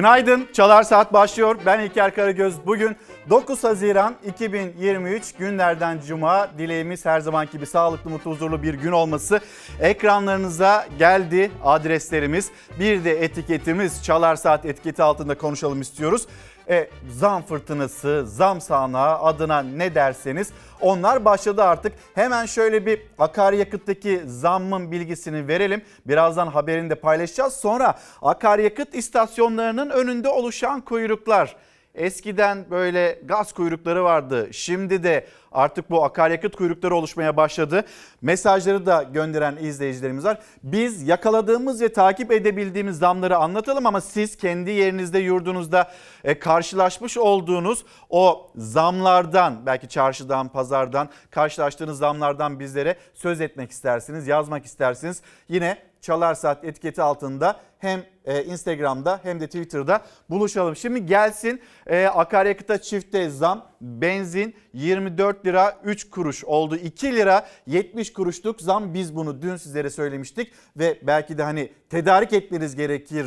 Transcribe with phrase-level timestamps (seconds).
[0.00, 0.48] Günaydın.
[0.52, 1.56] Çalar Saat başlıyor.
[1.66, 2.54] Ben İlker Karagöz.
[2.66, 2.96] Bugün
[3.30, 6.48] 9 Haziran 2023 günlerden cuma.
[6.58, 9.40] Dileğimiz her zaman gibi sağlıklı, mutlu, huzurlu bir gün olması.
[9.80, 12.50] Ekranlarınıza geldi adreslerimiz.
[12.78, 16.26] Bir de etiketimiz Çalar Saat etiketi altında konuşalım istiyoruz.
[16.70, 21.92] E, zam fırtınası, zam sahnağı adına ne derseniz onlar başladı artık.
[22.14, 25.82] Hemen şöyle bir akaryakıttaki zammın bilgisini verelim.
[26.06, 27.54] Birazdan haberini de paylaşacağız.
[27.54, 31.56] Sonra akaryakıt istasyonlarının önünde oluşan kuyruklar.
[32.00, 34.48] Eskiden böyle gaz kuyrukları vardı.
[34.52, 37.84] Şimdi de artık bu akaryakıt kuyrukları oluşmaya başladı.
[38.22, 40.38] Mesajları da gönderen izleyicilerimiz var.
[40.62, 45.90] Biz yakaladığımız ve takip edebildiğimiz zamları anlatalım ama siz kendi yerinizde yurdunuzda
[46.24, 54.64] e, karşılaşmış olduğunuz o zamlardan belki çarşıdan pazardan karşılaştığınız zamlardan bizlere söz etmek istersiniz yazmak
[54.64, 55.22] istersiniz.
[55.48, 60.76] Yine Çalar Saat etiketi altında hem e, Instagram'da hem de Twitter'da buluşalım.
[60.76, 68.12] Şimdi gelsin e, akaryakıta çifte zam benzin 24 lira 3 kuruş oldu 2 lira 70
[68.12, 73.26] kuruşluk zam biz bunu dün sizlere söylemiştik ve belki de hani tedarik etmeniz gerekir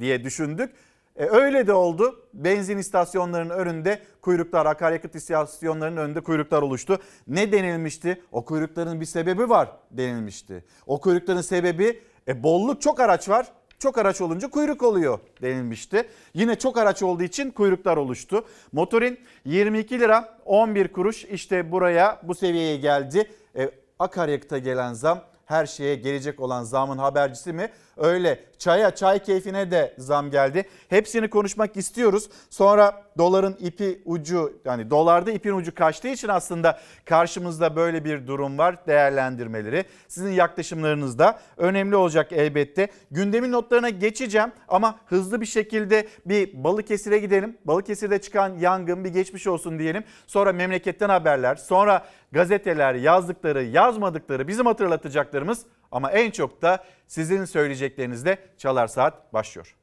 [0.00, 0.70] diye düşündük.
[1.18, 2.28] E, öyle de oldu.
[2.34, 6.98] Benzin istasyonlarının önünde kuyruklar, akaryakıt istasyonlarının önünde kuyruklar oluştu.
[7.28, 8.22] Ne denilmişti?
[8.32, 10.64] O kuyrukların bir sebebi var denilmişti.
[10.86, 13.46] O kuyrukların sebebi e, bolluk çok araç var.
[13.78, 16.08] Çok araç olunca kuyruk oluyor denilmişti.
[16.34, 18.44] Yine çok araç olduğu için kuyruklar oluştu.
[18.72, 23.30] Motorin 22 lira 11 kuruş işte buraya bu seviyeye geldi.
[23.56, 27.70] E, akaryakıta gelen zam her şeye gelecek olan zamın habercisi mi?
[27.96, 30.64] Öyle çaya çay keyfine de zam geldi.
[30.88, 32.28] Hepsini konuşmak istiyoruz.
[32.50, 38.58] Sonra doların ipi ucu yani dolarda ipin ucu kaçtığı için aslında karşımızda böyle bir durum
[38.58, 39.84] var değerlendirmeleri.
[40.08, 42.88] Sizin yaklaşımlarınız da önemli olacak elbette.
[43.10, 47.58] Gündemin notlarına geçeceğim ama hızlı bir şekilde bir Balıkesir'e gidelim.
[47.64, 50.04] Balıkesir'de çıkan yangın bir geçmiş olsun diyelim.
[50.26, 58.38] Sonra memleketten haberler, sonra gazeteler yazdıkları, yazmadıkları bizim hatırlatacaklarımız ama en çok da sizin söyleyeceklerinizle
[58.58, 59.74] Çalar Saat başlıyor.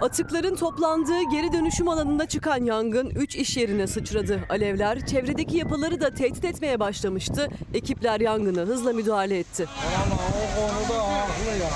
[0.00, 4.40] Atıkların toplandığı geri dönüşüm alanında çıkan yangın 3 iş yerine sıçradı.
[4.48, 7.48] Alevler çevredeki yapıları da tehdit etmeye başlamıştı.
[7.74, 9.66] Ekipler yangına hızla müdahale etti.
[10.06, 11.68] Ama o konuda haklı ya.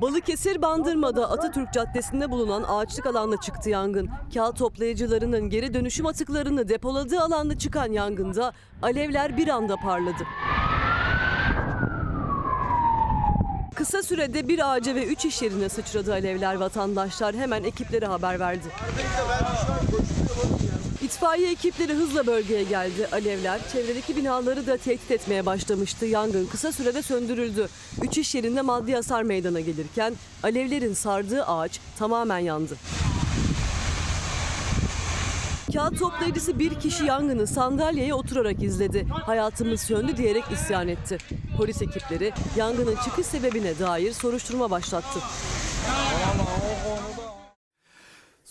[0.00, 4.10] Balıkesir Bandırma'da Atatürk Caddesi'nde bulunan ağaçlık alanda çıktı yangın.
[4.34, 8.52] Kağıt toplayıcılarının geri dönüşüm atıklarını depoladığı alanda çıkan yangında
[8.82, 10.24] alevler bir anda parladı.
[13.74, 16.54] Kısa sürede bir ağaca ve üç iş yerine sıçradı alevler.
[16.54, 18.66] Vatandaşlar hemen ekiplere haber verdi.
[21.12, 23.08] İtfaiye ekipleri hızla bölgeye geldi.
[23.12, 26.06] Alevler çevredeki binaları da tehdit etmeye başlamıştı.
[26.06, 27.68] Yangın kısa sürede söndürüldü.
[28.02, 32.76] Üç iş yerinde maddi hasar meydana gelirken alevlerin sardığı ağaç tamamen yandı.
[35.72, 39.06] Kağıt toplayıcısı bir kişi yangını sandalyeye oturarak izledi.
[39.26, 41.18] Hayatımız söndü diyerek isyan etti.
[41.56, 45.18] Polis ekipleri yangının çıkış sebebine dair soruşturma başlattı.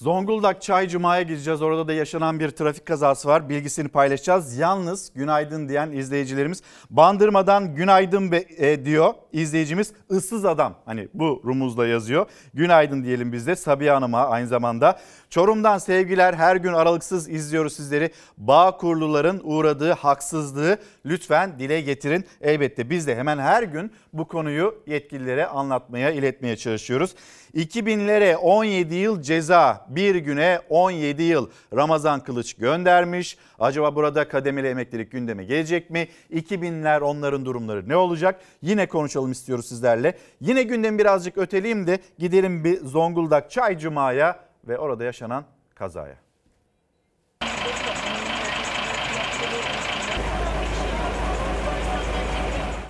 [0.02, 1.62] Zonguldak Çay Cuma'ya gideceğiz.
[1.62, 3.50] Orada da yaşanan bir trafik kazası var.
[3.50, 4.58] Bilgisini paylaşacağız.
[4.58, 9.94] Yalnız günaydın diyen izleyicilerimiz Bandırmadan günaydın be, e, diyor izleyicimiz.
[10.12, 12.26] ıssız adam hani bu rumuzla yazıyor.
[12.54, 15.00] Günaydın diyelim biz de Sabiha Hanım'a aynı zamanda.
[15.30, 18.12] Çorum'dan sevgiler her gün aralıksız izliyoruz sizleri.
[18.38, 22.26] Bağ kurluların uğradığı haksızlığı lütfen dile getirin.
[22.42, 27.16] Elbette biz de hemen her gün bu konuyu yetkililere anlatmaya, iletmeye çalışıyoruz.
[27.56, 33.38] 2000'lere 17 yıl ceza, bir güne 17 yıl Ramazan Kılıç göndermiş.
[33.60, 36.08] Acaba burada kademeli emeklilik gündeme gelecek mi?
[36.34, 38.42] 2000'ler onların durumları ne olacak?
[38.62, 40.18] Yine konuşalım istiyoruz sizlerle.
[40.42, 45.46] Yine gündemi birazcık öteleyeyim de gidelim bir Zonguldak Çay Cuma'ya ve orada yaşanan
[45.76, 46.31] kazaya.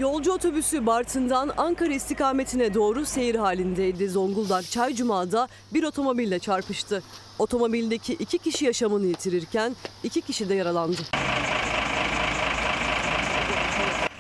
[0.01, 4.09] Yolcu otobüsü Bartın'dan Ankara istikametine doğru seyir halindeydi.
[4.09, 7.03] Zonguldak Çaycuma'da bir otomobille çarpıştı.
[7.39, 11.01] Otomobildeki iki kişi yaşamını yitirirken iki kişi de yaralandı.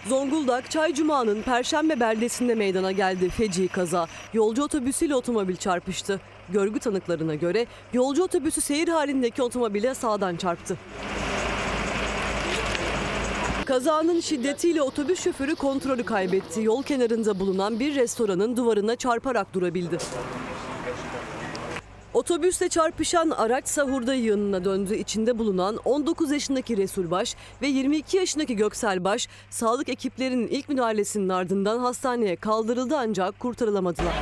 [0.07, 4.07] Zonguldak Çaycuma'nın Perşembe beldesinde meydana geldi feci kaza.
[4.33, 6.21] Yolcu otobüsüyle otomobil çarpıştı.
[6.49, 10.77] Görgü tanıklarına göre yolcu otobüsü seyir halindeki otomobile sağdan çarptı.
[13.65, 16.61] Kazanın şiddetiyle otobüs şoförü kontrolü kaybetti.
[16.61, 19.97] Yol kenarında bulunan bir restoranın duvarına çarparak durabildi.
[22.13, 24.95] Otobüsle çarpışan araç sahurda yığınına döndü.
[24.95, 31.29] İçinde bulunan 19 yaşındaki Resul Baş ve 22 yaşındaki Göksel Baş sağlık ekiplerinin ilk müdahalesinin
[31.29, 34.13] ardından hastaneye kaldırıldı ancak kurtarılamadılar.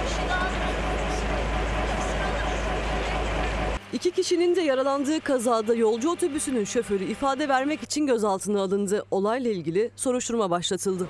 [3.93, 9.05] İki kişinin de yaralandığı kazada yolcu otobüsünün şoförü ifade vermek için gözaltına alındı.
[9.11, 11.09] Olayla ilgili soruşturma başlatıldı.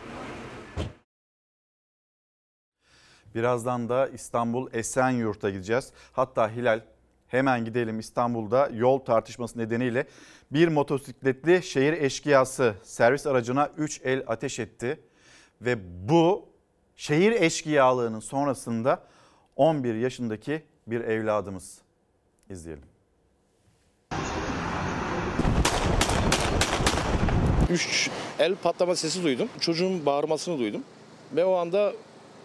[3.36, 5.92] Birazdan da İstanbul Esenyurt'a gideceğiz.
[6.12, 6.82] Hatta Hilal
[7.28, 10.08] hemen gidelim İstanbul'da yol tartışması nedeniyle
[10.52, 15.00] bir motosikletli şehir eşkıyası servis aracına 3 el ateş etti.
[15.62, 15.78] Ve
[16.10, 16.50] bu
[16.96, 19.04] şehir eşkıyalığının sonrasında
[19.56, 21.89] 11 yaşındaki bir evladımız.
[22.50, 22.84] İzleyelim.
[27.70, 28.10] Üç
[28.40, 29.50] el patlama sesi duydum.
[29.60, 30.84] Çocuğun bağırmasını duydum.
[31.36, 31.94] Ve o anda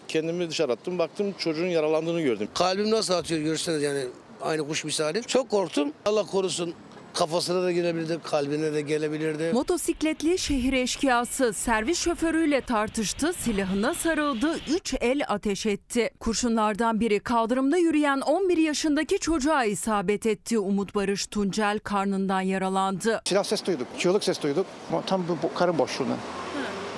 [0.08, 0.98] kendimi dışarı attım.
[0.98, 2.48] Baktım çocuğun yaralandığını gördüm.
[2.54, 4.04] Kalbim nasıl atıyor görseniz yani
[4.42, 5.22] aynı kuş misali.
[5.22, 5.92] Çok korktum.
[6.04, 6.74] Allah korusun
[7.14, 9.50] kafasına da gelebilirdi, kalbine de gelebilirdi.
[9.52, 16.11] Motosikletli şehir eşkıyası servis şoförüyle tartıştı, silahına sarıldı, 3 el ateş etti.
[16.20, 20.58] Kurşunlardan biri kaldırımda yürüyen 11 yaşındaki çocuğa isabet etti.
[20.58, 23.20] Umut Barış Tuncel karnından yaralandı.
[23.25, 24.67] Silah ses duyduk, çığlık ses duyduk.
[25.06, 26.19] Tam bu, bu karın boşluğundan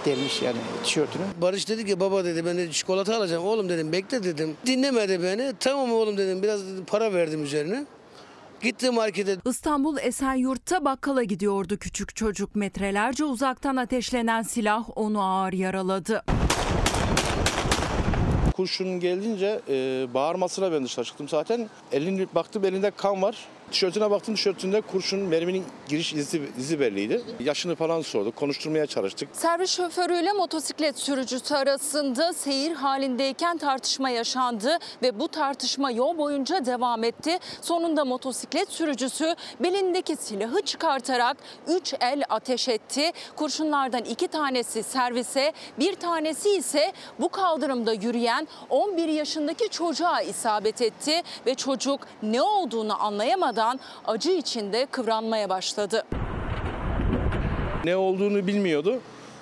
[0.04, 1.22] delmiş yani tişörtünü.
[1.40, 3.44] Barış dedi ki baba dedi ben de çikolata alacağım.
[3.44, 4.56] Oğlum dedim bekle dedim.
[4.66, 5.52] Dinlemedi beni.
[5.60, 7.86] Tamam oğlum dedim biraz para verdim üzerine.
[8.66, 12.56] Gitti markete İstanbul Esenyurt'ta bakkala gidiyordu küçük çocuk.
[12.56, 16.24] Metrelerce uzaktan ateşlenen silah onu ağır yaraladı.
[18.56, 21.68] Kurşun gelince e, bağırmasına ben dışarı çıktım zaten.
[21.92, 23.36] Elini baktım elinde kan var.
[23.70, 27.22] Tişörtüne baktım tişörtünde kurşun merminin giriş izi, izi belliydi.
[27.40, 28.36] Yaşını falan sorduk.
[28.36, 29.28] Konuşturmaya çalıştık.
[29.32, 37.04] Servis şoförüyle motosiklet sürücüsü arasında seyir halindeyken tartışma yaşandı ve bu tartışma yol boyunca devam
[37.04, 37.38] etti.
[37.62, 41.36] Sonunda motosiklet sürücüsü belindeki silahı çıkartarak
[41.68, 43.10] 3 el ateş etti.
[43.36, 51.22] Kurşunlardan iki tanesi servise, bir tanesi ise bu kaldırımda yürüyen 11 yaşındaki çocuğa isabet etti
[51.46, 53.02] ve çocuk ne olduğunu
[53.58, 56.04] anlayamadan acı içinde kıvranmaya başladı.
[57.84, 59.00] Ne olduğunu bilmiyordu.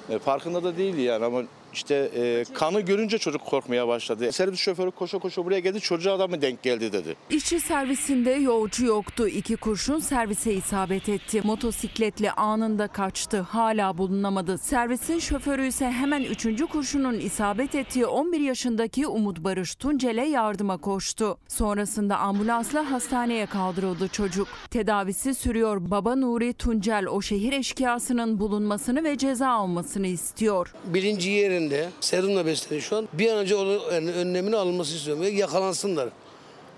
[0.09, 1.43] E, farkında da değildi yani ama
[1.75, 4.33] işte e, kanı görünce çocuk korkmaya başladı.
[4.33, 5.81] Servis şoförü koşa koşa buraya geldi.
[5.81, 7.17] Çocuğa da mı denk geldi dedi.
[7.31, 9.29] İşçi servisinde yolcu yoktu.
[9.29, 11.41] İki kurşun servise isabet etti.
[11.45, 13.41] Motosikletli anında kaçtı.
[13.41, 14.59] Hala bulunamadı.
[14.59, 21.39] Servisin şoförü ise hemen üçüncü kurşunun isabet ettiği 11 yaşındaki Umut Barış Tuncel'e yardıma koştu.
[21.49, 24.49] Sonrasında ambulansla hastaneye kaldırıldı çocuk.
[24.71, 25.91] Tedavisi sürüyor.
[25.91, 30.75] Baba Nuri Tuncel o şehir eşkıyasının bulunmasını ve ceza almasını istiyor.
[30.85, 31.31] birinci
[31.65, 33.09] yerinde serumla besleniyor şu an.
[33.13, 36.09] Bir an önce onun yani önlemini alınması istiyorum ve yakalansınlar.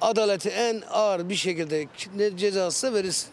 [0.00, 1.86] Adaleti en ağır bir şekilde
[2.16, 3.30] ne cezası verilsin.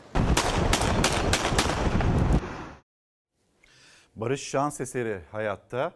[4.16, 5.92] Barış şans eseri hayatta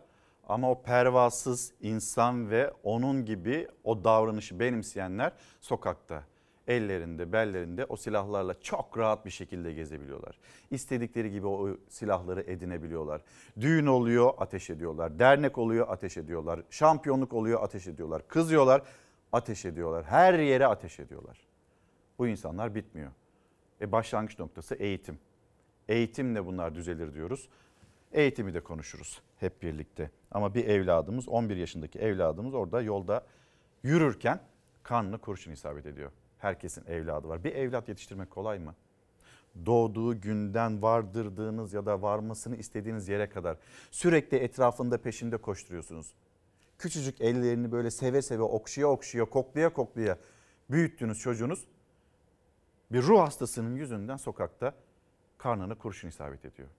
[0.47, 5.31] ama o pervasız insan ve onun gibi o davranışı benimseyenler
[5.61, 6.23] sokakta.
[6.67, 10.39] Ellerinde, bellerinde o silahlarla çok rahat bir şekilde gezebiliyorlar.
[10.71, 13.21] İstedikleri gibi o silahları edinebiliyorlar.
[13.59, 15.19] Düğün oluyor, ateş ediyorlar.
[15.19, 16.63] Dernek oluyor, ateş ediyorlar.
[16.69, 18.27] Şampiyonluk oluyor, ateş ediyorlar.
[18.27, 18.81] Kızıyorlar,
[19.31, 20.05] ateş ediyorlar.
[20.05, 21.47] Her yere ateş ediyorlar.
[22.19, 23.11] Bu insanlar bitmiyor.
[23.81, 25.19] E başlangıç noktası eğitim.
[25.89, 27.49] Eğitimle bunlar düzelir diyoruz.
[28.11, 30.11] Eğitimi de konuşuruz hep birlikte.
[30.31, 33.25] Ama bir evladımız 11 yaşındaki evladımız orada yolda
[33.83, 34.39] yürürken
[34.83, 36.11] karnına kurşun isabet ediyor.
[36.39, 37.43] Herkesin evladı var.
[37.43, 38.75] Bir evlat yetiştirmek kolay mı?
[39.65, 43.57] Doğduğu günden vardırdığınız ya da varmasını istediğiniz yere kadar
[43.91, 46.13] sürekli etrafında peşinde koşturuyorsunuz.
[46.77, 50.17] Küçücük ellerini böyle seve seve okşuya okşuya koklaya koklaya
[50.69, 51.67] büyüttüğünüz çocuğunuz
[52.91, 54.73] bir ruh hastasının yüzünden sokakta
[55.37, 56.69] karnına kurşun isabet ediyor.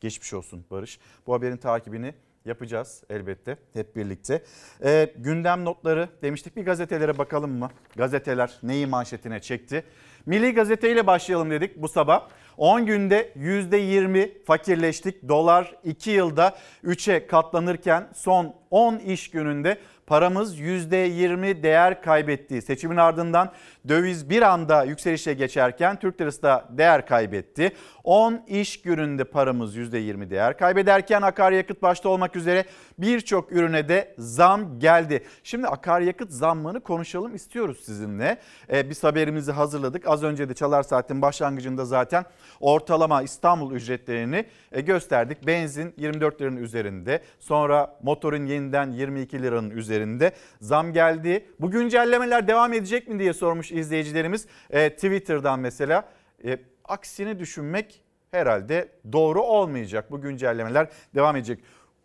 [0.00, 1.00] Geçmiş olsun Barış.
[1.26, 2.14] Bu haberin takibini
[2.44, 4.42] yapacağız elbette hep birlikte.
[4.84, 7.70] Ee, gündem notları demiştik bir gazetelere bakalım mı?
[7.96, 9.84] Gazeteler neyi manşetine çekti?
[10.26, 12.28] Milli Gazete ile başlayalım dedik bu sabah.
[12.56, 15.28] 10 günde %20 fakirleştik.
[15.28, 19.78] Dolar 2 yılda 3'e katlanırken son 10 iş gününde
[20.12, 22.62] paramız %20 değer kaybetti.
[22.62, 23.52] Seçimin ardından
[23.88, 27.72] döviz bir anda yükselişe geçerken Türk lirası da değer kaybetti.
[28.04, 32.64] 10 iş gününde paramız %20 değer kaybederken akaryakıt başta olmak üzere
[32.98, 35.24] birçok ürüne de zam geldi.
[35.42, 38.38] Şimdi akaryakıt zammını konuşalım istiyoruz sizinle.
[38.72, 40.08] Ee, biz haberimizi hazırladık.
[40.08, 42.24] Az önce de Çalar Saat'in başlangıcında zaten
[42.60, 45.46] ortalama İstanbul ücretlerini e, gösterdik.
[45.46, 47.22] Benzin 24 liranın üzerinde.
[47.38, 51.46] Sonra motorun yeniden 22 liranın üzerinde zam geldi.
[51.60, 56.08] Bu güncellemeler devam edecek mi diye sormuş izleyicilerimiz e, Twitter'dan mesela.
[56.44, 60.10] E, aksini düşünmek herhalde doğru olmayacak.
[60.10, 61.60] Bu güncellemeler devam edecek.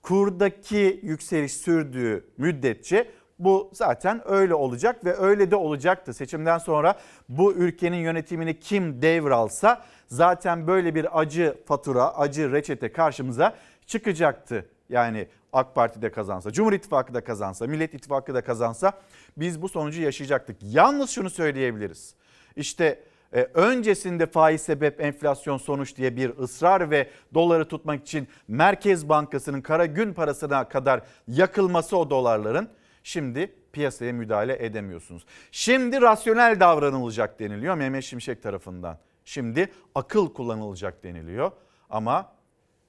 [0.07, 6.13] Kurdaki yükseliş sürdüğü müddetçe bu zaten öyle olacak ve öyle de olacaktı.
[6.13, 6.99] Seçimden sonra
[7.29, 14.69] bu ülkenin yönetimini kim devralsa zaten böyle bir acı fatura, acı reçete karşımıza çıkacaktı.
[14.89, 18.93] Yani AK Parti de kazansa, Cumhur İttifakı da kazansa, Millet İttifakı da kazansa
[19.37, 20.57] biz bu sonucu yaşayacaktık.
[20.61, 22.15] Yalnız şunu söyleyebiliriz.
[22.55, 23.03] İşte
[23.33, 29.61] e, öncesinde faiz sebep enflasyon sonuç diye bir ısrar ve doları tutmak için Merkez Bankası'nın
[29.61, 32.69] kara gün parasına kadar yakılması o dolarların
[33.03, 35.25] şimdi piyasaya müdahale edemiyorsunuz.
[35.51, 38.97] Şimdi rasyonel davranılacak deniliyor Mehmet Şimşek tarafından.
[39.25, 41.51] Şimdi akıl kullanılacak deniliyor
[41.89, 42.31] ama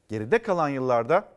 [0.09, 1.28] geride kalan yıllarda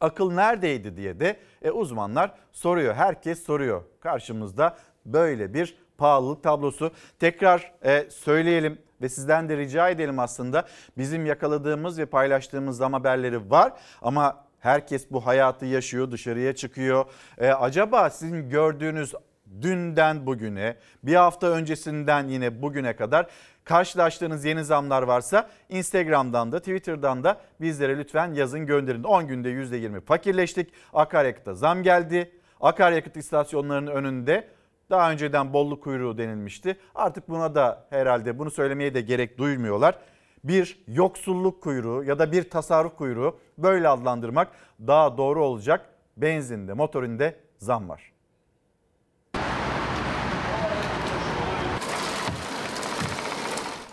[0.00, 2.94] akıl neredeydi diye de e, uzmanlar soruyor.
[2.94, 3.82] Herkes soruyor.
[4.00, 4.76] Karşımızda
[5.06, 6.90] böyle bir pahalılık tablosu.
[7.18, 10.66] Tekrar e, söyleyelim ve sizden de rica edelim aslında.
[10.98, 13.72] Bizim yakaladığımız ve paylaştığımız zam haberleri var
[14.02, 17.04] ama herkes bu hayatı yaşıyor, dışarıya çıkıyor.
[17.38, 19.14] E, acaba sizin gördüğünüz
[19.62, 23.26] dünden bugüne, bir hafta öncesinden yine bugüne kadar
[23.64, 29.02] karşılaştığınız yeni zamlar varsa Instagram'dan da Twitter'dan da bizlere lütfen yazın gönderin.
[29.02, 30.72] 10 günde %20 fakirleştik.
[30.92, 32.32] Akaryakıta zam geldi.
[32.60, 34.48] Akaryakıt istasyonlarının önünde
[34.90, 36.76] daha önceden bolluk kuyruğu denilmişti.
[36.94, 39.98] Artık buna da herhalde bunu söylemeye de gerek duymuyorlar.
[40.44, 44.48] Bir yoksulluk kuyruğu ya da bir tasarruf kuyruğu böyle adlandırmak
[44.86, 45.90] daha doğru olacak.
[46.16, 48.15] Benzinde, motorinde zam var.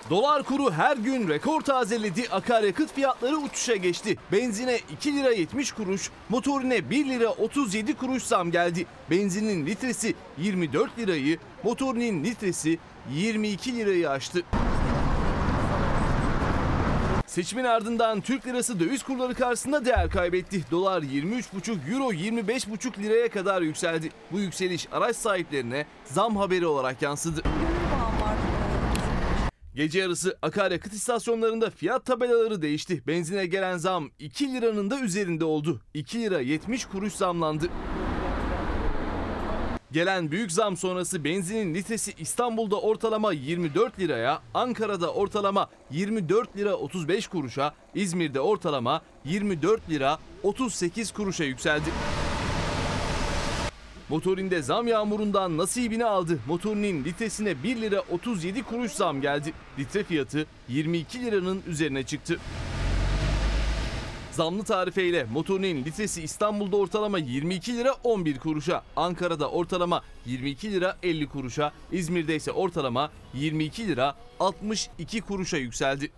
[0.09, 2.23] Dolar kuru her gün rekor tazeledi.
[2.31, 4.17] Akaryakıt fiyatları uçuşa geçti.
[4.31, 8.85] Benzine 2 lira 70 kuruş, motorine 1 lira 37 kuruş zam geldi.
[9.11, 12.79] Benzinin litresi 24 lirayı, motorinin litresi
[13.11, 14.43] 22 lirayı aştı.
[17.27, 20.63] Seçimin ardından Türk lirası döviz kurları karşısında değer kaybetti.
[20.71, 24.09] Dolar 23,5, euro 25,5 liraya kadar yükseldi.
[24.31, 27.43] Bu yükseliş araç sahiplerine zam haberi olarak yansıdı.
[29.75, 33.03] Gece yarısı akaryakıt istasyonlarında fiyat tabelaları değişti.
[33.07, 35.81] Benzine gelen zam 2 liranın da üzerinde oldu.
[35.93, 37.69] 2 lira 70 kuruş zamlandı.
[39.91, 47.27] Gelen büyük zam sonrası benzinin litresi İstanbul'da ortalama 24 liraya, Ankara'da ortalama 24 lira 35
[47.27, 51.89] kuruşa, İzmir'de ortalama 24 lira 38 kuruşa yükseldi.
[54.13, 56.39] Motorinde zam yağmurundan nasibini aldı.
[56.47, 59.53] Motorinin litresine 1 lira 37 kuruş zam geldi.
[59.79, 62.39] Litre fiyatı 22 liranın üzerine çıktı.
[64.31, 71.27] Zamlı tarifeyle motorinin litresi İstanbul'da ortalama 22 lira 11 kuruşa, Ankara'da ortalama 22 lira 50
[71.27, 76.11] kuruşa, İzmir'de ise ortalama 22 lira 62 kuruşa yükseldi.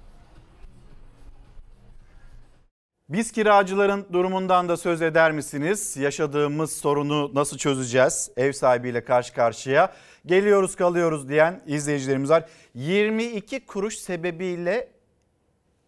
[3.09, 5.97] Biz kiracıların durumundan da söz eder misiniz?
[5.97, 8.31] Yaşadığımız sorunu nasıl çözeceğiz?
[8.37, 9.93] Ev sahibiyle karşı karşıya
[10.25, 12.45] geliyoruz kalıyoruz diyen izleyicilerimiz var.
[12.73, 14.87] 22 kuruş sebebiyle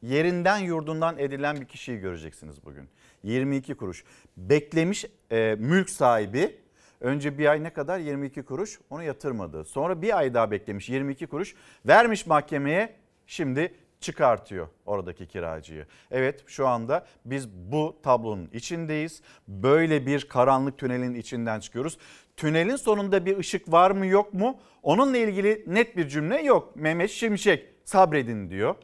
[0.01, 2.89] yerinden yurdundan edilen bir kişiyi göreceksiniz bugün.
[3.23, 4.03] 22 kuruş.
[4.37, 6.55] Beklemiş e, mülk sahibi
[7.01, 9.65] önce bir ay ne kadar 22 kuruş onu yatırmadı.
[9.65, 11.55] Sonra bir ay daha beklemiş 22 kuruş
[11.85, 12.95] vermiş mahkemeye
[13.27, 15.85] şimdi çıkartıyor oradaki kiracıyı.
[16.11, 19.21] Evet şu anda biz bu tablonun içindeyiz.
[19.47, 21.97] Böyle bir karanlık tünelin içinden çıkıyoruz.
[22.37, 24.59] Tünelin sonunda bir ışık var mı yok mu?
[24.83, 26.75] Onunla ilgili net bir cümle yok.
[26.75, 28.75] Mehmet Şimşek sabredin diyor.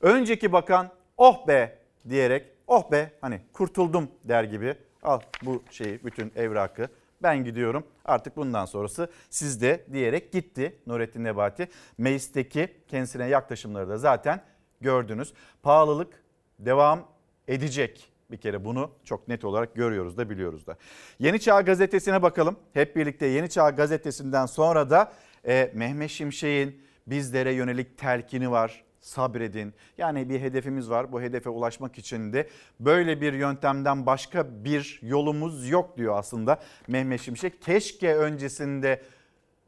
[0.00, 6.32] Önceki bakan oh be diyerek oh be hani kurtuldum der gibi al bu şeyi bütün
[6.36, 6.88] evrakı
[7.26, 11.68] ben gidiyorum artık bundan sonrası sizde diyerek gitti Nurettin Nebati.
[11.98, 14.40] Meclisteki kendisine yaklaşımları da zaten
[14.80, 15.32] gördünüz.
[15.62, 16.24] Pahalılık
[16.58, 17.08] devam
[17.48, 20.76] edecek bir kere bunu çok net olarak görüyoruz da biliyoruz da.
[21.18, 22.56] Yeni Çağ Gazetesi'ne bakalım.
[22.72, 25.12] Hep birlikte Yeni Çağ Gazetesi'nden sonra da
[25.46, 29.74] e, Mehmet Şimşek'in bizlere yönelik telkini var sabredin.
[29.98, 31.12] Yani bir hedefimiz var.
[31.12, 32.48] Bu hedefe ulaşmak için de
[32.80, 37.62] böyle bir yöntemden başka bir yolumuz yok diyor aslında Mehmet Şimşek.
[37.62, 39.02] Keşke öncesinde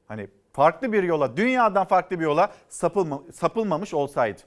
[0.08, 4.40] hani farklı bir yola, dünyadan farklı bir yola sapılma, sapılmamış olsaydı.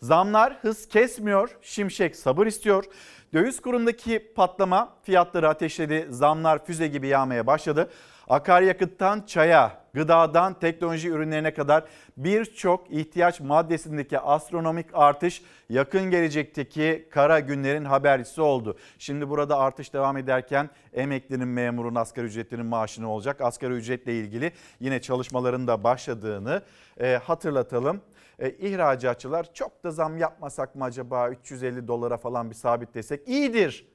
[0.00, 1.58] Zamlar hız kesmiyor.
[1.62, 2.84] Şimşek sabır istiyor.
[3.32, 6.06] Döviz kurundaki patlama fiyatları ateşledi.
[6.10, 7.90] Zamlar füze gibi yağmaya başladı.
[8.28, 11.84] Akaryakıttan çaya, gıdadan teknoloji ürünlerine kadar
[12.16, 18.76] birçok ihtiyaç maddesindeki astronomik artış yakın gelecekteki kara günlerin habercisi oldu.
[18.98, 23.40] Şimdi burada artış devam ederken emeklinin memurun asgari ücretinin maaşı ne olacak?
[23.40, 26.62] Asgari ücretle ilgili yine çalışmaların da başladığını
[27.00, 28.00] e, hatırlatalım.
[28.38, 33.86] E, ihracatçılar çok da zam yapmasak mı acaba 350 dolara falan bir sabitlesek iyidir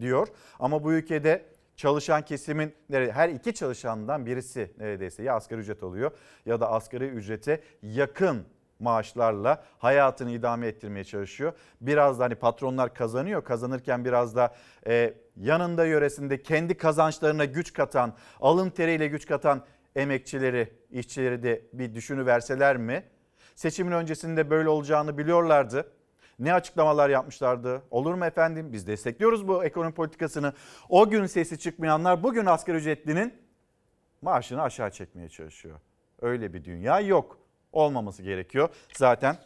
[0.00, 0.28] diyor.
[0.58, 1.44] Ama bu ülkede
[1.80, 6.10] çalışan kesimin her iki çalışandan birisi neredeyse ya asgari ücret alıyor
[6.46, 8.44] ya da asgari ücrete yakın
[8.80, 11.52] maaşlarla hayatını idame ettirmeye çalışıyor.
[11.80, 14.54] Biraz da hani patronlar kazanıyor kazanırken biraz da
[14.86, 19.64] e, yanında yöresinde kendi kazançlarına güç katan alın teriyle güç katan
[19.96, 23.04] emekçileri işçileri de bir düşünüverseler mi?
[23.54, 25.92] Seçimin öncesinde böyle olacağını biliyorlardı.
[26.40, 27.82] Ne açıklamalar yapmışlardı?
[27.90, 28.72] Olur mu efendim?
[28.72, 30.52] Biz destekliyoruz bu ekonomi politikasını.
[30.88, 33.34] O gün sesi çıkmayanlar bugün asgari ücretlinin
[34.22, 35.80] maaşını aşağı çekmeye çalışıyor.
[36.20, 37.38] Öyle bir dünya yok.
[37.72, 38.68] Olmaması gerekiyor.
[38.96, 39.36] Zaten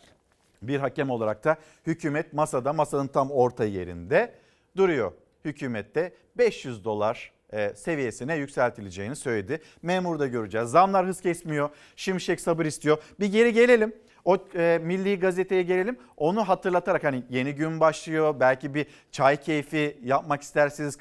[0.62, 4.34] bir hakem olarak da hükümet masada masanın tam orta yerinde
[4.76, 5.12] duruyor.
[5.44, 9.60] Hükümette 500 dolar e, seviyesine yükseltileceğini söyledi.
[9.82, 10.70] Memur da göreceğiz.
[10.70, 11.70] Zamlar hız kesmiyor.
[11.96, 12.98] Şimşek sabır istiyor.
[13.20, 13.94] Bir geri gelelim.
[14.24, 15.98] O e, milli gazeteye gelelim.
[16.16, 18.34] Onu hatırlatarak hani yeni gün başlıyor.
[18.40, 20.96] Belki bir çay keyfi yapmak isterseniz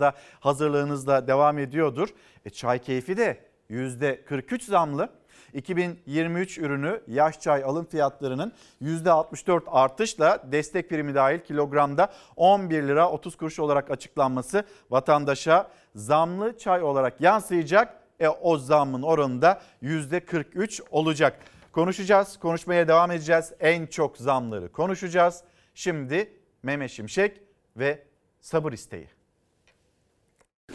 [0.00, 2.08] da hazırlığınız da devam ediyordur.
[2.44, 3.38] E, çay keyfi de
[3.70, 5.08] %43 zamlı.
[5.54, 8.52] 2023 ürünü yaş çay alım fiyatlarının
[8.82, 16.82] %64 artışla destek primi dahil kilogramda 11 lira 30 kuruş olarak açıklanması vatandaşa zamlı çay
[16.82, 18.02] olarak yansıyacak.
[18.20, 21.38] E, o zammın oranı da %43 olacak.
[21.72, 23.52] Konuşacağız, konuşmaya devam edeceğiz.
[23.60, 25.40] En çok zamları konuşacağız.
[25.74, 27.40] Şimdi Mehmet Şimşek
[27.76, 28.02] ve
[28.40, 29.06] sabır isteği.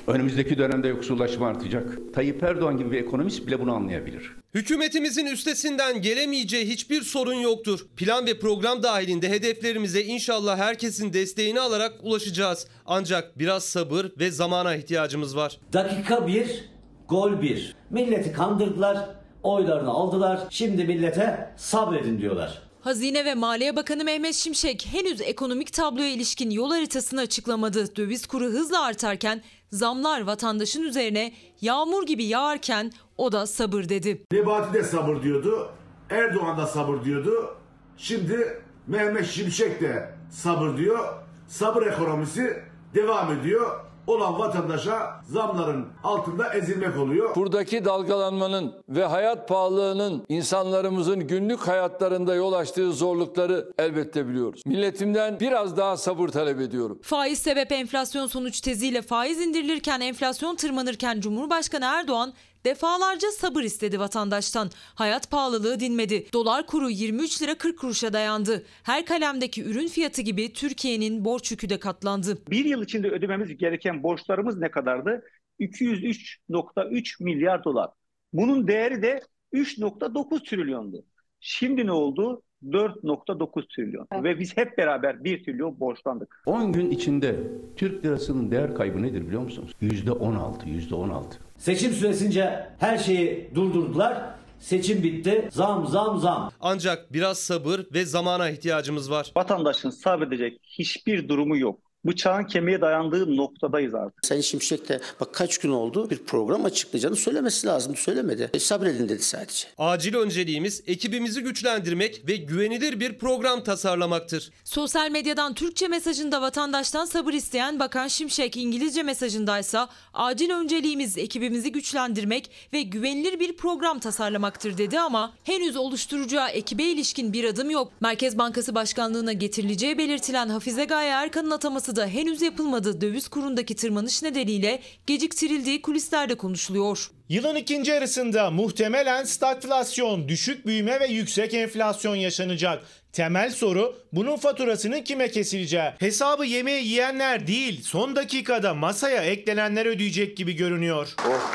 [0.08, 2.13] Önümüzdeki dönemde yoksullaşma artacak.
[2.13, 4.36] Tayyip Erdoğan gibi bir ekonomist bile bunu anlayabilir.
[4.54, 7.88] Hükümetimizin üstesinden gelemeyeceği hiçbir sorun yoktur.
[7.96, 12.68] Plan ve program dahilinde hedeflerimize inşallah herkesin desteğini alarak ulaşacağız.
[12.86, 15.60] Ancak biraz sabır ve zamana ihtiyacımız var.
[15.74, 16.70] Dakika bir,
[17.10, 17.75] gol bir.
[17.90, 19.10] Milleti kandırdılar,
[19.48, 20.40] oylarını aldılar.
[20.50, 22.62] Şimdi millete sabredin diyorlar.
[22.81, 27.96] Hazine ve Maliye Bakanı Mehmet Şimşek henüz ekonomik tabloya ilişkin yol haritasını açıklamadı.
[27.96, 34.24] Döviz kuru hızla artarken zamlar vatandaşın üzerine yağmur gibi yağarken o da sabır dedi.
[34.31, 35.70] Nebati de sabır diyordu.
[36.10, 37.55] Erdoğan da sabır diyordu.
[37.98, 41.00] Şimdi Mehmet Şimşek de sabır diyor.
[41.48, 42.64] Sabır ekonomisi
[42.96, 47.35] devam ediyor olan vatandaşa zamların altında ezilmek oluyor.
[47.35, 54.61] Buradaki dalgalanmanın ve hayat pahalılığının insanlarımızın günlük hayatlarında yol açtığı zorlukları elbette biliyoruz.
[54.65, 57.00] Milletimden biraz daha sabır talep ediyorum.
[57.01, 62.33] Faiz sebep enflasyon sonuç teziyle faiz indirilirken enflasyon tırmanırken Cumhurbaşkanı Erdoğan
[62.68, 64.70] defalarca sabır istedi vatandaştan.
[64.96, 66.25] Hayat pahalılığı dinmedi.
[66.34, 68.66] Dolar kuru 23 lira 40 kuruşa dayandı.
[68.84, 72.38] Her kalemdeki ürün fiyatı gibi Türkiye'nin borç yükü de katlandı.
[72.50, 75.24] Bir yıl içinde ödememiz gereken borçlarımız ne kadardı?
[75.60, 77.90] 203.3 milyar dolar.
[78.34, 79.22] Bunun değeri de
[79.53, 81.06] 3.9 trilyondu.
[81.40, 82.42] Şimdi ne oldu?
[82.64, 86.42] 4.9 trilyon ve biz hep beraber 1 trilyon borçlandık.
[86.46, 87.36] 10 gün içinde
[87.75, 89.72] Türk lirasının değer kaybı nedir biliyor musunuz?
[89.82, 91.47] %16, %16.
[91.57, 94.37] Seçim süresince her şeyi durdurdular.
[94.59, 95.50] Seçim bitti.
[95.51, 96.51] Zam zam zam.
[96.61, 99.31] Ancak biraz sabır ve zamana ihtiyacımız var.
[99.37, 104.25] Vatandaşın sabredecek hiçbir durumu yok bıçağın kemiğe dayandığı noktadayız artık.
[104.25, 107.96] Sayın Şimşek de bak kaç gün oldu bir program açıklayacağını söylemesi lazım.
[107.96, 108.50] Söylemedi.
[108.53, 109.68] E, sabredin dedi sadece.
[109.77, 114.51] Acil önceliğimiz ekibimizi güçlendirmek ve güvenilir bir program tasarlamaktır.
[114.64, 122.51] Sosyal medyadan Türkçe mesajında vatandaştan sabır isteyen Bakan Şimşek İngilizce mesajındaysa acil önceliğimiz ekibimizi güçlendirmek
[122.74, 127.92] ve güvenilir bir program tasarlamaktır dedi ama henüz oluşturacağı ekibe ilişkin bir adım yok.
[128.01, 133.01] Merkez Bankası Başkanlığına getirileceği belirtilen Hafize Gaye Erkan'ın ataması da henüz yapılmadı.
[133.01, 137.12] Döviz kurundaki tırmanış nedeniyle geciktirildiği kulislerde konuşuluyor.
[137.29, 142.83] Yılın ikinci yarısında muhtemelen stagflasyon, düşük büyüme ve yüksek enflasyon yaşanacak.
[143.14, 145.92] Temel soru bunun faturasının kime kesileceği.
[146.00, 151.16] Hesabı yemeği yiyenler değil, son dakikada masaya eklenenler ödeyecek gibi görünüyor.
[151.27, 151.51] Oh.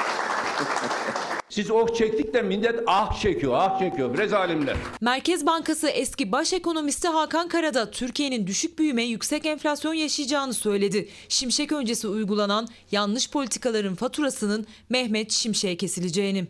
[1.53, 4.27] Siz ok çektik de millet ah çekiyor, ah çekiyor.
[4.27, 4.77] Zalimler.
[5.01, 11.09] Merkez Bankası eski baş ekonomisti Hakan Karada Türkiye'nin düşük büyüme, yüksek enflasyon yaşayacağını söyledi.
[11.29, 16.47] Şimşek öncesi uygulanan yanlış politikaların faturasının Mehmet Şimşek'e kesileceğini.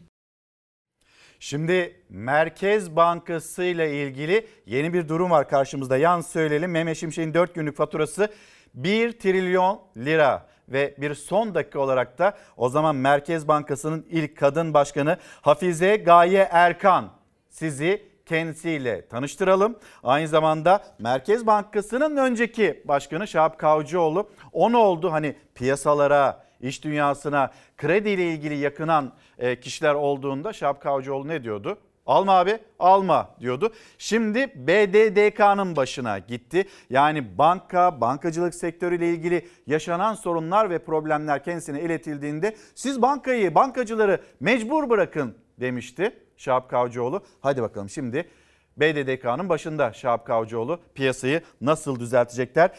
[1.41, 5.97] Şimdi Merkez Bankası ile ilgili yeni bir durum var karşımızda.
[5.97, 8.29] Yan söyleyelim Mehmet Şimşek'in 4 günlük faturası
[8.75, 14.75] 1 trilyon lira ve bir son dakika olarak da o zaman Merkez Bankası'nın ilk kadın
[14.75, 17.11] başkanı Hafize Gaye Erkan
[17.51, 19.79] sizi kendisiyle tanıştıralım.
[20.03, 24.31] Aynı zamanda Merkez Bankası'nın önceki başkanı Şahap Kavcıoğlu.
[24.53, 25.13] O ne oldu?
[25.13, 31.79] Hani piyasalara, iş dünyasına krediyle ilgili yakınan e, kişiler olduğunda Şahap Kavcıoğlu ne diyordu?
[32.07, 33.73] Alma abi alma diyordu.
[33.99, 36.67] Şimdi BDDK'nın başına gitti.
[36.91, 44.91] Yani banka, bankacılık sektörüyle ilgili yaşanan sorunlar ve problemler kendisine iletildiğinde siz bankayı, bankacıları mecbur
[44.91, 47.25] bırakın demişti Şahap Kavcıoğlu.
[47.41, 48.29] Hadi bakalım şimdi
[48.77, 52.71] BDDK'nın başında Şahap Kavcıoğlu piyasayı nasıl düzeltecekler?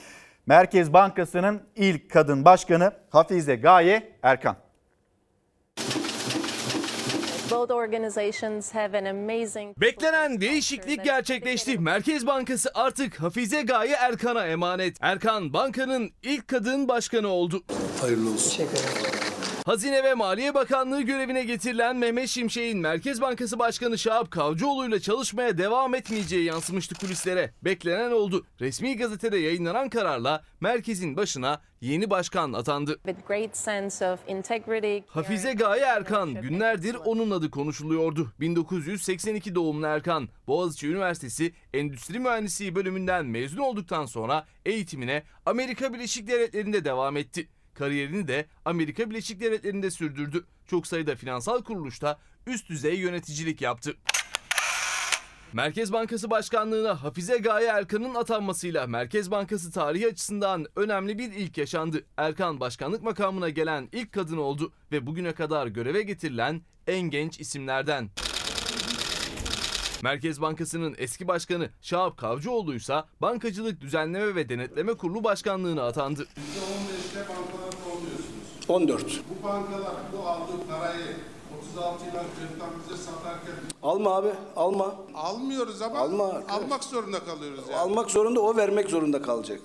[0.46, 4.63] Merkez Bankası'nın ilk kadın başkanı Hafize Gaye Erkan.
[9.78, 11.80] Beklenen değişiklik gerçekleşti.
[11.80, 14.98] Merkez Bankası artık Hafize Gaye Erkan'a emanet.
[15.02, 17.64] Erkan bankanın ilk kadın başkanı oldu.
[18.02, 18.50] Hayırlı olsun.
[19.66, 25.58] Hazine ve Maliye Bakanlığı görevine getirilen Mehmet Şimşek'in Merkez Bankası Başkanı Şahap Kavcıoğlu ile çalışmaya
[25.58, 27.54] devam etmeyeceği yansımıştı kulislere.
[27.62, 28.46] Beklenen oldu.
[28.60, 33.00] Resmi gazetede yayınlanan kararla merkezin başına yeni başkan atandı.
[35.08, 38.34] Hafize Gaye Erkan günlerdir onun adı konuşuluyordu.
[38.40, 46.86] 1982 doğumlu Erkan, Boğaziçi Üniversitesi Endüstri Mühendisliği bölümünden mezun olduktan sonra eğitimine Amerika Birleşik Devletleri'nde
[46.86, 47.50] devam etti.
[47.74, 50.46] Kariyerini de Amerika Birleşik Devletleri'nde sürdürdü.
[50.68, 53.96] Çok sayıda finansal kuruluşta üst düzey yöneticilik yaptı.
[55.54, 62.06] Merkez Bankası Başkanlığı'na Hafize Gaye Erkan'ın atanmasıyla Merkez Bankası tarihi açısından önemli bir ilk yaşandı.
[62.18, 68.10] Erkan başkanlık makamına gelen ilk kadın oldu ve bugüne kadar göreve getirilen en genç isimlerden.
[70.04, 76.28] Merkez Bankası'nın eski başkanı Şahap Kavcıoğlu ise Bankacılık Düzenleme ve Denetleme Kurulu Başkanlığı'na atandı.
[78.74, 79.22] %15'te bankalarda oluyorsunuz.
[79.22, 79.24] 14.
[79.42, 81.06] Bu bankalar bu aldığı parayı
[81.76, 84.96] 36 yıldan kırktan bize satarken Alma abi, alma.
[85.16, 86.32] almıyoruz ama Alma.
[86.50, 87.80] almak zorunda kalıyoruz yani.
[87.80, 89.60] Almak zorunda, o vermek zorunda kalacak.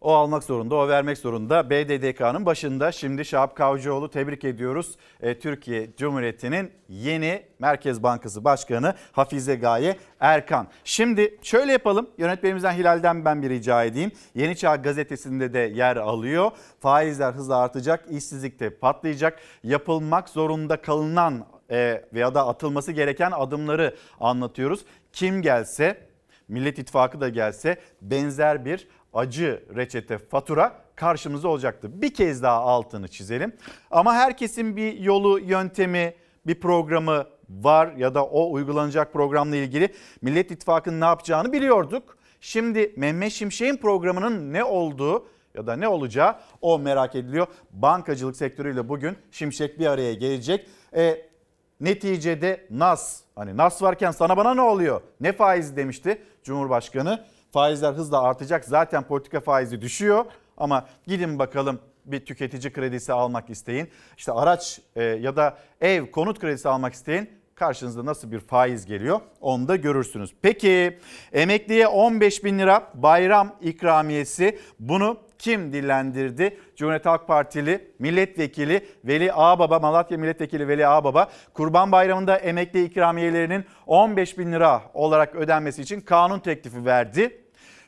[0.00, 1.70] O almak zorunda, o vermek zorunda.
[1.70, 4.96] BDDK'nın başında şimdi Şahap Kavcıoğlu tebrik ediyoruz.
[5.20, 10.68] E, Türkiye Cumhuriyeti'nin yeni Merkez Bankası Başkanı Hafize Gaye Erkan.
[10.84, 12.10] Şimdi şöyle yapalım.
[12.18, 14.12] Yönetmenimizden Hilal'den ben bir rica edeyim.
[14.34, 16.50] Yeni Çağ gazetesinde de yer alıyor.
[16.80, 19.38] Faizler hızla artacak, işsizlik de patlayacak.
[19.62, 24.84] Yapılmak zorunda kalınan e, veya da atılması gereken adımları anlatıyoruz.
[25.12, 26.06] Kim gelse
[26.48, 32.02] Millet İttifakı da gelse benzer bir acı reçete fatura karşımızda olacaktı.
[32.02, 33.52] Bir kez daha altını çizelim.
[33.90, 36.14] Ama herkesin bir yolu, yöntemi,
[36.46, 42.16] bir programı var ya da o uygulanacak programla ilgili Millet İttifakı'nın ne yapacağını biliyorduk.
[42.40, 47.46] Şimdi Mehmet Şimşek'in programının ne olduğu ya da ne olacağı o merak ediliyor.
[47.70, 50.66] Bankacılık sektörüyle bugün Şimşek bir araya gelecek.
[50.96, 51.28] E,
[51.80, 55.00] neticede NAS hani NAS varken sana bana ne oluyor?
[55.20, 57.24] Ne faizi demişti Cumhurbaşkanı.
[57.52, 58.64] Faizler hızla artacak.
[58.64, 60.24] Zaten politika faizi düşüyor
[60.56, 63.88] ama gidin bakalım bir tüketici kredisi almak isteyin.
[64.16, 67.30] İşte araç e, ya da ev konut kredisi almak isteyin.
[67.54, 70.34] Karşınızda nasıl bir faiz geliyor onu da görürsünüz.
[70.42, 70.98] Peki
[71.32, 76.58] emekliye 15 bin lira bayram ikramiyesi bunu kim dillendirdi?
[76.76, 84.38] Cumhuriyet Halk Partili milletvekili Veli Ağbaba, Malatya milletvekili Veli Ağbaba Kurban Bayramı'nda emekli ikramiyelerinin 15
[84.38, 87.40] bin lira olarak ödenmesi için kanun teklifi verdi.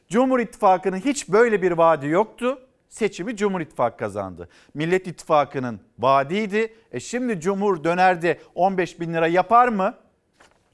[0.09, 2.59] Cumhur İttifakı'nın hiç böyle bir vaadi yoktu.
[2.89, 4.49] Seçimi Cumhur İttifakı kazandı.
[4.75, 6.75] Millet İttifakı'nın vaadiydi.
[6.93, 9.95] E şimdi Cumhur dönerde 15 bin lira yapar mı?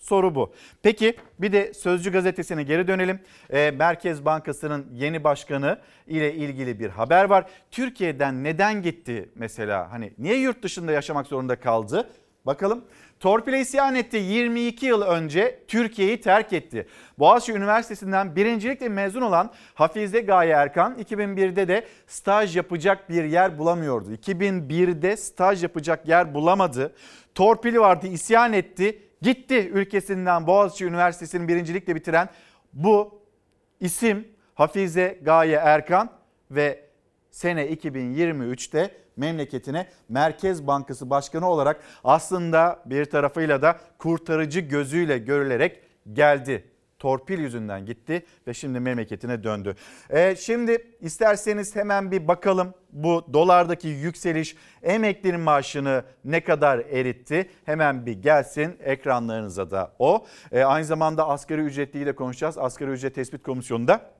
[0.04, 0.54] Soru bu.
[0.82, 3.20] Peki bir de Sözcü gazetesine geri dönelim.
[3.50, 7.46] E, Merkez Bankası'nın yeni başkanı ile ilgili bir haber var.
[7.70, 9.92] Türkiye'den neden gitti mesela?
[9.92, 12.08] Hani niye yurt dışında yaşamak zorunda kaldı?
[12.46, 12.84] Bakalım.
[13.20, 14.16] Torpile isyan etti.
[14.16, 16.86] 22 yıl önce Türkiye'yi terk etti.
[17.18, 24.14] Boğaziçi Üniversitesi'nden birincilikle mezun olan Hafize Gaye Erkan 2001'de de staj yapacak bir yer bulamıyordu.
[24.14, 26.94] 2001'de staj yapacak yer bulamadı.
[27.34, 29.03] Torpili vardı, isyan etti.
[29.24, 32.28] Gitti ülkesinden Boğaziçi Üniversitesi'ni birincilikle bitiren
[32.72, 33.22] bu
[33.80, 36.10] isim Hafize Gaye Erkan
[36.50, 36.84] ve
[37.30, 45.80] sene 2023'te memleketine Merkez Bankası Başkanı olarak aslında bir tarafıyla da kurtarıcı gözüyle görülerek
[46.12, 46.73] geldi.
[47.04, 49.74] Torpil yüzünden gitti ve şimdi memleketine döndü.
[50.10, 57.50] Ee, şimdi isterseniz hemen bir bakalım bu dolardaki yükseliş emeklinin maaşını ne kadar eritti?
[57.64, 60.26] Hemen bir gelsin ekranlarınıza da o.
[60.52, 62.58] Ee, aynı zamanda asgari ücretliyi de konuşacağız.
[62.58, 64.10] Asgari ücret tespit komisyonunda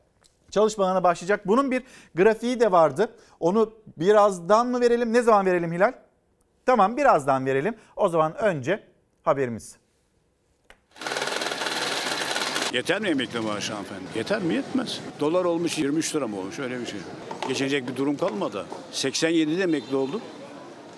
[0.51, 1.47] çalışmalarına başlayacak.
[1.47, 1.83] Bunun bir
[2.15, 3.15] grafiği de vardı.
[3.41, 5.13] Onu birazdan mı verelim?
[5.13, 5.93] Ne zaman verelim Hilal?
[6.67, 7.75] Tamam birazdan verelim.
[7.97, 8.83] O zaman önce
[9.23, 9.84] haberimiz.
[12.75, 14.05] Yeter mi emekli maaşı hanımefendi?
[14.17, 14.55] Yeter mi?
[14.55, 15.01] Yetmez.
[15.21, 17.01] Dolar olmuş 23 lira mı olmuş öyle bir şey.
[17.49, 18.67] Geçecek bir durum kalmadı.
[18.93, 20.21] 87'de emekli oldum.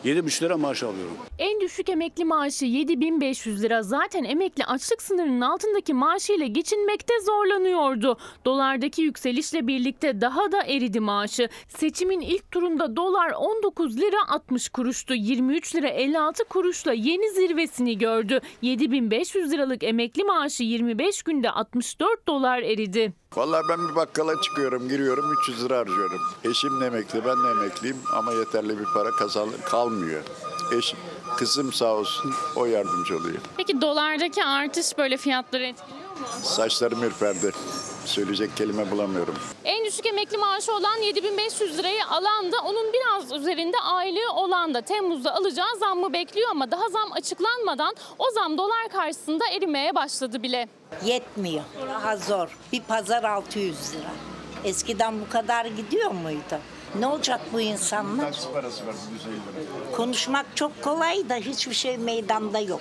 [0.07, 1.17] 7,5 lira maaş alıyorum.
[1.39, 3.83] En düşük emekli maaşı 7500 lira.
[3.83, 8.19] Zaten emekli açlık sınırının altındaki maaşıyla geçinmekte zorlanıyordu.
[8.45, 11.49] Dolardaki yükselişle birlikte daha da eridi maaşı.
[11.69, 15.15] Seçimin ilk turunda dolar 19 lira 60 kuruştu.
[15.15, 18.41] 23 lira 56 kuruşla yeni zirvesini gördü.
[18.63, 23.13] 7500 liralık emekli maaşı 25 günde 64 dolar eridi.
[23.35, 26.21] Vallahi ben bir bakkala çıkıyorum, giriyorum 300 lira harcıyorum.
[26.45, 30.23] Eşim de emekli, ben de emekliyim ama yeterli bir para kazan kalmıyor.
[30.79, 30.99] Eşim,
[31.37, 33.39] kızım sağ olsun o yardımcı oluyor.
[33.57, 36.06] Peki dolardaki artış böyle fiyatları etkiliyor?
[36.43, 37.53] Saçlarım ürperdi.
[38.05, 39.35] Söyleyecek kelime bulamıyorum.
[39.65, 44.81] En düşük emekli maaşı olan 7500 lirayı alan da onun biraz üzerinde aylığı olan da
[44.81, 50.69] Temmuz'da alacağı zammı bekliyor ama daha zam açıklanmadan o zam dolar karşısında erimeye başladı bile.
[51.05, 51.65] Yetmiyor.
[51.89, 52.59] Daha zor.
[52.73, 54.11] Bir pazar 600 lira.
[54.65, 56.59] Eskiden bu kadar gidiyor muydu?
[56.99, 58.25] Ne olacak bu insanlar?
[58.25, 59.97] Taksi parası var 150 lira.
[59.97, 62.81] Konuşmak çok kolay da hiçbir şey meydanda yok.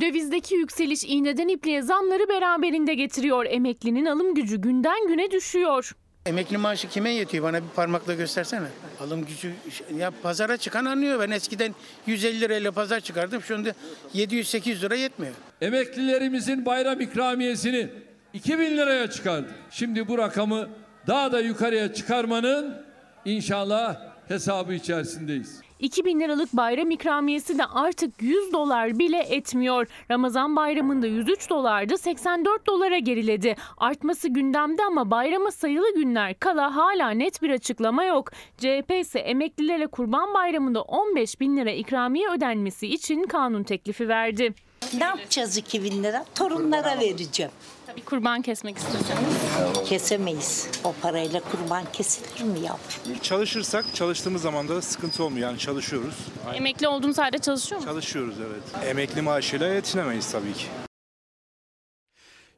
[0.00, 3.46] Dövizdeki yükseliş iğneden ipliğe zamları beraberinde getiriyor.
[3.48, 5.92] Emeklinin alım gücü günden güne düşüyor.
[6.26, 7.44] Emekli maaşı kime yetiyor?
[7.44, 8.66] Bana bir parmakla göstersene.
[9.00, 9.52] Alım gücü
[9.98, 11.20] ya pazara çıkan anlıyor.
[11.20, 11.74] Ben eskiden
[12.06, 13.42] 150 lirayla pazar çıkardım.
[13.42, 13.74] Şu anda
[14.14, 15.34] 700-800 lira yetmiyor.
[15.60, 17.88] Emeklilerimizin bayram ikramiyesini
[18.32, 19.48] 2000 liraya çıkardı.
[19.70, 20.68] Şimdi bu rakamı
[21.06, 22.84] daha da yukarıya çıkarmanın
[23.24, 25.60] inşallah hesabı içerisindeyiz.
[25.82, 29.86] 2000 liralık bayram ikramiyesi de artık 100 dolar bile etmiyor.
[30.10, 33.56] Ramazan bayramında 103 dolardı 84 dolara geriledi.
[33.78, 38.30] Artması gündemde ama bayrama sayılı günler kala hala net bir açıklama yok.
[38.58, 44.54] CHP ise emeklilere kurban bayramında 15 bin lira ikramiye ödenmesi için kanun teklifi verdi.
[44.98, 46.24] Ne yapacağız 2000 lira?
[46.34, 47.52] Torunlara vereceğim.
[47.92, 49.88] Tabii kurban kesmek istiyorsanız.
[49.88, 50.70] Kesemeyiz.
[50.84, 53.18] O parayla kurban kesilir mi yavrum?
[53.22, 55.48] Çalışırsak çalıştığımız zaman da sıkıntı olmuyor.
[55.48, 56.28] Yani çalışıyoruz.
[56.54, 57.94] Emekli olduğunuz halde çalışıyor musunuz?
[57.94, 58.86] Çalışıyoruz evet.
[58.88, 60.66] Emekli maaşıyla yetinemeyiz tabii ki.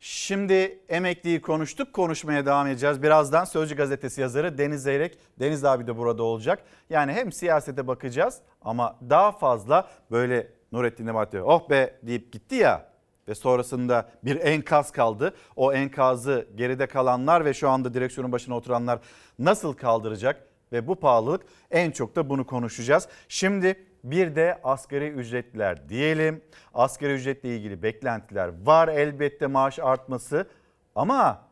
[0.01, 3.03] Şimdi emekliyi konuştuk, konuşmaya devam edeceğiz.
[3.03, 6.64] Birazdan Sözcü Gazetesi yazarı Deniz Zeyrek, Deniz abi de burada olacak.
[6.90, 12.93] Yani hem siyasete bakacağız ama daha fazla böyle Nurettin Nebati oh be deyip gitti ya
[13.28, 15.34] ve sonrasında bir enkaz kaldı.
[15.56, 18.98] O enkazı geride kalanlar ve şu anda direksiyonun başına oturanlar
[19.38, 23.08] nasıl kaldıracak ve bu pahalılık en çok da bunu konuşacağız.
[23.28, 26.42] Şimdi bir de asgari ücretler diyelim.
[26.74, 30.48] Asgari ücretle ilgili beklentiler var elbette maaş artması
[30.94, 31.42] ama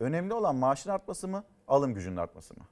[0.00, 2.64] önemli olan maaşın artması mı, alım gücünün artması mı?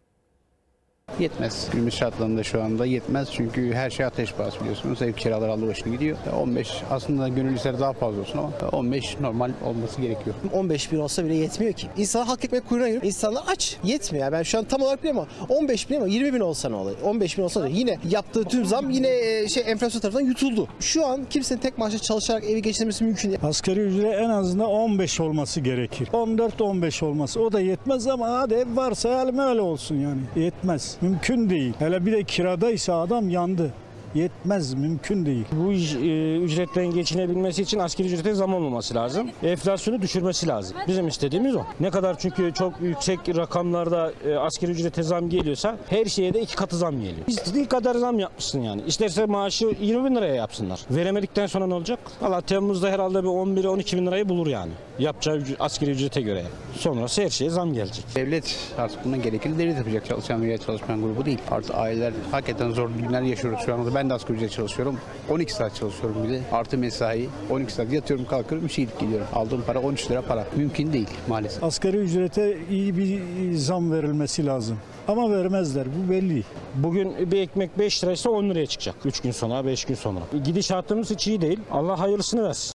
[1.18, 1.68] Yetmez.
[1.72, 3.28] Günümüz şartlarında şu anda yetmez.
[3.32, 5.02] Çünkü her şey ateş pahası biliyorsunuz.
[5.02, 6.16] Ev kiraları aldı başını gidiyor.
[6.42, 10.36] 15 aslında gönül ister daha fazla olsun ama 15 normal olması gerekiyor.
[10.52, 11.86] 15 bin olsa bile yetmiyor ki.
[11.96, 13.76] İnsanlar hak ekmek kuyruğuna girip insanlar aç.
[13.84, 14.24] Yetmiyor.
[14.24, 16.76] Yani ben şu an tam olarak bilmiyorum ama 15 bin ama 20 bin olsa ne
[16.76, 16.92] olur?
[17.04, 17.74] 15 bin olsa ne olur?
[17.74, 20.68] Yine yaptığı tüm zam yine e, şey enflasyon tarafından yutuldu.
[20.80, 23.40] Şu an kimsenin tek maaşla çalışarak evi geçirmesi mümkün değil.
[23.42, 26.08] Asgari ücret en azından 15 olması gerekir.
[26.12, 30.20] 14-15 olması o da yetmez ama hadi varsa halim öyle olsun yani.
[30.36, 30.96] Yetmez.
[31.00, 31.74] Mümkün değil.
[31.78, 33.72] Hele bir de kiradaysa adam yandı.
[34.14, 35.44] Yetmez, mümkün değil.
[35.52, 39.30] Bu iş, e, ücretten geçinebilmesi için asgari ücrete zam olmaması lazım.
[39.42, 40.76] Enflasyonu düşürmesi lazım.
[40.88, 41.62] Bizim istediğimiz o.
[41.80, 46.56] Ne kadar çünkü çok yüksek rakamlarda e, asgari ücrete zam geliyorsa her şeye de iki
[46.56, 47.26] katı zam geliyor.
[47.26, 48.82] İstediği kadar zam yapmışsın yani.
[48.86, 50.80] İsterse maaşı 20 bin liraya yapsınlar.
[50.90, 51.98] Veremedikten sonra ne olacak?
[52.20, 54.72] Valla Temmuz'da herhalde bir 11-12 bin lirayı bulur yani.
[54.98, 56.44] Yapacağı asgari ücrete göre.
[56.78, 58.04] Sonrası her şeye zam gelecek.
[58.14, 61.38] Devlet artık buna gerekli devlet yapacak çalışan veya çalışmayan grubu değil.
[61.50, 63.94] Artık aileler hakikaten zor günler yaşıyoruz şu anda.
[63.94, 65.00] Ben de asgari ücret çalışıyorum.
[65.30, 66.42] 12 saat çalışıyorum bir de.
[66.52, 67.28] Artı mesai.
[67.50, 69.26] 12 saat yatıyorum kalkıyorum işe gidip gidiyorum.
[69.32, 70.46] Aldığım para 13 lira para.
[70.56, 71.64] Mümkün değil maalesef.
[71.64, 73.20] Asgari ücrete iyi bir
[73.54, 74.78] zam verilmesi lazım.
[75.08, 76.44] Ama vermezler bu belli.
[76.74, 78.96] Bugün bir ekmek 5 liraysa 10 liraya çıkacak.
[79.04, 80.20] 3 gün sonra, 5 gün sonra.
[80.44, 81.60] Gidişatımız hiç iyi değil.
[81.70, 82.72] Allah hayırlısını versin.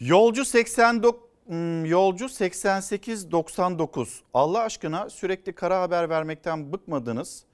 [0.00, 4.22] Yolcu 89 hmm, Yolcu 8899.
[4.34, 7.44] Allah aşkına sürekli kara haber vermekten bıkmadınız.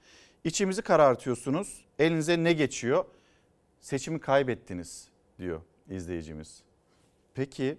[0.47, 1.85] İçimizi karartıyorsunuz.
[1.99, 3.05] Elinize ne geçiyor?
[3.81, 5.07] Seçimi kaybettiniz
[5.39, 6.63] diyor izleyicimiz.
[7.33, 7.77] Peki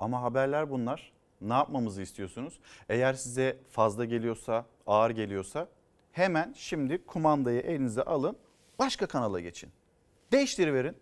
[0.00, 1.12] ama haberler bunlar.
[1.40, 2.60] Ne yapmamızı istiyorsunuz?
[2.88, 5.68] Eğer size fazla geliyorsa, ağır geliyorsa
[6.12, 8.36] hemen şimdi kumandayı elinize alın.
[8.78, 9.70] Başka kanala geçin.
[10.32, 10.96] Değiştiriverin.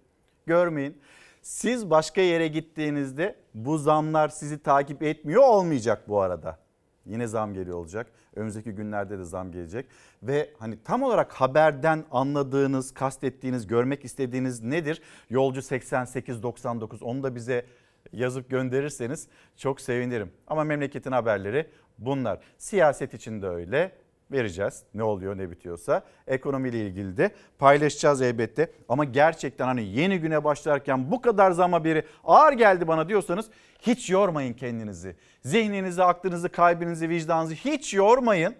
[0.46, 0.98] Görmeyin.
[1.42, 6.58] Siz başka yere gittiğinizde bu zamlar sizi takip etmiyor olmayacak bu arada.
[7.06, 8.06] Yine zam geliyor olacak.
[8.36, 9.86] Önümüzdeki günlerde de zam gelecek.
[10.22, 15.02] Ve hani tam olarak haberden anladığınız, kastettiğiniz, görmek istediğiniz nedir?
[15.30, 17.66] Yolcu 8899 onu da bize
[18.12, 20.32] yazıp gönderirseniz çok sevinirim.
[20.46, 21.66] Ama memleketin haberleri
[21.98, 22.40] bunlar.
[22.58, 23.92] Siyaset için de öyle
[24.32, 24.82] vereceğiz.
[24.94, 26.02] Ne oluyor ne bitiyorsa.
[26.26, 28.72] Ekonomiyle ilgili de paylaşacağız elbette.
[28.88, 33.46] Ama gerçekten hani yeni güne başlarken bu kadar zam haberi ağır geldi bana diyorsanız
[33.80, 35.16] hiç yormayın kendinizi.
[35.44, 38.54] Zihninizi, aklınızı, kalbinizi, vicdanınızı hiç yormayın.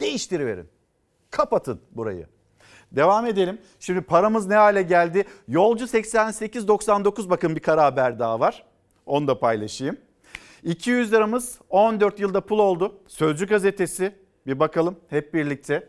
[0.00, 0.68] Değiştiriverin.
[1.30, 2.26] Kapatın burayı.
[2.92, 3.58] Devam edelim.
[3.80, 5.24] Şimdi paramız ne hale geldi?
[5.48, 8.64] Yolcu 88.99 bakın bir kara haber daha var.
[9.06, 9.96] Onu da paylaşayım.
[10.62, 13.00] 200 liramız 14 yılda pul oldu.
[13.06, 14.14] Sözcü gazetesi
[14.46, 15.88] bir bakalım hep birlikte.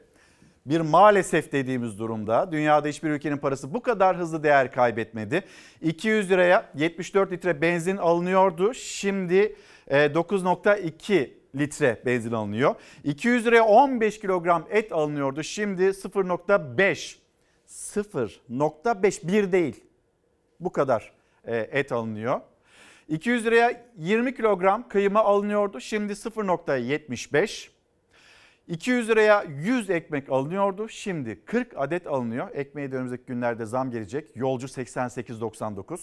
[0.65, 5.43] Bir maalesef dediğimiz durumda dünyada hiçbir ülkenin parası bu kadar hızlı değer kaybetmedi.
[5.81, 8.73] 200 liraya 74 litre benzin alınıyordu.
[8.73, 9.55] Şimdi
[9.89, 12.75] 9.2 litre benzin alınıyor.
[13.03, 15.43] 200 liraya 15 kilogram et alınıyordu.
[15.43, 17.15] Şimdi 0.5
[17.67, 19.83] 0.5 bir değil.
[20.59, 21.13] Bu kadar
[21.47, 22.41] et alınıyor.
[23.07, 25.79] 200 liraya 20 kilogram kıyma alınıyordu.
[25.79, 27.76] Şimdi 0.75.
[28.67, 30.89] 200 liraya 100 ekmek alınıyordu.
[30.89, 32.49] Şimdi 40 adet alınıyor.
[32.53, 34.35] Ekmeğe de önümüzdeki günlerde zam gelecek.
[34.35, 35.99] Yolcu 88.99.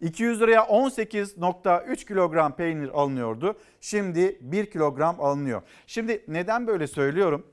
[0.00, 3.58] 200 liraya 18.3 kilogram peynir alınıyordu.
[3.80, 5.62] Şimdi 1 kilogram alınıyor.
[5.86, 7.46] Şimdi neden böyle söylüyorum?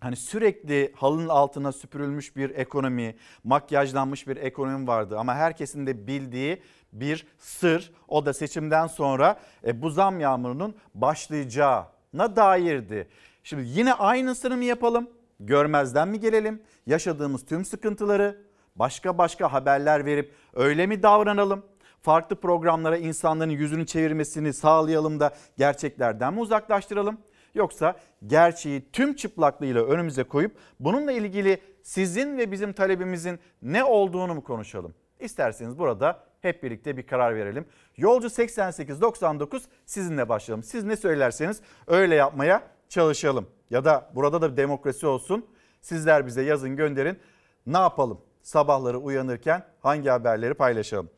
[0.00, 6.62] Hani sürekli halının altına süpürülmüş bir ekonomi, makyajlanmış bir ekonomi vardı ama herkesin de bildiği
[6.92, 7.92] bir sır.
[8.08, 13.08] O da seçimden sonra e, bu zam yağmurunun başlayacağına dairdi.
[13.48, 15.10] Şimdi yine aynısını mı yapalım?
[15.40, 16.62] Görmezden mi gelelim?
[16.86, 18.40] Yaşadığımız tüm sıkıntıları
[18.76, 21.64] başka başka haberler verip öyle mi davranalım?
[22.02, 27.18] Farklı programlara insanların yüzünü çevirmesini sağlayalım da gerçeklerden mi uzaklaştıralım?
[27.54, 34.44] Yoksa gerçeği tüm çıplaklığıyla önümüze koyup bununla ilgili sizin ve bizim talebimizin ne olduğunu mu
[34.44, 34.94] konuşalım?
[35.20, 37.66] İsterseniz burada hep birlikte bir karar verelim.
[37.96, 40.62] Yolcu 8899 sizinle başlayalım.
[40.62, 43.46] Siz ne söylerseniz öyle yapmaya çalışalım.
[43.70, 45.46] Ya da burada da bir demokrasi olsun.
[45.80, 47.18] Sizler bize yazın gönderin.
[47.66, 48.20] Ne yapalım?
[48.42, 51.10] Sabahları uyanırken hangi haberleri paylaşalım?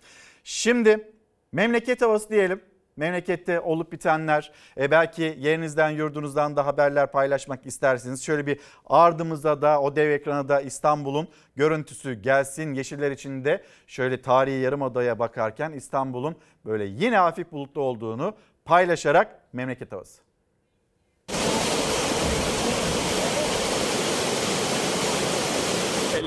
[0.44, 1.12] Şimdi
[1.52, 2.60] memleket havası diyelim.
[2.96, 8.22] Memlekette olup bitenler, e belki yerinizden yurdunuzdan da haberler paylaşmak istersiniz.
[8.22, 12.74] Şöyle bir ardımıza da o dev ekrana da İstanbul'un görüntüsü gelsin.
[12.74, 20.29] Yeşiller içinde şöyle tarihi yarımadaya bakarken İstanbul'un böyle yine hafif bulutlu olduğunu paylaşarak memleket havası.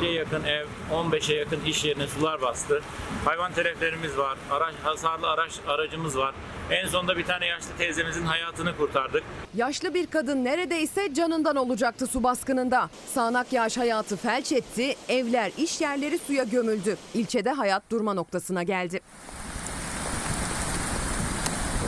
[0.04, 2.82] 50'ye yakın ev, 15'e yakın iş yerine sular bastı.
[3.26, 6.36] Hayvan teleflerimiz var, araç, hasarlı araç aracımız var.
[6.72, 9.24] En sonunda bir tane yaşlı teyzemizin hayatını kurtardık.
[9.56, 12.90] Yaşlı bir kadın neredeyse canından olacaktı su baskınında.
[13.14, 16.98] Sağnak yağış hayatı felç etti, evler, iş yerleri suya gömüldü.
[17.14, 19.02] İlçede hayat durma noktasına geldi.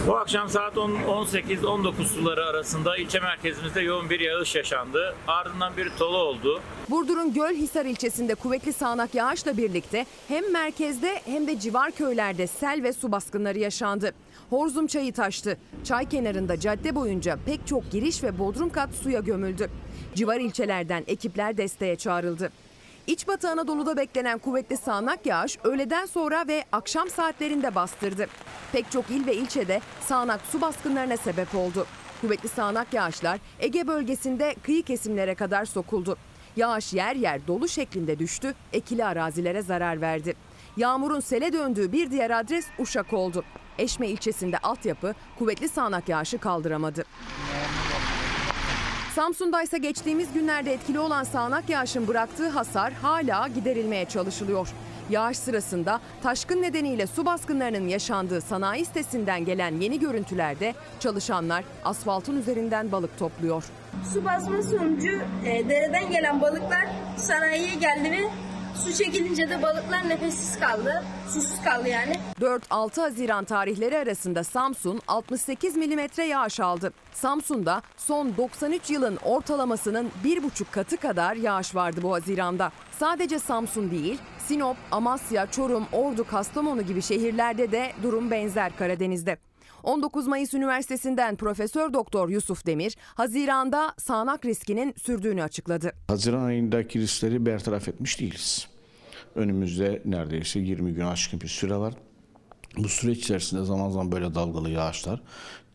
[0.08, 5.16] Bu akşam saat 18-19 suları arasında ilçe merkezimizde yoğun bir yağış yaşandı.
[5.28, 6.62] Ardından bir tolu oldu.
[6.90, 12.94] Burdur'un Gölhisar ilçesinde kuvvetli sağanak yağışla birlikte hem merkezde hem de civar köylerde sel ve
[12.94, 14.14] su baskınları yaşandı.
[14.50, 15.58] Horzum çayı taştı.
[15.84, 19.70] Çay kenarında cadde boyunca pek çok giriş ve bodrum kat suya gömüldü.
[20.16, 22.52] Civar ilçelerden ekipler desteğe çağrıldı.
[23.08, 28.28] İç Batı Anadolu'da beklenen kuvvetli sağanak yağış öğleden sonra ve akşam saatlerinde bastırdı.
[28.72, 31.88] Pek çok il ve ilçede sağanak su baskınlarına sebep oldu.
[32.22, 36.18] Kuvvetli sağanak yağışlar Ege bölgesinde kıyı kesimlere kadar sokuldu.
[36.56, 40.36] Yağış yer yer dolu şeklinde düştü, ekili arazilere zarar verdi.
[40.78, 43.44] Yağmurun sele döndüğü bir diğer adres Uşak oldu.
[43.78, 47.06] Eşme ilçesinde altyapı kuvvetli sağanak yağışı kaldıramadı.
[49.16, 54.68] Samsun'da ise geçtiğimiz günlerde etkili olan sağanak yağışın bıraktığı hasar hala giderilmeye çalışılıyor.
[55.10, 62.92] Yağış sırasında taşkın nedeniyle su baskınlarının yaşandığı sanayi sitesinden gelen yeni görüntülerde çalışanlar asfaltın üzerinden
[62.92, 63.64] balık topluyor.
[64.14, 66.86] Su basma sonucu e, dereden gelen balıklar
[67.18, 68.30] sanayiye geldi ve
[68.76, 71.04] su çekilince de balıklar nefessiz kaldı.
[71.34, 72.14] Susuz kaldı yani.
[72.42, 76.94] 4-6 Haziran tarihleri arasında Samsun 68 milimetre yağış aldı.
[77.14, 82.72] Samsun'da son 93 yılın ortalamasının 1,5 katı kadar yağış vardı bu Haziran'da.
[83.00, 89.38] Sadece Samsun değil, Sinop, Amasya, Çorum, Ordu, Kastamonu gibi şehirlerde de durum benzer Karadeniz'de.
[89.84, 95.92] 19 Mayıs Üniversitesi'nden Profesör Doktor Yusuf Demir, Haziran'da sağanak riskinin sürdüğünü açıkladı.
[96.08, 98.68] Haziran ayındaki riskleri bertaraf etmiş değiliz.
[99.36, 101.94] Önümüzde neredeyse 20 gün aşkın bir süre var.
[102.78, 105.22] Bu süreç içerisinde zaman zaman böyle dalgalı yağışlar,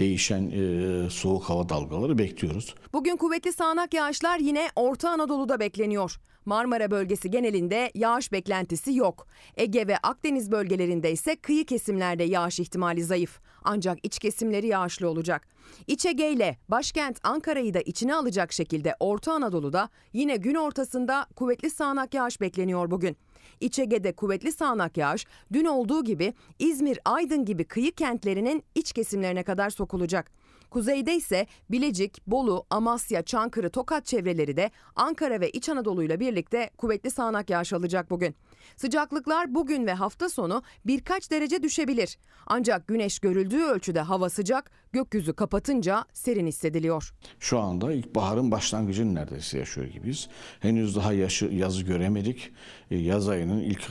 [0.00, 2.74] değişen e, soğuk hava dalgaları bekliyoruz.
[2.92, 6.20] Bugün kuvvetli sağanak yağışlar yine Orta Anadolu'da bekleniyor.
[6.44, 9.26] Marmara bölgesi genelinde yağış beklentisi yok.
[9.56, 13.40] Ege ve Akdeniz bölgelerinde ise kıyı kesimlerde yağış ihtimali zayıf.
[13.64, 15.48] Ancak iç kesimleri yağışlı olacak.
[15.86, 21.70] İç Ege ile başkent Ankara'yı da içine alacak şekilde Orta Anadolu'da yine gün ortasında kuvvetli
[21.70, 23.16] sağanak yağış bekleniyor bugün.
[23.60, 29.42] İç Ege'de kuvvetli sağanak yağış dün olduğu gibi İzmir, Aydın gibi kıyı kentlerinin iç kesimlerine
[29.42, 30.30] kadar sokulacak.
[30.70, 36.70] Kuzeyde ise Bilecik, Bolu, Amasya, Çankırı, Tokat çevreleri de Ankara ve İç Anadolu ile birlikte
[36.78, 38.34] kuvvetli sağanak yağış alacak bugün.
[38.76, 42.18] Sıcaklıklar bugün ve hafta sonu birkaç derece düşebilir.
[42.46, 47.14] Ancak güneş görüldüğü ölçüde hava sıcak, gökyüzü kapatınca serin hissediliyor.
[47.40, 50.28] Şu anda ilkbaharın başlangıcını neredeyse yaşıyor gibiyiz.
[50.60, 52.52] Henüz daha yaşı, yazı göremedik.
[52.90, 53.82] E, Yaz ayının ilk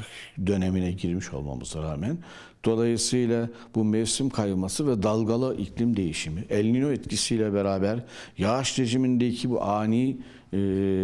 [0.48, 2.18] dönemine girmiş olmamıza rağmen.
[2.66, 8.00] Dolayısıyla bu mevsim kayması ve dalgalı iklim değişimi, El Nino etkisiyle beraber
[8.38, 10.18] yağış rejimindeki bu ani
[10.54, 10.58] e,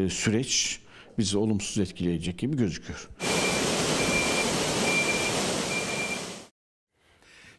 [0.09, 0.79] süreç
[1.17, 3.09] bizi olumsuz etkileyecek gibi gözüküyor.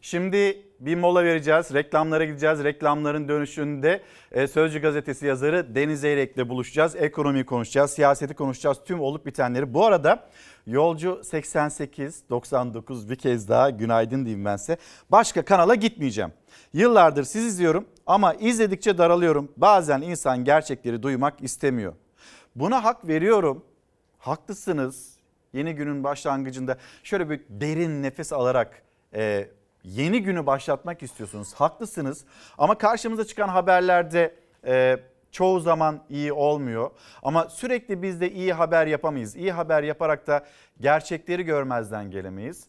[0.09, 1.73] Şimdi bir mola vereceğiz.
[1.73, 2.63] Reklamlara gideceğiz.
[2.63, 4.01] Reklamların dönüşünde
[4.31, 6.95] e, Sözcü gazetesi yazarı Deniz Eyrek'le buluşacağız.
[6.95, 9.73] Ekonomiyi konuşacağız, siyaseti konuşacağız, tüm olup bitenleri.
[9.73, 10.29] Bu arada
[10.67, 14.77] Yolcu 88 99 bir kez daha günaydın diyeyim ben size.
[15.11, 16.31] Başka kanala gitmeyeceğim.
[16.73, 19.51] Yıllardır siz izliyorum ama izledikçe daralıyorum.
[19.57, 21.93] Bazen insan gerçekleri duymak istemiyor.
[22.55, 23.65] Buna hak veriyorum.
[24.19, 25.17] Haklısınız.
[25.53, 28.81] Yeni günün başlangıcında şöyle bir derin nefes alarak
[29.13, 29.47] e,
[29.87, 31.53] yeni günü başlatmak istiyorsunuz.
[31.53, 32.25] Haklısınız
[32.57, 34.35] ama karşımıza çıkan haberlerde
[34.65, 34.97] e,
[35.31, 36.91] çoğu zaman iyi olmuyor.
[37.23, 39.35] Ama sürekli biz de iyi haber yapamayız.
[39.35, 40.45] İyi haber yaparak da
[40.81, 42.67] gerçekleri görmezden gelemeyiz.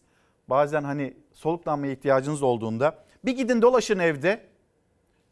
[0.49, 2.95] Bazen hani soluklanmaya ihtiyacınız olduğunda
[3.25, 4.41] bir gidin dolaşın evde.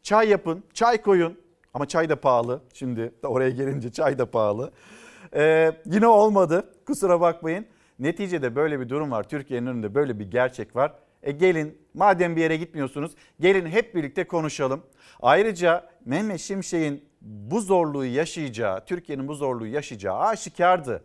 [0.02, 1.38] Çay yapın, çay koyun.
[1.74, 2.60] Ama çay da pahalı.
[2.74, 4.72] Şimdi oraya gelince çay da pahalı.
[5.34, 6.72] Ee, yine olmadı.
[6.86, 7.66] Kusura bakmayın.
[7.98, 9.28] Neticede böyle bir durum var.
[9.28, 10.92] Türkiye'nin önünde böyle bir gerçek var.
[11.22, 14.82] E gelin madem bir yere gitmiyorsunuz gelin hep birlikte konuşalım.
[15.22, 21.04] Ayrıca Mehmet Şimşek'in bu zorluğu yaşayacağı, Türkiye'nin bu zorluğu yaşayacağı aşikardı.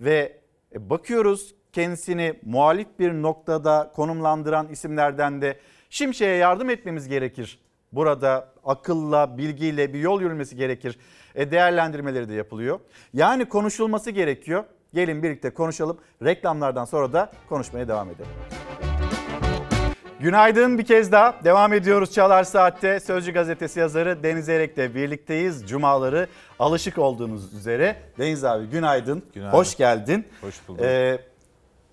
[0.00, 0.40] Ve
[0.74, 7.58] e, bakıyoruz kendisini muhalif bir noktada konumlandıran isimlerden de Şimşek'e yardım etmemiz gerekir.
[7.92, 10.98] Burada akılla, bilgiyle bir yol yürümesi gerekir.
[11.34, 12.80] E değerlendirmeleri de yapılıyor.
[13.14, 14.64] Yani konuşulması gerekiyor.
[14.94, 15.98] Gelin birlikte konuşalım.
[16.22, 18.30] Reklamlardan sonra da konuşmaya devam edelim.
[20.20, 21.44] Günaydın bir kez daha.
[21.44, 23.00] Devam ediyoruz Çalar Saat'te.
[23.00, 25.68] Sözcü gazetesi yazarı Deniz Erek'le birlikteyiz.
[25.68, 27.96] Cumaları alışık olduğunuz üzere.
[28.18, 29.22] Deniz abi günaydın.
[29.34, 29.58] Günaydın.
[29.58, 30.24] Hoş geldin.
[30.40, 30.84] Hoş bulduk.
[30.84, 31.18] Ee,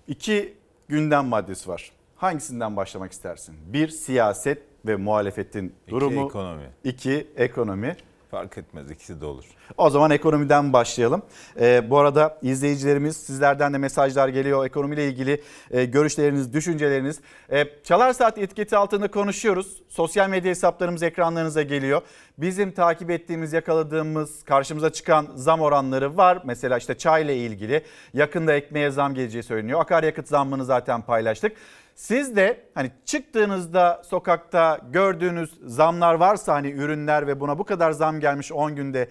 [0.08, 0.54] iki
[0.88, 1.92] gündem maddesi var.
[2.16, 3.54] Hangisinden başlamak istersin?
[3.66, 6.26] Bir siyaset ve muhalefetin İki, durumu.
[6.26, 6.70] ekonomi.
[6.84, 7.96] İki ekonomi.
[8.30, 9.44] Fark etmez ikisi de olur.
[9.76, 11.22] O zaman ekonomiden başlayalım.
[11.60, 14.66] Ee, bu arada izleyicilerimiz sizlerden de mesajlar geliyor.
[14.66, 17.20] Ekonomiyle ilgili e, görüşleriniz, düşünceleriniz.
[17.52, 19.82] E, Çalar Saat etiketi altında konuşuyoruz.
[19.88, 22.02] Sosyal medya hesaplarımız ekranlarınıza geliyor.
[22.38, 26.42] Bizim takip ettiğimiz, yakaladığımız, karşımıza çıkan zam oranları var.
[26.44, 27.82] Mesela işte çayla ilgili
[28.14, 29.80] yakında ekmeğe zam geleceği söyleniyor.
[29.80, 31.52] Akaryakıt zammını zaten paylaştık.
[31.98, 38.20] Siz de hani çıktığınızda sokakta gördüğünüz zamlar varsa hani ürünler ve buna bu kadar zam
[38.20, 39.08] gelmiş 10 günde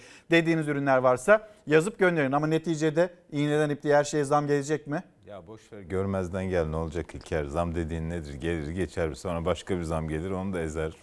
[0.47, 2.31] dediğiniz ürünler varsa yazıp gönderin.
[2.31, 5.03] Ama neticede iğneden ipliğe her şeye zam gelecek mi?
[5.27, 9.77] Ya boş ver görmezden gel ne olacak İlker zam dediğin nedir gelir geçer sonra başka
[9.77, 10.93] bir zam gelir onu da ezer.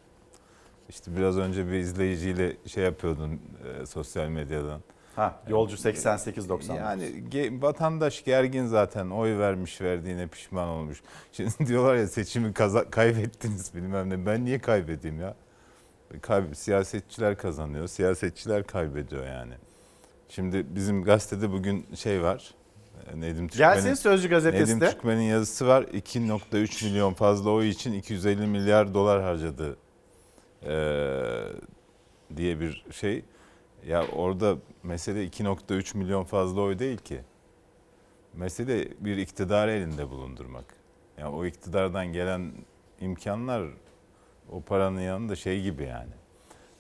[0.89, 3.41] İşte biraz önce bir izleyiciyle şey yapıyordun
[3.83, 4.81] e, sosyal medyadan.
[5.17, 6.77] Ha, yolcu 88-90.
[6.77, 11.03] Yani ge- vatandaş gergin zaten oy vermiş verdiğine pişman olmuş.
[11.33, 14.27] Şimdi diyorlar ya seçimi kaza- kaybettiniz bilmem ne.
[14.27, 15.35] Ben niye kaybedeyim ya?
[16.23, 19.55] Kayb- siyasetçiler kazanıyor, siyasetçiler kaybediyor yani.
[20.29, 22.55] Şimdi bizim gazetede bugün şey var.
[23.13, 24.91] e, Nedim Türkmen'in, Gelsin Sözcü gazetesi Nedim de.
[24.91, 25.83] Türkmen'in yazısı var.
[25.83, 29.77] 2.3 milyon fazla oy için 250 milyar dolar harcadı
[30.67, 31.45] ee,
[32.37, 33.25] diye bir şey.
[33.87, 37.21] Ya orada mesele 2.3 milyon fazla oy değil ki.
[38.35, 40.65] Mesele bir iktidarı elinde bulundurmak.
[41.19, 42.53] Yani o iktidardan gelen
[43.01, 43.65] imkanlar
[44.53, 46.11] o paranın yanında şey gibi yani.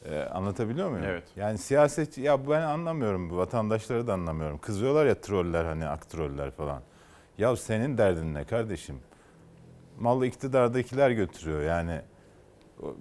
[0.05, 1.05] Ee, anlatabiliyor muyum?
[1.09, 1.25] Evet.
[1.37, 4.59] Yani siyaset ya ben anlamıyorum bu vatandaşları da anlamıyorum.
[4.59, 6.83] Kızıyorlar ya troller hani aktroller falan.
[7.39, 8.97] Ya senin derdin ne kardeşim?
[10.01, 12.01] Malı iktidardakiler götürüyor yani.
[12.83, 12.95] o-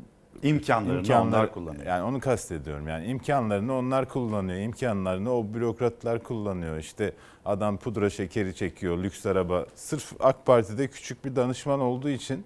[0.43, 1.85] İmkanlarını imkanlar- onlar kullanıyor.
[1.85, 2.87] Yani onu kastediyorum.
[2.87, 4.59] Yani imkanlarını onlar kullanıyor.
[4.59, 6.77] İmkanlarını o bürokratlar kullanıyor.
[6.77, 7.13] İşte
[7.45, 9.65] adam pudra şekeri çekiyor, lüks araba.
[9.75, 12.45] Sırf AK Parti'de küçük bir danışman olduğu için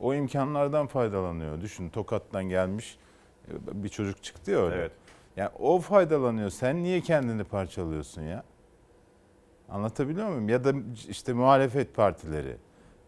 [0.00, 1.60] o imkanlardan faydalanıyor.
[1.60, 2.98] Düşün Tokat'tan gelmiş
[3.48, 4.74] e, bir çocuk çıktı ya öyle.
[4.76, 4.92] Evet.
[5.36, 6.50] Yani o faydalanıyor.
[6.50, 8.42] Sen niye kendini parçalıyorsun ya?
[9.68, 10.48] Anlatabiliyor muyum?
[10.48, 10.72] Ya da
[11.08, 12.56] işte muhalefet partileri.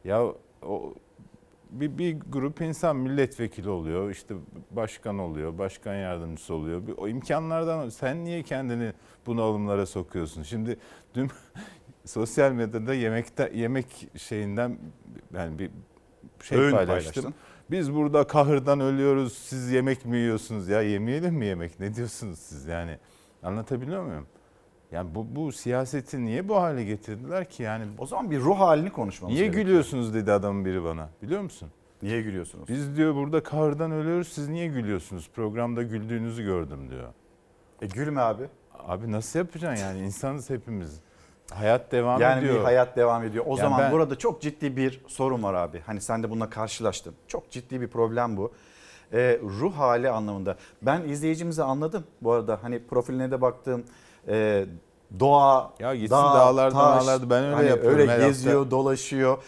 [0.05, 0.23] Ya
[0.63, 0.95] o
[1.71, 4.35] bir, bir grup insan milletvekili oluyor, işte
[4.71, 6.87] başkan oluyor, başkan yardımcısı oluyor.
[6.87, 8.93] Bir- O imkanlardan sen niye kendini
[9.27, 10.43] bunalımlara sokuyorsun?
[10.43, 10.79] Şimdi
[11.15, 11.31] dün
[12.05, 14.79] sosyal medyada yemekte yemek şeyinden
[15.35, 15.71] yani bir
[16.45, 17.13] şey Öğün paylaştım.
[17.23, 17.35] paylaştın.
[17.71, 19.33] Biz burada kahırdan ölüyoruz.
[19.33, 20.69] Siz yemek mi yiyorsunuz?
[20.69, 21.81] Ya yemeyelim mi yemek?
[21.81, 22.99] Ne diyorsunuz siz yani?
[23.43, 24.27] Anlatabiliyor muyum?
[24.93, 27.85] Yani bu, bu siyaseti niye bu hale getirdiler ki yani?
[27.99, 29.65] O zaman bir ruh halini konuşmamız Niye gerekiyor.
[29.67, 31.09] gülüyorsunuz dedi adamın biri bana.
[31.23, 31.69] Biliyor musun?
[32.03, 32.69] Niye gülüyorsunuz?
[32.69, 34.29] Biz diyor burada kahırdan ölüyoruz.
[34.29, 35.31] Siz niye gülüyorsunuz?
[35.35, 37.09] Programda güldüğünüzü gördüm diyor.
[37.83, 38.45] E gülme abi.
[38.79, 39.99] Abi nasıl yapacaksın yani?
[40.01, 41.01] İnsanız hepimiz.
[41.55, 42.55] Hayat devam yani ediyor.
[42.59, 43.45] bir hayat devam ediyor.
[43.47, 45.81] O Yani zaman ben- burada çok ciddi bir sorun var abi.
[45.87, 47.15] Hani sen de bununla karşılaştın.
[47.29, 48.53] Çok ciddi bir problem bu.
[49.13, 50.57] Ee, ruh hali anlamında.
[50.83, 52.05] Ben izleyicimizi anladım.
[52.23, 53.85] Bu arada hani profiline de baktım.
[54.29, 54.67] Ee,
[55.21, 57.31] doğa, Ya gitsin dağ, dağlarda, taş, dağlarda.
[57.31, 58.71] Ben öyle hani yapıyorum Öyle geziyor, hafta.
[58.71, 59.39] dolaşıyor.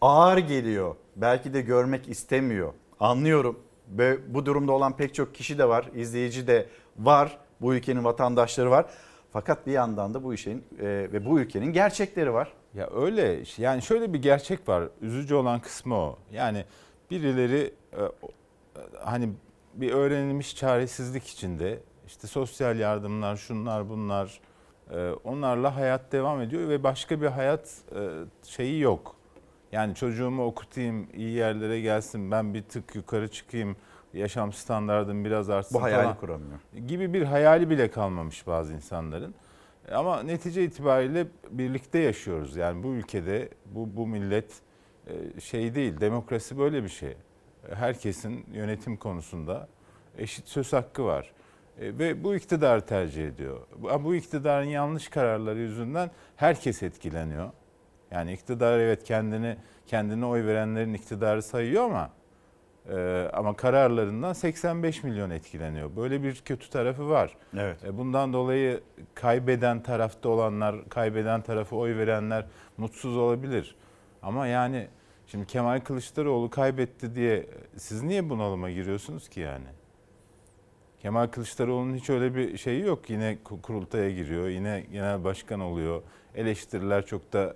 [0.00, 0.94] Ağır geliyor.
[1.16, 2.72] Belki de görmek istemiyor.
[3.00, 3.58] Anlıyorum.
[3.88, 5.88] Ve bu durumda olan pek çok kişi de var.
[5.94, 6.66] izleyici de
[6.98, 7.38] var.
[7.60, 8.86] Bu ülkenin vatandaşları var.
[9.32, 12.52] Fakat bir yandan da bu işin e, ve bu ülkenin gerçekleri var.
[12.74, 14.88] Ya öyle yani şöyle bir gerçek var.
[15.00, 16.18] Üzücü olan kısmı o.
[16.32, 16.64] Yani
[17.10, 18.08] birileri e, e,
[19.04, 19.28] hani
[19.74, 24.40] bir öğrenilmiş çaresizlik içinde işte sosyal yardımlar şunlar bunlar
[24.90, 28.00] e, onlarla hayat devam ediyor ve başka bir hayat e,
[28.44, 29.16] şeyi yok.
[29.72, 33.76] Yani çocuğumu okutayım, iyi yerlere gelsin, ben bir tık yukarı çıkayım,
[34.14, 36.58] yaşam standartım biraz artsın Bu hayali falan kuramıyor.
[36.86, 39.34] gibi bir hayali bile kalmamış bazı insanların.
[39.92, 42.56] Ama netice itibariyle birlikte yaşıyoruz.
[42.56, 44.52] Yani bu ülkede bu bu millet
[45.06, 46.00] e, şey değil.
[46.00, 47.16] Demokrasi böyle bir şey.
[47.74, 49.68] Herkesin yönetim konusunda
[50.18, 51.32] eşit söz hakkı var.
[51.80, 53.60] E, Ve bu iktidarı tercih ediyor.
[53.78, 57.50] Bu- Bu iktidarın yanlış kararları yüzünden herkes etkileniyor.
[58.10, 59.56] Yani iktidar evet kendini
[59.86, 62.10] kendine oy verenlerin iktidarı sayıyor ama
[62.88, 65.96] ee, ama kararlarından 85 milyon etkileniyor.
[65.96, 67.36] Böyle bir kötü tarafı var.
[67.56, 67.84] Evet.
[67.84, 68.80] E, Bundan dolayı
[69.14, 73.76] kaybeden tarafta olanlar, kaybeden tarafı oy verenler mutsuz olabilir.
[74.22, 74.86] Ama yani
[75.26, 79.66] şimdi Kemal Kılıçdaroğlu kaybetti diye siz niye bunalıma giriyorsunuz ki yani?
[81.02, 83.10] Kemal Kılıçdaroğlu'nun hiç öyle bir şeyi yok.
[83.10, 86.02] Yine ku- kurultaya giriyor, yine genel başkan oluyor.
[86.34, 87.54] Eleştiriler çok da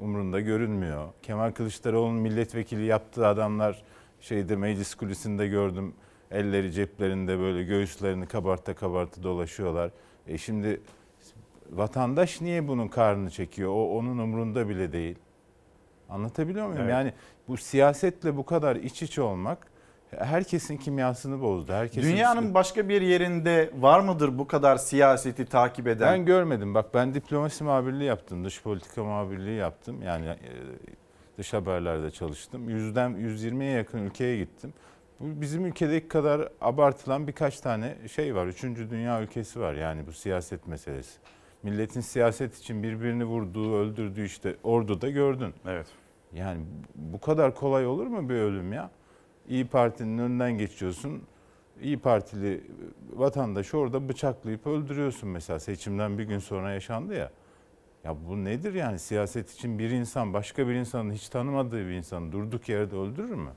[0.00, 1.08] umrunda görünmüyor.
[1.22, 3.82] Kemal Kılıçdaroğlu'nun milletvekili yaptığı adamlar
[4.20, 5.94] şeyde meclis kulisinde gördüm.
[6.30, 9.90] Elleri ceplerinde böyle göğüslerini kabarta kabarta dolaşıyorlar.
[10.26, 10.80] E şimdi
[11.70, 13.70] vatandaş niye bunun karnını çekiyor?
[13.70, 15.16] O onun umrunda bile değil.
[16.08, 16.82] Anlatabiliyor muyum?
[16.82, 16.92] Evet.
[16.92, 17.12] Yani
[17.48, 19.74] bu siyasetle bu kadar iç içe olmak
[20.18, 21.72] herkesin kimyasını bozdu.
[21.72, 26.12] Herkesin Dünyanın başka bir yerinde var mıdır bu kadar siyaseti takip eden?
[26.12, 26.74] Ben görmedim.
[26.74, 28.44] Bak ben diplomasi muhabirliği yaptım.
[28.44, 30.02] Dış politika muhabirliği yaptım.
[30.02, 30.50] Yani e,
[31.38, 32.68] dış haberlerde çalıştım.
[32.68, 34.72] Yüzden 120'ye yakın ülkeye gittim.
[35.20, 38.46] Bu bizim ülkedeki kadar abartılan birkaç tane şey var.
[38.46, 41.18] Üçüncü dünya ülkesi var yani bu siyaset meselesi.
[41.62, 45.54] Milletin siyaset için birbirini vurduğu, öldürdüğü işte orduda gördün.
[45.66, 45.86] Evet.
[46.34, 46.60] Yani
[46.94, 48.90] bu kadar kolay olur mu bir ölüm ya?
[49.48, 51.22] İyi Parti'nin önünden geçiyorsun.
[51.82, 52.64] İyi Partili
[53.12, 55.60] vatandaşı orada bıçaklayıp öldürüyorsun mesela.
[55.60, 57.30] Seçimden bir gün sonra yaşandı ya.
[58.04, 62.32] Ya bu nedir yani siyaset için bir insan başka bir insanın hiç tanımadığı bir insanı
[62.32, 63.50] durduk yerde öldürür mü?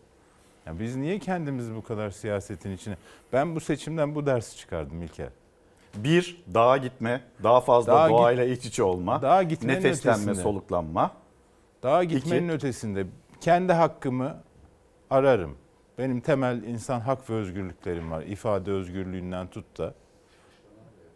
[0.66, 2.98] Ya biz niye kendimizi bu kadar siyasetin içine...
[3.34, 5.30] Ben bu seçimden bu dersi çıkardım İlker.
[5.96, 10.36] Bir, dağa gitme, daha fazla Dağa git- doğayla iç içe olma, Dağa nefeslenme, ötesinde.
[10.36, 11.12] soluklanma.
[11.84, 13.06] Daha gitmenin ötesinde
[13.42, 14.38] kendi hakkımı
[15.10, 15.58] ararım.
[15.98, 18.24] Benim temel insan hak ve özgürlüklerim var.
[18.24, 19.94] İfade özgürlüğünden tut da.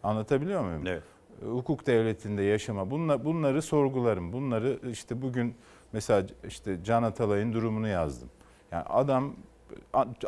[0.02, 0.86] Anlatabiliyor muyum?
[0.86, 1.02] Evet.
[1.50, 2.90] Hukuk devletinde yaşama.
[2.90, 4.32] Bunla- bunları sorgularım.
[4.32, 5.54] Bunları işte bugün
[5.92, 8.28] mesela işte Can Atalay'ın durumunu yazdım.
[8.72, 9.32] Yani adam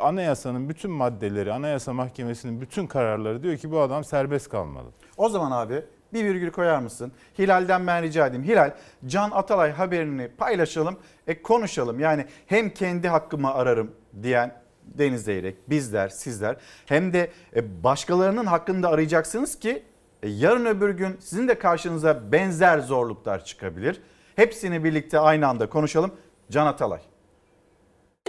[0.00, 4.88] anayasanın bütün maddeleri, anayasa mahkemesinin bütün kararları diyor ki bu adam serbest kalmalı.
[5.16, 7.12] O zaman abi bir virgül koyar mısın?
[7.38, 8.44] Hilal'den ben rica edeyim.
[8.44, 8.74] Hilal,
[9.06, 10.96] Can Atalay haberini paylaşalım,
[11.26, 12.00] e, konuşalım.
[12.00, 13.90] Yani hem kendi hakkımı ararım
[14.22, 14.54] diyen
[14.84, 16.56] Deniz Zeyrek, bizler, sizler
[16.86, 19.82] hem de e, başkalarının hakkını da arayacaksınız ki
[20.29, 24.01] yarın öbür gün sizin de karşınıza benzer zorluklar çıkabilir.
[24.37, 26.14] Hepsini birlikte aynı anda konuşalım.
[26.51, 27.01] Can Atalay.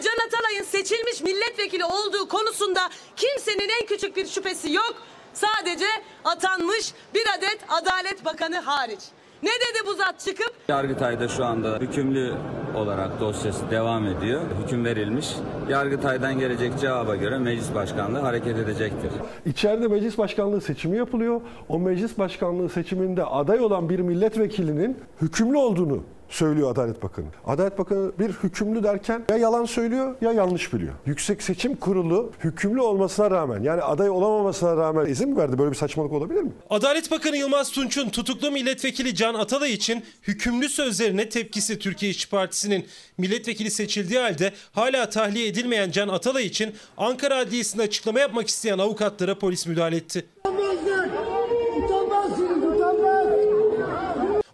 [0.01, 4.95] Can Atalay'ın seçilmiş milletvekili olduğu konusunda kimsenin en küçük bir şüphesi yok.
[5.33, 5.85] Sadece
[6.23, 8.99] atanmış bir adet Adalet Bakanı hariç.
[9.45, 10.51] Ne dedi bu zat çıkıp?
[10.67, 12.33] Yargıtay'da şu anda hükümlü
[12.75, 14.41] olarak dosyası devam ediyor.
[14.63, 15.27] Hüküm verilmiş.
[15.69, 19.11] Yargıtay'dan gelecek cevaba göre meclis başkanlığı hareket edecektir.
[19.45, 21.41] İçeride meclis başkanlığı seçimi yapılıyor.
[21.69, 26.03] O meclis başkanlığı seçiminde aday olan bir milletvekilinin hükümlü olduğunu
[26.35, 27.25] söylüyor Adalet Bakanı.
[27.45, 30.93] Adalet Bakanı bir hükümlü derken ya yalan söylüyor ya yanlış biliyor.
[31.05, 35.57] Yüksek Seçim Kurulu hükümlü olmasına rağmen yani aday olamamasına rağmen izin mi verdi?
[35.57, 36.51] Böyle bir saçmalık olabilir mi?
[36.69, 42.85] Adalet Bakanı Yılmaz Tunç'un tutuklu milletvekili Can Atalay için hükümlü sözlerine tepkisi Türkiye İşçi Partisi'nin
[43.17, 49.39] milletvekili seçildiği halde hala tahliye edilmeyen Can Atalay için Ankara Adliyesi'nde açıklama yapmak isteyen avukatlara
[49.39, 50.25] polis müdahale etti.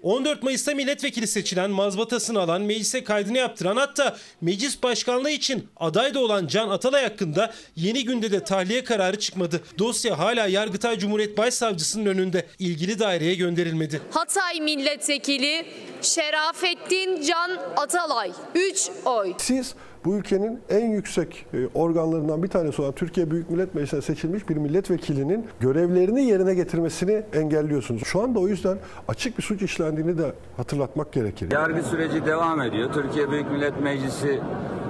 [0.04, 6.20] 14 Mayıs'ta milletvekili seçilen, mazbatasını alan, meclise kaydını yaptıran hatta meclis başkanlığı için aday da
[6.20, 9.62] olan Can Atalay hakkında yeni günde de tahliye kararı çıkmadı.
[9.80, 14.02] Dosya hala Yargıtay Cumhuriyet Başsavcısının önünde ilgili daireye gönderilmedi.
[14.12, 15.66] Hatay Milletvekili
[16.02, 19.34] Şerafettin Can Atalay 3 oy.
[19.38, 19.76] Siz
[20.06, 24.56] bu ülkenin en yüksek e, organlarından bir tanesi olan Türkiye Büyük Millet Meclisi'ne seçilmiş bir
[24.56, 28.02] milletvekilinin görevlerini yerine getirmesini engelliyorsunuz.
[28.06, 28.78] Şu anda o yüzden
[29.08, 31.52] açık bir suç işlendiğini de hatırlatmak gerekir.
[31.52, 32.94] Yargı süreci devam ediyor.
[32.94, 34.40] Türkiye Büyük Millet Meclisi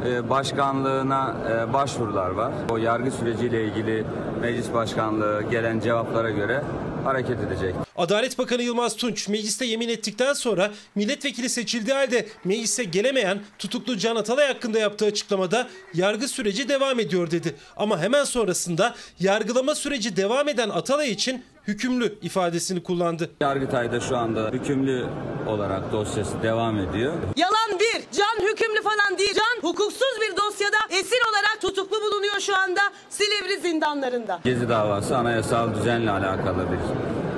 [0.08, 2.52] e, başkanlığına e, başvurular var.
[2.70, 4.06] O yargı süreciyle ilgili
[4.42, 6.64] meclis başkanlığı gelen cevaplara göre
[7.04, 7.76] hareket edecek.
[7.98, 14.16] Adalet Bakanı Yılmaz Tunç mecliste yemin ettikten sonra milletvekili seçildiği halde meclise gelemeyen tutuklu Can
[14.16, 17.56] Atalay hakkında yaptığı açıklamada yargı süreci devam ediyor dedi.
[17.78, 23.32] Ama hemen sonrasında yargılama süreci devam eden Atalay için hükümlü ifadesini kullandı.
[23.42, 25.06] Yargıtay'da şu anda hükümlü
[25.48, 27.14] olarak dosyası devam ediyor.
[27.36, 28.02] Yalan bir.
[28.18, 29.34] Can hükümlü falan değil.
[29.36, 34.40] Can hukuksuz bir dosyada esir olarak tutuklu bulunuyor şu anda Silivri zindanlarında.
[34.44, 36.78] Gezi davası anayasal düzenle alakalı bir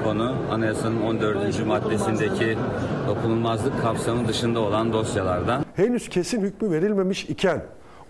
[0.04, 0.36] konu.
[0.52, 1.66] Anayasanın 14.
[1.66, 2.58] maddesindeki
[3.08, 5.66] dokunulmazlık kapsamı dışında olan dosyalardan.
[5.76, 7.62] Henüz kesin hükmü verilmemiş iken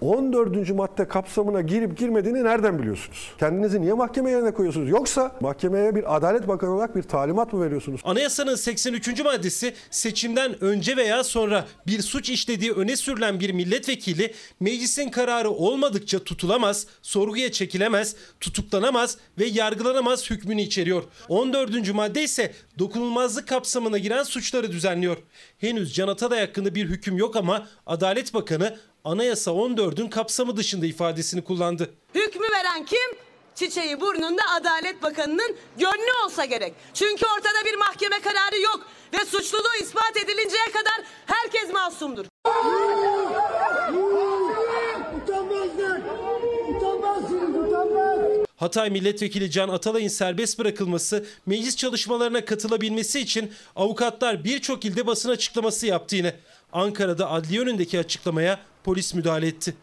[0.03, 0.69] 14.
[0.69, 3.31] madde kapsamına girip girmediğini nereden biliyorsunuz?
[3.39, 4.89] Kendinizi niye mahkeme yerine koyuyorsunuz?
[4.89, 8.01] Yoksa mahkemeye bir Adalet Bakanı olarak bir talimat mı veriyorsunuz?
[8.03, 9.23] Anayasanın 83.
[9.23, 16.19] maddesi seçimden önce veya sonra bir suç işlediği öne sürülen bir milletvekili meclisin kararı olmadıkça
[16.19, 21.03] tutulamaz, sorguya çekilemez, tutuklanamaz ve yargılanamaz hükmünü içeriyor.
[21.29, 21.93] 14.
[21.93, 25.17] madde ise dokunulmazlık kapsamına giren suçları düzenliyor.
[25.57, 31.43] Henüz Can Atalay hakkında bir hüküm yok ama Adalet Bakanı Anayasa 14'ün kapsamı dışında ifadesini
[31.43, 31.93] kullandı.
[32.15, 33.17] Hükmü veren kim?
[33.55, 36.73] Çiçeği burnunda Adalet Bakanı'nın gönlü olsa gerek.
[36.93, 42.25] Çünkü ortada bir mahkeme kararı yok ve suçluluğu ispat edilinceye kadar herkes masumdur.
[48.55, 55.87] Hatay Milletvekili Can Atalay'ın serbest bırakılması, meclis çalışmalarına katılabilmesi için avukatlar birçok ilde basın açıklaması
[55.87, 56.35] yaptı yine.
[56.73, 59.75] Ankara'da adliye önündeki açıklamaya polis müdahale etti.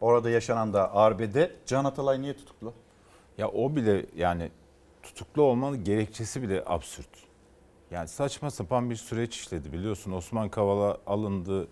[0.00, 2.72] Orada yaşanan da arbede Can Atalay niye tutuklu?
[3.38, 4.50] Ya o bile yani
[5.02, 7.08] tutuklu olmanın gerekçesi bile absürt.
[7.90, 10.12] Yani saçma sapan bir süreç işledi biliyorsun.
[10.12, 11.68] Osman Kavala alındı,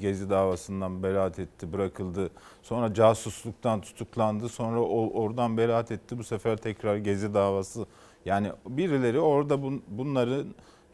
[0.00, 2.30] Gezi davasından beraat etti, bırakıldı.
[2.62, 4.48] Sonra casusluktan tutuklandı.
[4.48, 6.18] Sonra o, oradan beraat etti.
[6.18, 7.86] Bu sefer tekrar Gezi davası.
[8.24, 10.46] Yani birileri orada bun, bunları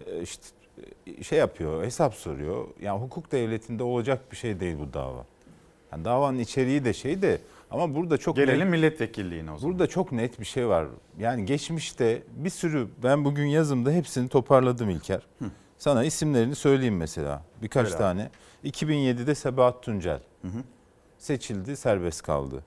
[0.07, 0.47] e, işte
[1.23, 2.67] şey yapıyor, hesap soruyor.
[2.81, 5.25] Yani hukuk devletinde olacak bir şey değil bu dava.
[5.93, 9.73] Yani davanın içeriği de şey de ama burada çok Gelelim net, milletvekilliğine o zaman.
[9.73, 10.87] Burada çok net bir şey var.
[11.19, 15.23] Yani geçmişte bir sürü ben bugün yazımda hepsini toparladım İlker.
[15.39, 15.45] Hı.
[15.79, 17.43] Sana isimlerini söyleyeyim mesela.
[17.63, 18.31] Birkaç Söyle tane.
[18.65, 20.21] 2007'de Sebahat Tuncel
[21.23, 22.65] seçildi, serbest kaldı.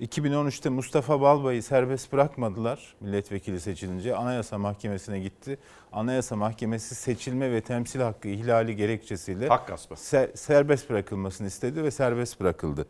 [0.00, 4.16] 2013'te Mustafa Balbay'ı serbest bırakmadılar milletvekili seçilince.
[4.16, 5.58] Anayasa Mahkemesi'ne gitti.
[5.92, 9.94] Anayasa Mahkemesi seçilme ve temsil hakkı ihlali gerekçesiyle Hak gaspı.
[9.94, 12.86] ser- serbest bırakılmasını istedi ve serbest bırakıldı.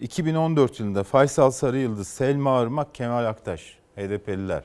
[0.00, 4.64] 2014 yılında Faysal Sarıyıldız, Selma Irmak, Kemal Aktaş, HDP'liler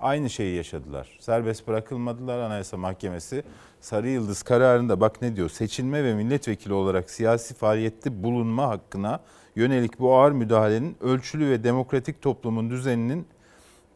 [0.00, 1.18] aynı şeyi yaşadılar.
[1.20, 3.42] Serbest bırakılmadılar Anayasa Mahkemesi.
[3.80, 5.48] Sarı Yıldız kararında bak ne diyor?
[5.48, 9.20] Seçilme ve milletvekili olarak siyasi faaliyette bulunma hakkına
[9.56, 13.26] yönelik bu ağır müdahalenin ölçülü ve demokratik toplumun düzeninin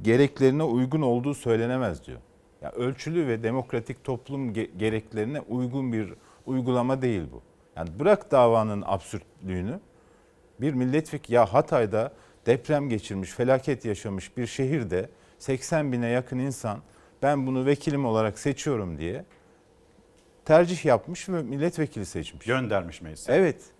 [0.02, 2.18] gereklerine uygun olduğu söylenemez diyor.
[2.62, 6.14] Ya ölçülü ve demokratik toplum ge- gereklerine uygun bir
[6.46, 7.42] uygulama değil bu.
[7.76, 9.80] Yani bırak davanın absürtlüğünü.
[10.60, 12.12] Bir milletvekili ya Hatay'da
[12.46, 16.78] deprem geçirmiş, felaket yaşamış bir şehirde 80 bine yakın insan
[17.22, 19.24] ben bunu vekilim olarak seçiyorum diye
[20.44, 22.46] tercih yapmış ve milletvekili seçmiş.
[22.46, 23.32] Göndermiş meclise.
[23.32, 23.75] Evet.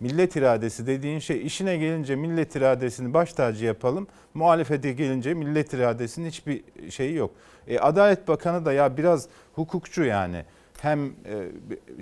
[0.00, 4.06] Millet iradesi dediğin şey işine gelince millet iradesini baş tacı yapalım.
[4.34, 7.30] Muhalefete gelince millet iradesinin hiçbir şeyi yok.
[7.66, 10.44] E, Adalet Bakanı da ya biraz hukukçu yani.
[10.80, 11.12] Hem e,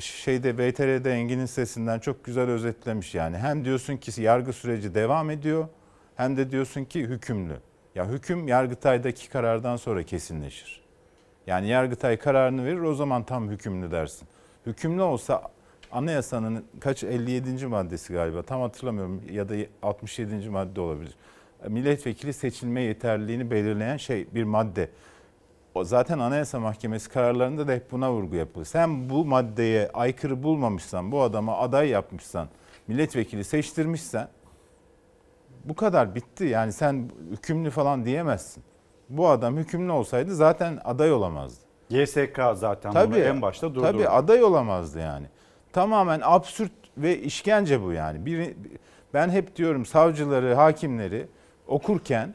[0.01, 3.39] şeyde BTR'de Engin'in sesinden çok güzel özetlemiş yani.
[3.39, 5.69] Hem diyorsun ki yargı süreci devam ediyor
[6.17, 7.57] hem de diyorsun ki hükümlü.
[7.95, 10.81] Ya hüküm Yargıtay'daki karardan sonra kesinleşir.
[11.47, 14.29] Yani Yargıtay kararını verir o zaman tam hükümlü dersin.
[14.67, 15.43] Hükümlü olsa
[15.93, 17.67] anayasanın kaç 57.
[17.67, 20.51] maddesi galiba tam hatırlamıyorum ya da 67.
[20.51, 21.15] madde olabilir.
[21.69, 24.91] Milletvekili seçilme yeterliliğini belirleyen şey bir madde.
[25.75, 28.65] O zaten Anayasa Mahkemesi kararlarında da hep buna vurgu yapılır.
[28.65, 32.49] Sen bu maddeye aykırı bulmamışsan, bu adama aday yapmışsan,
[32.89, 34.29] milletvekili seçtirmişsen
[35.65, 36.45] bu kadar bitti.
[36.45, 38.63] Yani sen hükümlü falan diyemezsin.
[39.09, 41.61] Bu adam hükümlü olsaydı zaten aday olamazdı.
[41.91, 43.93] YSK zaten Tabii, bunu en başta durdurdu.
[43.93, 45.27] Tabii aday olamazdı yani.
[45.77, 48.27] Tamamen absürt ve işkence bu yani.
[48.27, 48.55] Bir,
[49.15, 51.27] ben hep diyorum savcıları, hakimleri
[51.67, 52.35] okurken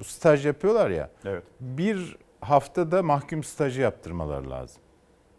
[0.00, 1.10] bu staj yapıyorlar ya.
[1.24, 1.42] Evet.
[1.60, 4.82] Bir haftada mahkum stajı yaptırmaları lazım.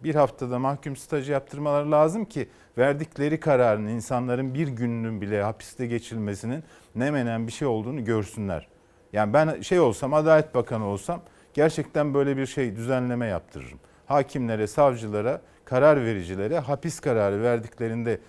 [0.03, 6.63] Bir haftada mahkum stajı yaptırmaları lazım ki verdikleri kararın insanların bir gününün bile hapiste geçilmesinin
[6.95, 8.67] ne menen bir şey olduğunu görsünler.
[9.13, 11.21] Yani ben şey olsam Adalet Bakanı olsam
[11.53, 13.79] gerçekten böyle bir şey düzenleme yaptırırım.
[14.12, 18.20] Hakimlere, savcılara, karar vericilere hapis kararı verdiklerinde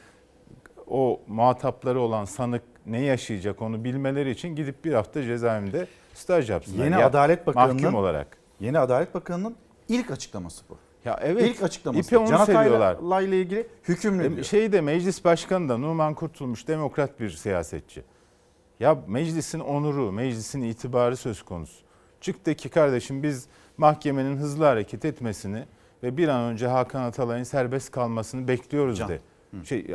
[0.87, 6.85] o muhatapları olan sanık ne yaşayacak onu bilmeleri için gidip bir hafta cezaevinde staj yapsınlar.
[6.85, 8.37] Yeni Ya, Adalet Bakanı'nın olarak.
[8.61, 9.57] Yeni Adalet Bakanı'nın
[9.89, 10.77] ilk açıklaması bu.
[11.05, 11.43] Ya evet.
[11.43, 12.09] İlk açıklaması.
[12.09, 12.41] İpe onu Can.
[12.41, 14.45] Atay'la ile ilgili hükümlü diyor.
[14.45, 18.03] Şeyde meclis başkanı da Numan Kurtulmuş demokrat bir siyasetçi.
[18.81, 21.83] Ya meclisin onuru, meclisin itibarı söz konusu.
[22.21, 25.65] Çık de ki kardeşim biz mahkemenin hızlı hareket etmesini
[26.03, 29.09] ve bir an önce Hakan Atalay'ın serbest kalmasını bekliyoruz Can.
[29.09, 29.21] de.
[29.65, 29.87] Şey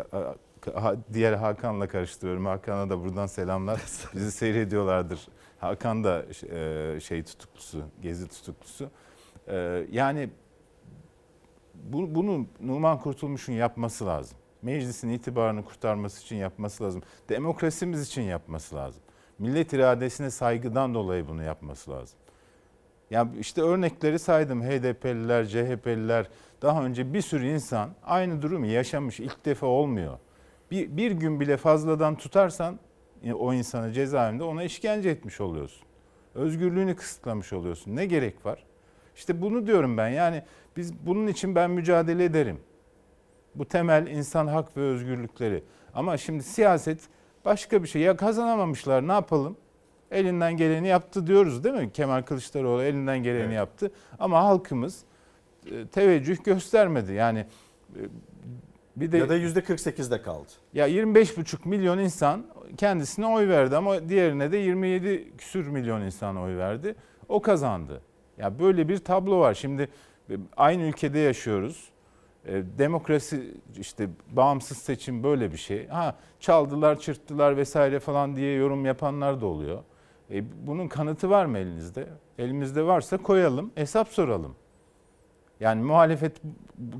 [1.13, 2.45] diğer Hakan'la karıştırıyorum.
[2.45, 3.82] Hakan'a da buradan selamlar.
[4.15, 5.28] Bizi seyrediyorlardır.
[5.59, 8.89] Hakan da e, şey tutuklusu, gezi tutuklusu.
[9.47, 10.30] E, Yani
[11.75, 14.38] bu- bunu Numan Kurtulmuş'un yapması lazım.
[14.61, 17.01] Meclisin itibarını kurtarması için yapması lazım.
[17.30, 19.01] Demokrasimiz için yapması lazım.
[19.39, 22.19] Millet iradesine saygıdan dolayı bunu yapması lazım.
[23.12, 24.64] Ya işte örnekleri saydım.
[24.64, 26.28] HDP'liler, CHP'liler,
[26.62, 29.20] daha önce bir sürü insan aynı durumu yaşamış.
[29.20, 30.18] İlk defa olmuyor.
[30.72, 32.80] Bir, bir gün bile fazladan tutarsan
[33.24, 35.88] e, o insanı cezaevinde ona işkence etmiş oluyorsun.
[36.36, 37.95] Özgürlüğünü kısıtlamış oluyorsun.
[37.95, 38.64] Ne gerek var?
[39.16, 40.08] İşte bunu diyorum ben.
[40.08, 40.43] Yani
[40.78, 42.60] biz bunun için ben mücadele ederim.
[43.55, 45.64] Bu temel insan hak ve özgürlükleri.
[45.93, 46.99] Ama şimdi siyaset
[47.45, 48.01] başka bir şey.
[48.01, 49.58] Ya kazanamamışlar ne yapalım?
[50.12, 51.91] Elinden geleni yaptı diyoruz değil mi?
[51.91, 53.91] Kemal Kılıçdaroğlu elinden geleni yaptı.
[54.20, 54.99] Ama halkımız
[55.72, 57.14] e, teveccüh göstermedi.
[57.14, 57.39] Yani
[57.95, 57.99] e,
[58.95, 60.47] bir de Ya da %48'de kaldı.
[60.74, 62.45] ya 25,5 milyon insan
[62.78, 66.95] kendisine oy verdi ama diğerine de 27 küsür milyon insan oy verdi.
[67.30, 68.01] O kazandı.
[68.38, 69.53] Ya böyle bir tablo var.
[69.53, 69.89] Şimdi
[70.30, 71.89] e, aynı ülkede yaşıyoruz.
[72.78, 75.88] Demokrasi işte bağımsız seçim böyle bir şey.
[75.88, 79.84] Ha çaldılar, çırptılar vesaire falan diye yorum yapanlar da oluyor.
[80.32, 82.07] E, bunun kanıtı var mı elinizde?
[82.39, 84.55] Elimizde varsa koyalım, hesap soralım.
[85.59, 86.41] Yani muhalefet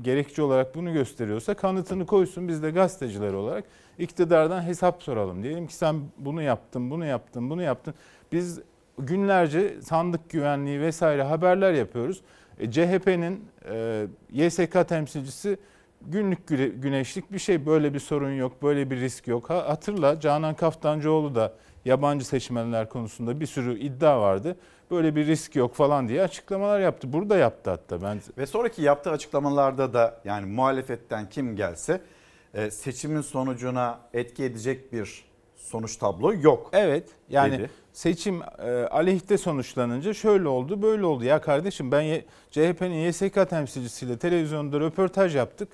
[0.02, 3.64] gerekçe olarak bunu gösteriyorsa kanıtını koysun biz de gazeteciler olarak
[3.98, 5.42] iktidardan hesap soralım.
[5.42, 7.94] Diyelim ki sen bunu yaptın, bunu yaptın, bunu yaptın.
[8.32, 8.60] Biz
[8.98, 12.20] günlerce sandık güvenliği vesaire haberler yapıyoruz.
[12.58, 15.58] E, CHP'nin e, YSK temsilcisi
[16.02, 19.50] günlük güne- güneşlik bir şey böyle bir sorun yok, böyle bir risk yok.
[19.50, 21.52] Ha, hatırla Canan Kaftancıoğlu da
[21.88, 24.56] yabancı seçmenler konusunda bir sürü iddia vardı.
[24.90, 27.12] Böyle bir risk yok falan diye açıklamalar yaptı.
[27.12, 28.02] Burada yaptı hatta.
[28.02, 32.00] Ben Ve sonraki yaptığı açıklamalarda da yani muhalefetten kim gelse
[32.54, 35.24] e, seçimin sonucuna etki edecek bir
[35.56, 36.70] sonuç tablo yok.
[36.72, 37.70] Evet yani dedi.
[37.92, 41.24] seçim e, aleyhte sonuçlanınca şöyle oldu böyle oldu.
[41.24, 45.68] Ya kardeşim ben CHP'nin YSK temsilcisiyle televizyonda röportaj yaptık.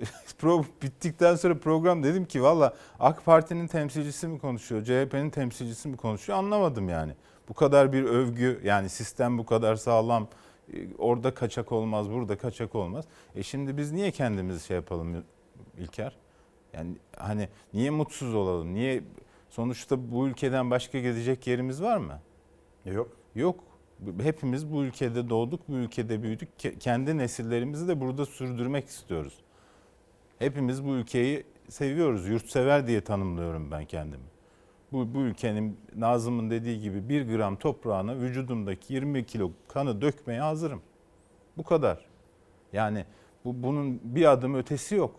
[0.38, 5.96] Pro, bittikten sonra program dedim ki valla AK Parti'nin temsilcisi mi konuşuyor, CHP'nin temsilcisi mi
[5.96, 7.12] konuşuyor anlamadım yani.
[7.48, 10.28] Bu kadar bir övgü yani sistem bu kadar sağlam
[10.72, 13.04] e, orada kaçak olmaz burada kaçak olmaz.
[13.34, 15.24] E şimdi biz niye kendimiz şey yapalım
[15.78, 16.16] İlker?
[16.72, 18.74] Yani hani niye mutsuz olalım?
[18.74, 19.02] Niye
[19.48, 22.20] sonuçta bu ülkeden başka gidecek yerimiz var mı?
[22.84, 23.08] Yok.
[23.34, 23.60] Yok.
[24.22, 26.48] Hepimiz bu ülkede doğduk, bu ülkede büyüdük.
[26.58, 29.34] Ke- Kendi nesillerimizi de burada sürdürmek istiyoruz.
[30.38, 32.28] Hepimiz bu ülkeyi seviyoruz.
[32.28, 34.24] Yurtsever diye tanımlıyorum ben kendimi.
[34.92, 40.82] Bu, bu ülkenin Nazım'ın dediği gibi bir gram toprağına vücudumdaki 20 kilo kanı dökmeye hazırım.
[41.56, 42.04] Bu kadar.
[42.72, 43.04] Yani
[43.44, 45.14] Bu bunun bir adım ötesi yok.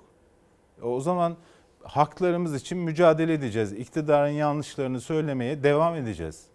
[0.82, 1.38] O zaman
[1.84, 3.74] haklarımız için mücadele edeceğiz.
[3.74, 6.45] İktidarın yanlışlarını söylemeye devam edeceğiz.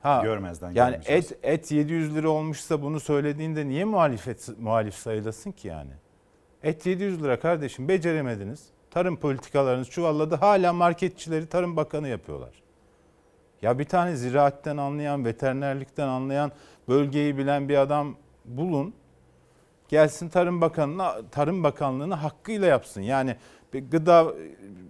[0.00, 5.68] Ha, Görmezden yani et et 700 lira olmuşsa bunu söylediğinde niye muhalefet muhalif sayılasın ki
[5.68, 5.90] yani?
[6.66, 8.66] Et 700 lira kardeşim beceremediniz.
[8.90, 10.34] Tarım politikalarınız çuvalladı.
[10.34, 12.50] Hala marketçileri Tarım Bakanı yapıyorlar.
[13.62, 16.52] Ya bir tane ziraatten anlayan, veterinerlikten anlayan,
[16.88, 18.94] bölgeyi bilen bir adam bulun.
[19.88, 23.00] Gelsin Tarım Bakanı'na, Tarım Bakanlığı'nı hakkıyla yapsın.
[23.00, 23.36] Yani
[23.72, 24.34] gıda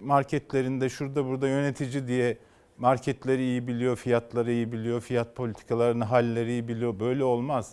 [0.01, 2.37] marketlerinde şurada burada yönetici diye
[2.77, 6.99] marketleri iyi biliyor, fiyatları iyi biliyor, fiyat politikalarını, halleri iyi biliyor.
[6.99, 7.71] Böyle olmaz.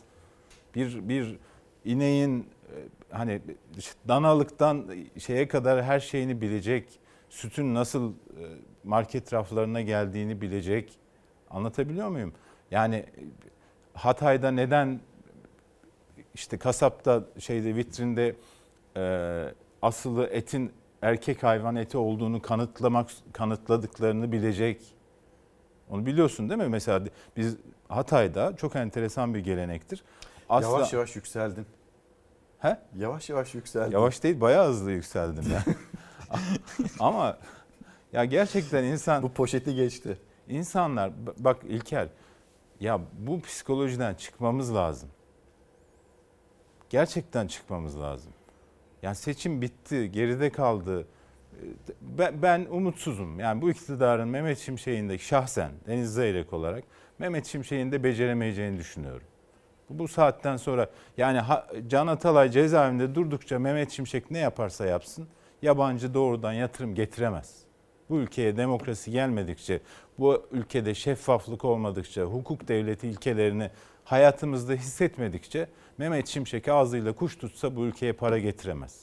[0.74, 1.36] Bir bir
[1.85, 2.76] ineğin e,
[3.11, 3.41] hani
[4.09, 7.01] danalıktan şeye kadar her şeyini bilecek.
[7.28, 8.14] Sütün nasıl e,
[8.85, 10.99] market raflarına geldiğini bilecek.
[11.51, 12.32] Anlatabiliyor muyum?
[12.70, 13.07] Yani e,
[13.95, 15.01] Hatay'da neden
[16.35, 18.37] işte kasapta şeyde vitrinde
[18.97, 19.45] e,
[19.82, 20.72] asılı etin
[21.03, 24.95] erkek hayvan eti olduğunu kanıtlamak kanıtladıklarını bilecek.
[25.91, 26.68] Onu biliyorsun değil mi?
[26.68, 27.05] Mesela
[27.37, 27.57] biz
[27.89, 30.03] Hatay'da çok enteresan bir gelenektir.
[30.49, 31.66] Asla, Yavaş yavaş yükseldin.
[32.59, 32.78] He?
[32.97, 33.92] Yavaş yavaş yükseldin.
[33.92, 35.64] Yavaş değil bayağı hızlı yükseldim ya.
[37.01, 37.38] Ama
[38.12, 39.22] ya gerçekten insan...
[39.22, 40.18] Bu poşeti geçti.
[40.49, 42.09] İnsanlar bak İlker
[42.80, 45.09] ya bu psikolojiden çıkmamız lazım.
[46.90, 48.32] Gerçekten çıkmamız lazım.
[49.03, 51.07] Yani seçim bitti, geride kaldı.
[52.01, 53.40] Ben, ben umutsuzum.
[53.40, 56.84] Yani bu iktidarın Mehmet Şimşek'in de şahsen Deniz Zeyrek olarak
[57.18, 59.26] Mehmet Şimşek'in de beceremeyeceğini düşünüyorum.
[59.91, 61.41] Bu, saatten sonra yani
[61.89, 65.28] Can Atalay cezaevinde durdukça Mehmet Şimşek ne yaparsa yapsın
[65.62, 67.59] yabancı doğrudan yatırım getiremez.
[68.11, 69.80] Bu ülkeye demokrasi gelmedikçe,
[70.18, 73.70] bu ülkede şeffaflık olmadıkça, hukuk devleti ilkelerini
[74.05, 75.68] hayatımızda hissetmedikçe
[75.99, 79.01] Mehmet Şimşek ağzıyla kuş tutsa bu ülkeye para getiremez.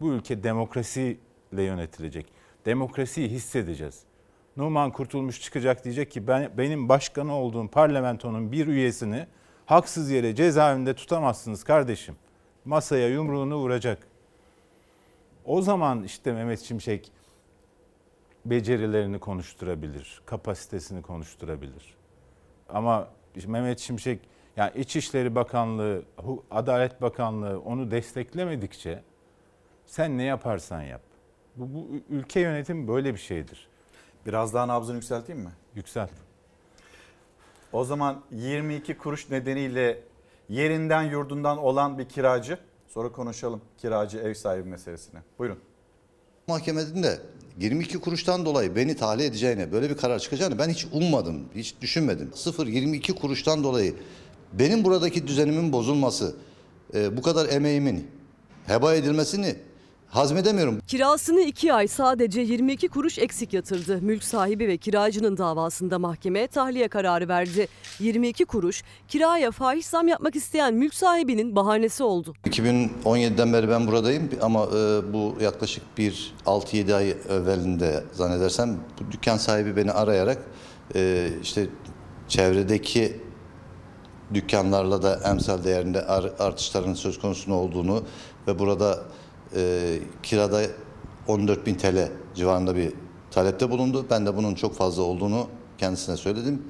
[0.00, 2.26] Bu ülke demokrasiyle yönetilecek.
[2.66, 4.02] Demokrasiyi hissedeceğiz.
[4.56, 9.26] Numan Kurtulmuş çıkacak diyecek ki ben benim başkanı olduğum parlamentonun bir üyesini
[9.66, 12.16] haksız yere cezaevinde tutamazsınız kardeşim.
[12.64, 13.98] Masaya yumruğunu vuracak.
[15.44, 17.12] O zaman işte Mehmet Şimşek
[18.44, 21.94] becerilerini konuşturabilir, kapasitesini konuşturabilir.
[22.68, 23.08] Ama
[23.46, 24.20] Mehmet Şimşek
[24.56, 26.02] yani İçişleri Bakanlığı,
[26.50, 29.02] Adalet Bakanlığı onu desteklemedikçe
[29.86, 31.00] sen ne yaparsan yap.
[31.56, 33.68] Bu, bu ülke yönetimi böyle bir şeydir.
[34.26, 35.52] Biraz daha nabzını yükselteyim mi?
[35.74, 36.10] Yükselt.
[37.74, 40.02] O zaman 22 kuruş nedeniyle
[40.48, 42.58] yerinden yurdundan olan bir kiracı.
[42.88, 45.20] Sonra konuşalım kiracı ev sahibi meselesini.
[45.38, 45.58] Buyurun.
[46.48, 47.18] Mahkemede
[47.58, 52.30] 22 kuruştan dolayı beni tahliye edeceğine, böyle bir karar çıkacağını ben hiç ummadım, hiç düşünmedim.
[52.34, 53.94] 0-22 kuruştan dolayı
[54.52, 56.36] benim buradaki düzenimin bozulması,
[56.94, 58.10] e, bu kadar emeğimin
[58.66, 59.56] heba edilmesini
[60.14, 60.80] hazmedemiyorum.
[60.86, 64.02] Kirasını 2 ay sadece 22 kuruş eksik yatırdı.
[64.02, 67.68] Mülk sahibi ve kiracının davasında mahkeme tahliye kararı verdi.
[67.98, 72.34] 22 kuruş kiraya fahiş zam yapmak isteyen mülk sahibinin bahanesi oldu.
[72.44, 79.36] 2017'den beri ben buradayım ama e, bu yaklaşık bir 6-7 ay evvelinde zannedersem bu dükkan
[79.36, 80.38] sahibi beni arayarak
[80.94, 81.66] e, işte
[82.28, 83.20] çevredeki
[84.34, 86.02] dükkanlarla da emsal değerinde
[86.38, 88.02] artışların söz konusu olduğunu
[88.48, 88.98] ve burada
[89.56, 90.62] e, kirada
[91.28, 92.92] 14 bin TL civarında bir
[93.30, 94.06] talepte bulundu.
[94.10, 95.46] Ben de bunun çok fazla olduğunu
[95.78, 96.62] kendisine söyledim.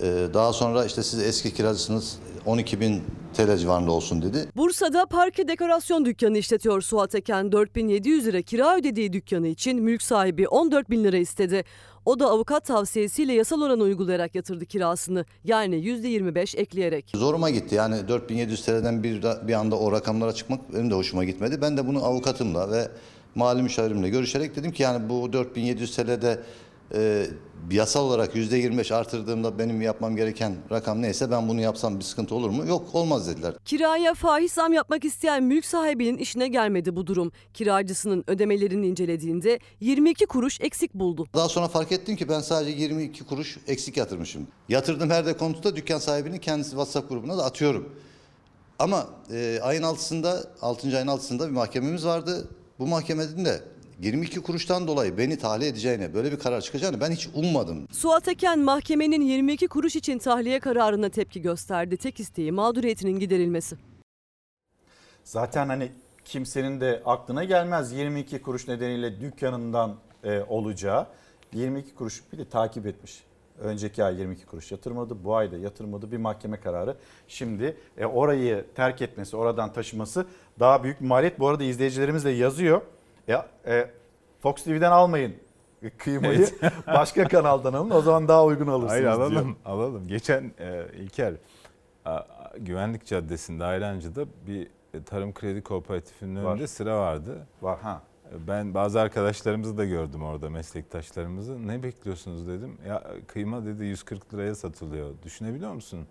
[0.00, 3.02] E, daha sonra işte siz eski kiracısınız 12 bin
[3.34, 4.48] TL civarında olsun dedi.
[4.56, 7.52] Bursa'da parke dekorasyon dükkanı işletiyor Suat Eken.
[7.52, 11.64] 4700 lira kira ödediği dükkanı için mülk sahibi 14 bin lira istedi.
[12.04, 15.24] O da avukat tavsiyesiyle yasal oranı uygulayarak yatırdı kirasını.
[15.44, 17.12] Yani %25 ekleyerek.
[17.14, 17.74] Zoruma gitti.
[17.74, 21.60] Yani 4700 TL'den bir, bir anda o rakamlara çıkmak benim de hoşuma gitmedi.
[21.60, 22.88] Ben de bunu avukatımla ve
[23.34, 26.40] mali müşavirimle görüşerek dedim ki yani bu 4700 TL'de
[26.94, 27.26] e,
[27.70, 32.50] yasal olarak %25 artırdığımda benim yapmam gereken rakam neyse ben bunu yapsam bir sıkıntı olur
[32.50, 32.66] mu?
[32.66, 33.54] Yok olmaz dediler.
[33.64, 37.32] Kiraya faiz zam yapmak isteyen mülk sahibinin işine gelmedi bu durum.
[37.54, 41.26] Kiracısının ödemelerini incelediğinde 22 kuruş eksik buldu.
[41.34, 44.46] Daha sonra fark ettim ki ben sadece 22 kuruş eksik yatırmışım.
[44.68, 47.88] Yatırdığım her dekontuda dükkan sahibinin kendisi WhatsApp grubuna da atıyorum.
[48.78, 50.96] Ama e, ayın altısında 6.
[50.96, 52.48] ayın altısında bir mahkememiz vardı.
[52.78, 53.62] Bu mahkemenin de
[53.98, 57.88] 22 kuruştan dolayı beni tahliye edeceğine, böyle bir karar çıkacağını ben hiç ummadım.
[57.92, 61.96] Suat Eken mahkemenin 22 kuruş için tahliye kararına tepki gösterdi.
[61.96, 63.76] Tek isteği mağduriyetinin giderilmesi.
[65.24, 65.92] Zaten hani
[66.24, 71.06] kimsenin de aklına gelmez 22 kuruş nedeniyle dükkanından e, olacağı.
[71.52, 73.24] 22 kuruş bir de takip etmiş.
[73.58, 75.24] Önceki ay 22 kuruş yatırmadı.
[75.24, 76.12] Bu ayda yatırmadı.
[76.12, 76.96] Bir mahkeme kararı.
[77.28, 80.26] Şimdi e, orayı terk etmesi, oradan taşıması
[80.60, 81.38] daha büyük bir maliyet.
[81.38, 82.82] Bu arada izleyicilerimiz de yazıyor.
[83.28, 83.34] E,
[83.66, 83.90] e,
[84.40, 85.34] Fox TV'den almayın
[85.98, 86.46] kıymayı.
[86.86, 87.90] Başka kanaldan alın.
[87.90, 89.56] O zaman daha uygun alırsınız Hayır alalım, diyor.
[89.64, 90.08] alalım.
[90.08, 91.34] Geçen e, İlker
[92.04, 92.22] a-
[92.58, 94.68] Güvenlik Caddesi'nde Ayrancı'da bir
[95.06, 96.52] tarım kredi kooperatifinin Var.
[96.52, 97.46] önünde sıra vardı.
[97.62, 98.02] Var ha.
[98.46, 101.66] Ben bazı arkadaşlarımızı da gördüm orada meslektaşlarımızı.
[101.68, 102.78] Ne bekliyorsunuz dedim.
[102.88, 105.10] Ya kıyma dedi 140 liraya satılıyor.
[105.24, 106.06] Düşünebiliyor musun?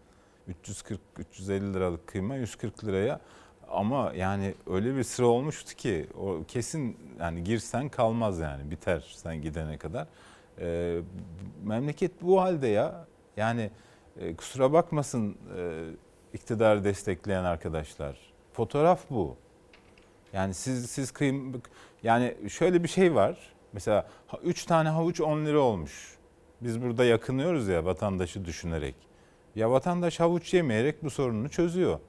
[0.47, 3.19] 340 350 liralık kıyma 140 liraya
[3.71, 9.41] ama yani öyle bir sıra olmuştu ki o kesin yani girsen kalmaz yani biter sen
[9.41, 10.07] gidene kadar.
[10.59, 10.99] Ee,
[11.63, 13.07] memleket bu halde ya.
[13.37, 13.71] Yani
[14.19, 15.83] e, kusura bakmasın e,
[16.33, 18.17] iktidarı destekleyen arkadaşlar.
[18.53, 19.35] Fotoğraf bu.
[20.33, 21.61] Yani siz siz kıyım
[22.03, 23.37] yani şöyle bir şey var.
[23.73, 24.07] Mesela
[24.43, 26.17] 3 tane havuç 10 lira olmuş.
[26.61, 28.95] Biz burada yakınıyoruz ya vatandaşı düşünerek.
[29.55, 31.99] Ya vatandaş havuç yemeyerek bu sorununu çözüyor.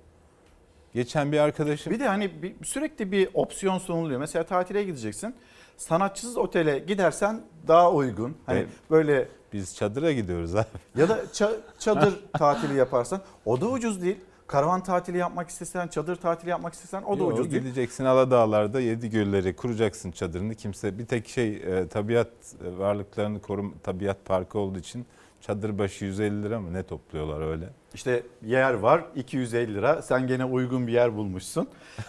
[0.98, 4.20] Geçen bir arkadaşım Bir de hani bir, sürekli bir opsiyon sunuluyor.
[4.20, 5.34] Mesela tatile gideceksin.
[5.76, 8.36] Sanatçısız otele gidersen daha uygun.
[8.46, 8.68] Hani Evet.
[8.90, 10.66] böyle biz çadıra gidiyoruz abi.
[10.96, 14.16] ya da ça- çadır tatili yaparsan o da ucuz değil.
[14.46, 17.62] Karavan tatili yapmak istesen, çadır tatili yapmak istesen o da Yo, ucuz değil.
[17.62, 20.54] Gideceksin Aladağlar'da yedi gölleri kuracaksın çadırını.
[20.54, 22.28] Kimse bir tek şey e, tabiat
[22.64, 25.06] e, varlıklarını korum tabiat parkı olduğu için
[25.40, 27.68] çadır başı 150 lira mı ne topluyorlar öyle.
[27.94, 30.02] İşte yer var 250 lira.
[30.02, 31.68] Sen gene uygun bir yer bulmuşsun.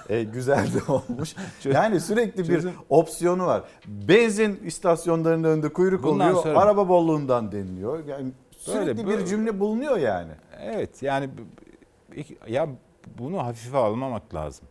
[0.10, 1.36] Ee, güzel de olmuş.
[1.66, 3.64] Yani sürekli bir çözüm- opsiyonu var.
[3.88, 6.44] Benzin istasyonlarının önünde kuyruk Bundan oluyor.
[6.44, 8.06] sonra- Araba bolluğundan deniliyor.
[8.06, 9.26] Yani sürekli Böyle, bir böyle.
[9.26, 10.32] cümle bulunuyor yani.
[10.62, 12.68] Evet yani b- b- ya
[13.18, 14.68] bunu hafife almamak lazım.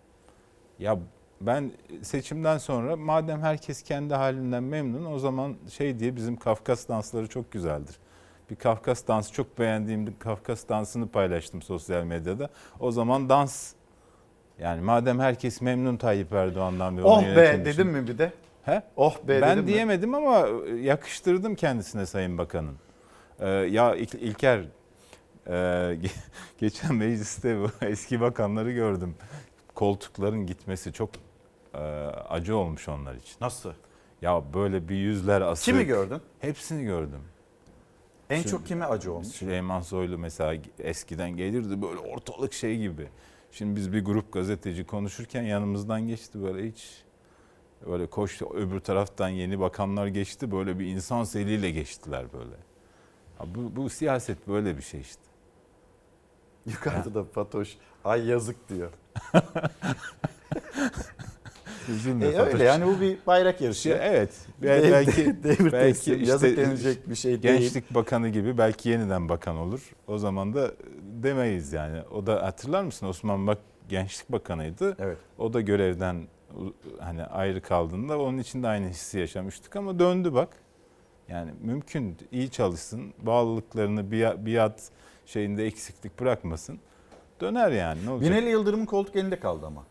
[0.78, 0.98] Ya
[1.40, 7.26] ben seçimden sonra madem herkes kendi halinden memnun o zaman şey diye bizim Kafkas dansları
[7.28, 7.96] çok güzeldir.
[8.50, 12.48] Bir Kafkas dansı çok beğendiğim bir Kafkas dansını paylaştım sosyal medyada.
[12.80, 13.72] O zaman dans
[14.58, 18.32] yani madem herkes memnun Tayyip Erdoğan'dan ve Oh be dedim mi bir de?
[18.64, 18.82] He?
[18.96, 19.68] Oh be ben dedim mi?
[19.72, 20.46] diyemedim ama
[20.82, 22.76] yakıştırdım kendisine Sayın Bakan'ın.
[23.40, 24.58] Ee, ya İl- İlker
[25.46, 26.10] e, ge-
[26.58, 29.14] geçen mecliste bu eski bakanları gördüm.
[29.74, 31.10] Koltukların gitmesi çok
[31.74, 31.78] e,
[32.28, 33.36] acı olmuş onlar için.
[33.40, 33.72] Nasıl?
[34.22, 35.64] Ya böyle bir yüzler asık.
[35.64, 36.20] Kimi gördün?
[36.40, 37.20] Hepsini gördüm.
[38.30, 39.26] En Şimdi- çok kime acı olmuş?
[39.26, 43.08] Süleyman Soylu mesela eskiden gelirdi böyle ortalık şey gibi.
[43.52, 47.04] Şimdi biz bir grup gazeteci konuşurken yanımızdan geçti böyle hiç
[47.86, 52.56] böyle koştu öbür taraftan yeni bakanlar geçti böyle bir insan seliyle geçtiler böyle.
[53.54, 55.22] Bu, bu siyaset böyle bir şey işte.
[56.66, 58.90] Yukarıda da Fatoş ay yazık diyor.
[61.88, 63.88] Üzülme E öyle yani bu bir bayrak yarışı.
[63.88, 64.30] Ya evet.
[64.62, 67.58] Belki devir belki teslim, işte yazık denilecek bir şey değil.
[67.58, 69.92] Gençlik Bakanı gibi belki yeniden bakan olur.
[70.06, 70.72] O zaman da
[71.22, 72.02] demeyiz yani.
[72.02, 73.58] O da hatırlar mısın Osman Bak
[73.88, 74.96] Gençlik Bakanıydı.
[74.98, 75.18] Evet.
[75.38, 76.26] O da görevden
[77.00, 80.48] hani ayrı kaldığında onun için de aynı hissi yaşamıştık ama döndü bak.
[81.28, 83.14] Yani mümkün iyi çalışsın.
[83.22, 84.10] Bağlılıklarını
[84.46, 84.90] biat
[85.26, 86.78] şeyinde eksiklik bırakmasın.
[87.40, 88.30] Döner yani ne olacak?
[88.30, 89.84] Binali Yıldırım'ın koltuk elinde kaldı ama.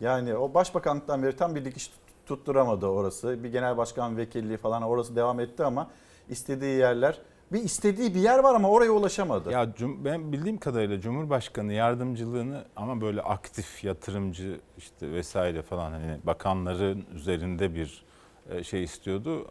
[0.00, 3.44] Yani o başbakanlıktan beri tam bir dikiş tut- tutturamadı orası.
[3.44, 5.90] Bir genel başkan vekilliği falan orası devam etti ama
[6.28, 7.20] istediği yerler
[7.52, 9.50] bir istediği bir yer var ama oraya ulaşamadı.
[9.50, 9.72] Ya
[10.04, 17.74] ben bildiğim kadarıyla Cumhurbaşkanı yardımcılığını ama böyle aktif yatırımcı işte vesaire falan hani bakanların üzerinde
[17.74, 18.04] bir
[18.50, 19.46] e, şey istiyordu.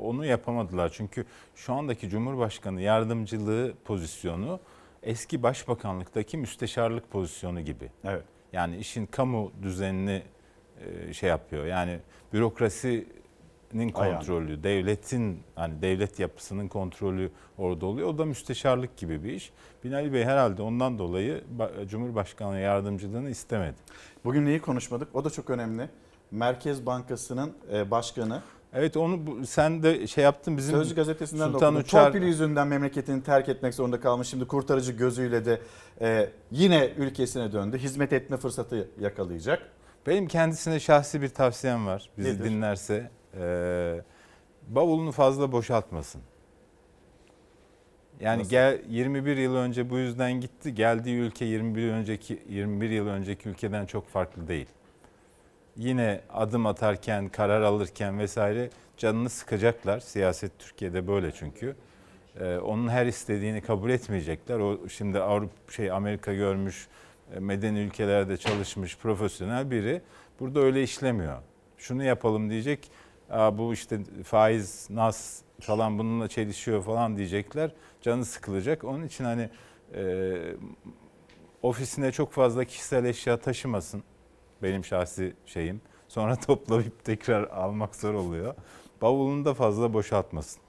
[0.00, 0.88] Onu yapamadılar.
[0.94, 1.24] Çünkü
[1.54, 4.60] şu andaki Cumhurbaşkanı yardımcılığı pozisyonu
[5.02, 7.90] eski başbakanlıktaki müsteşarlık pozisyonu gibi.
[8.04, 8.24] Evet.
[8.52, 10.22] Yani işin kamu düzenini
[11.08, 11.66] e, şey yapıyor.
[11.66, 11.98] Yani
[12.32, 18.08] bürokrasinin kontrolü, devletin hani devlet yapısının kontrolü orada oluyor.
[18.08, 19.52] O da müsteşarlık gibi bir iş.
[19.84, 23.76] Binali Bey herhalde ondan dolayı ba- Cumhurbaşkanı yardımcılığını istemedi.
[24.24, 25.08] Bugün neyi konuşmadık?
[25.14, 25.88] O da çok önemli.
[26.30, 28.42] Merkez Bankası'nın e, başkanı
[28.74, 31.86] Evet onu sen de şey yaptın bizim Sözcü gazetesinden de Sultan okudum.
[31.86, 34.28] Uçar Torpil yüzünden memleketini terk etmek zorunda kalmış.
[34.28, 35.60] Şimdi kurtarıcı gözüyle de
[36.00, 37.78] e, yine ülkesine döndü.
[37.78, 39.62] Hizmet etme fırsatı yakalayacak.
[40.06, 42.10] Benim kendisine şahsi bir tavsiyem var.
[42.18, 42.44] Bizi Nedir?
[42.44, 43.10] dinlerse
[43.40, 44.00] e,
[44.68, 46.22] bavulunu fazla boşaltmasın.
[48.20, 48.50] Yani Nasıl?
[48.50, 50.74] gel 21 yıl önce bu yüzden gitti.
[50.74, 54.66] Geldiği ülke 21 önceki 21 yıl önceki ülkeden çok farklı değil.
[55.76, 60.00] Yine adım atarken, karar alırken vesaire canını sıkacaklar.
[60.00, 61.76] Siyaset Türkiye'de böyle çünkü.
[62.40, 64.58] Ee, onun her istediğini kabul etmeyecekler.
[64.58, 66.88] O şimdi Avrupa şey Amerika görmüş,
[67.34, 70.02] e, medeni ülkelerde çalışmış profesyonel biri.
[70.40, 71.38] Burada öyle işlemiyor.
[71.78, 72.90] Şunu yapalım diyecek.
[73.30, 77.70] Aa, bu işte faiz nas falan bununla çelişiyor falan diyecekler.
[78.02, 78.84] Canı sıkılacak.
[78.84, 79.50] Onun için hani
[79.94, 80.34] e,
[81.62, 84.02] ofisine çok fazla kişisel eşya taşımasın.
[84.62, 85.80] Benim şahsi şeyim.
[86.08, 88.54] Sonra toplayıp tekrar almak zor oluyor.
[89.02, 90.62] Bavulunu da fazla boşaltmasın.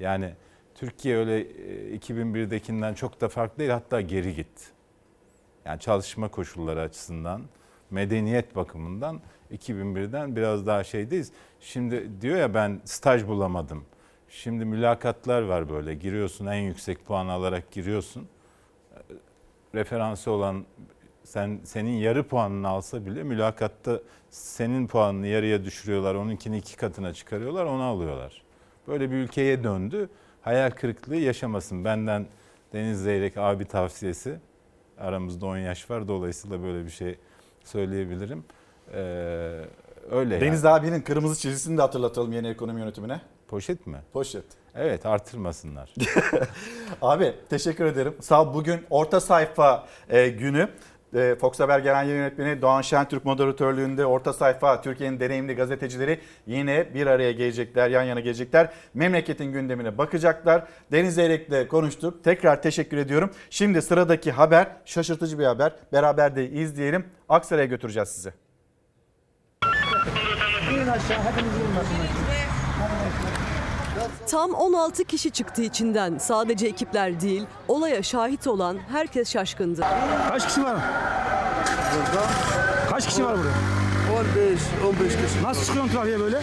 [0.00, 0.34] Yani
[0.74, 4.64] Türkiye öyle e, 2001'dekinden çok da farklı değil hatta geri gitti.
[5.64, 7.42] Yani çalışma koşulları açısından,
[7.90, 9.20] medeniyet bakımından
[9.52, 11.32] 2001'den biraz daha şeydeyiz.
[11.60, 13.84] Şimdi diyor ya ben staj bulamadım.
[14.28, 18.28] Şimdi mülakatlar var böyle giriyorsun en yüksek puan alarak giriyorsun.
[19.74, 20.64] Referansı olan
[21.24, 24.00] sen senin yarı puanını alsa bile mülakatta
[24.30, 26.14] senin puanını yarıya düşürüyorlar.
[26.14, 28.42] Onunkini iki katına çıkarıyorlar onu alıyorlar.
[28.88, 30.08] Böyle bir ülkeye döndü.
[30.42, 31.84] Hayal kırıklığı yaşamasın.
[31.84, 32.26] Benden
[32.72, 34.38] Deniz Zeyrek abi tavsiyesi.
[34.98, 37.18] Aramızda 10 yaş var dolayısıyla böyle bir şey
[37.64, 38.44] söyleyebilirim.
[38.92, 38.98] Ee,
[40.10, 40.74] öyle Deniz yani.
[40.74, 43.20] abinin kırmızı çizgisini de hatırlatalım yeni ekonomi yönetimine.
[43.48, 43.98] Poşet mi?
[44.12, 44.44] Poşet.
[44.74, 45.94] Evet artırmasınlar.
[47.02, 48.14] Abi teşekkür ederim.
[48.20, 48.54] Sağ ol.
[48.54, 50.68] Bugün orta sayfa e, günü.
[51.14, 57.06] E, Fox Haber Genel Yönetmeni Doğan Şentürk moderatörlüğünde orta sayfa Türkiye'nin deneyimli gazetecileri yine bir
[57.06, 58.70] araya gelecekler, yan yana gelecekler.
[58.94, 60.64] Memleketin gündemine bakacaklar.
[60.92, 62.24] Deniz Eyrek'le konuştuk.
[62.24, 63.30] Tekrar teşekkür ediyorum.
[63.50, 65.72] Şimdi sıradaki haber şaşırtıcı bir haber.
[65.92, 67.04] Beraber de izleyelim.
[67.28, 68.32] Aksaray'a götüreceğiz sizi.
[74.30, 76.18] Tam 16 kişi çıktı içinden.
[76.18, 79.84] Sadece ekipler değil, olaya şahit olan herkes şaşkındı.
[80.28, 80.76] Kaç kişi var?
[81.96, 82.26] Burada.
[82.90, 84.20] Kaç kişi var burada?
[84.20, 84.60] 15,
[85.00, 85.42] 15 kişi.
[85.42, 86.40] Nasıl çıkıyorsun trafiğe böyle?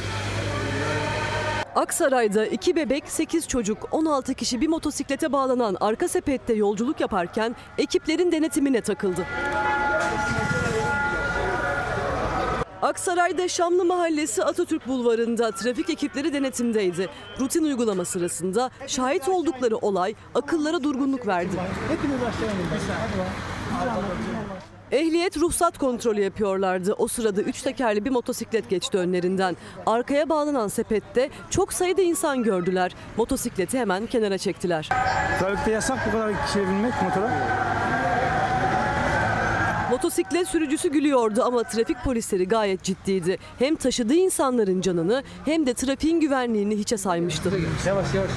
[1.75, 8.31] Aksaray'da 2 bebek, 8 çocuk, 16 kişi bir motosiklete bağlanan arka sepette yolculuk yaparken ekiplerin
[8.31, 9.25] denetimine takıldı.
[12.81, 17.09] Aksaray'da Şamlı Mahallesi Atatürk Bulvarı'nda trafik ekipleri denetimdeydi.
[17.39, 21.55] Rutin uygulama sırasında şahit oldukları olay akıllara durgunluk verdi.
[24.91, 26.93] Ehliyet ruhsat kontrolü yapıyorlardı.
[26.93, 29.57] O sırada üç tekerli bir motosiklet geçti önlerinden.
[29.85, 32.95] Arkaya bağlanan sepette çok sayıda insan gördüler.
[33.17, 34.89] Motosikleti hemen kenara çektiler.
[35.39, 37.31] Trafikte yasak bu kadar kişiye binmek motora.
[39.91, 43.37] Motosiklet sürücüsü gülüyordu ama trafik polisleri gayet ciddiydi.
[43.59, 47.51] Hem taşıdığı insanların canını hem de trafiğin güvenliğini hiçe saymıştı.
[47.87, 48.31] Yavaş yavaş.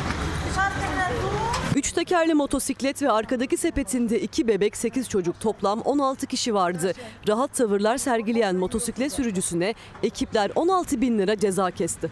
[1.76, 6.92] Üç tekerli motosiklet ve arkadaki sepetinde iki bebek, sekiz çocuk toplam 16 kişi vardı.
[7.28, 12.10] Rahat tavırlar sergileyen motosiklet sürücüsüne ekipler 16 bin lira ceza kesti.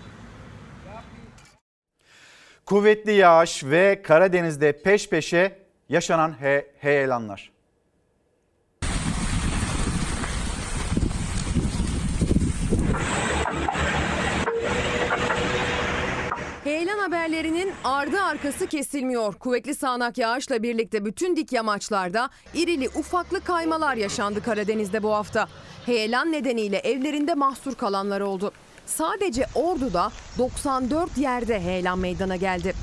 [2.66, 7.52] Kuvvetli yağış ve Karadeniz'de peş peşe yaşanan he heyelanlar.
[16.64, 19.34] Heyelan haberlerinin ardı arkası kesilmiyor.
[19.34, 25.48] Kuvvetli sağanak yağışla birlikte bütün dik yamaçlarda irili ufaklı kaymalar yaşandı Karadeniz'de bu hafta.
[25.86, 28.52] Heyelan nedeniyle evlerinde mahsur kalanlar oldu.
[28.86, 32.74] Sadece Ordu'da 94 yerde heyelan meydana geldi.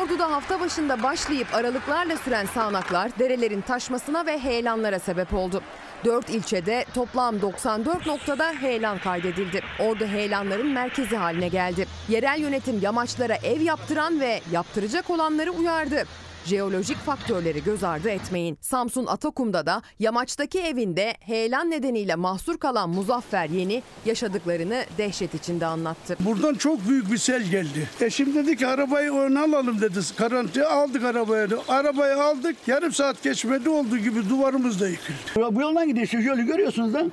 [0.00, 5.62] Ordu'da hafta başında başlayıp aralıklarla süren sağanaklar derelerin taşmasına ve heyelanlara sebep oldu.
[6.04, 9.62] 4 ilçede toplam 94 noktada heyelan kaydedildi.
[9.80, 11.86] Ordu heyelanların merkezi haline geldi.
[12.08, 16.04] Yerel yönetim yamaçlara ev yaptıran ve yaptıracak olanları uyardı.
[16.46, 18.58] Jeolojik faktörleri göz ardı etmeyin.
[18.60, 26.16] Samsun Atakum'da da yamaçtaki evinde heyelan nedeniyle mahsur kalan Muzaffer Yeni yaşadıklarını dehşet içinde anlattı.
[26.20, 27.88] Buradan çok büyük bir sel geldi.
[28.00, 29.98] Eşim dedi ki arabayı öne alalım dedi.
[30.16, 31.48] Karantinaya aldık arabayı.
[31.68, 32.56] Arabayı aldık.
[32.66, 35.54] Yarım saat geçmedi olduğu gibi duvarımız da yıkıldı.
[35.54, 37.06] Bu yoldan gidiyorsun şöyle görüyorsunuz da.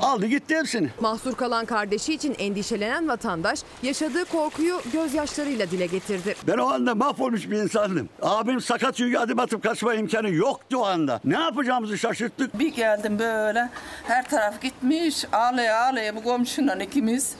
[0.00, 0.88] Aldı gitti hepsini.
[1.00, 6.34] Mahsur kalan kardeşi için endişelenen vatandaş yaşadığı korkuyu gözyaşlarıyla dile getirdi.
[6.46, 8.08] Ben o anda mahvolmuş bir insandım.
[8.22, 11.20] Abim sakat çünkü adım atıp kaçma imkanı yoktu o anda.
[11.24, 12.58] Ne yapacağımızı şaşırttık.
[12.58, 13.68] Bir geldim böyle
[14.06, 17.32] her taraf gitmiş ağlaya ağlaya bu komşunla ikimiz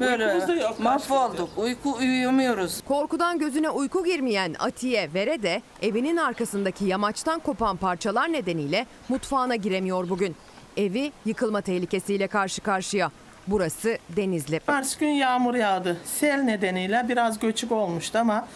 [0.00, 0.46] böyle
[0.78, 1.48] mahvolduk.
[1.56, 2.80] Uyku uyuyamıyoruz.
[2.88, 10.08] Korkudan gözüne uyku girmeyen Atiye Vere de evinin arkasındaki yamaçtan kopan parçalar nedeniyle mutfağına giremiyor
[10.08, 10.36] bugün.
[10.76, 13.10] Evi yıkılma tehlikesiyle karşı karşıya.
[13.46, 14.60] Burası Denizli.
[14.68, 15.96] Mars gün yağmur yağdı.
[16.04, 18.48] Sel nedeniyle biraz göçük olmuştu ama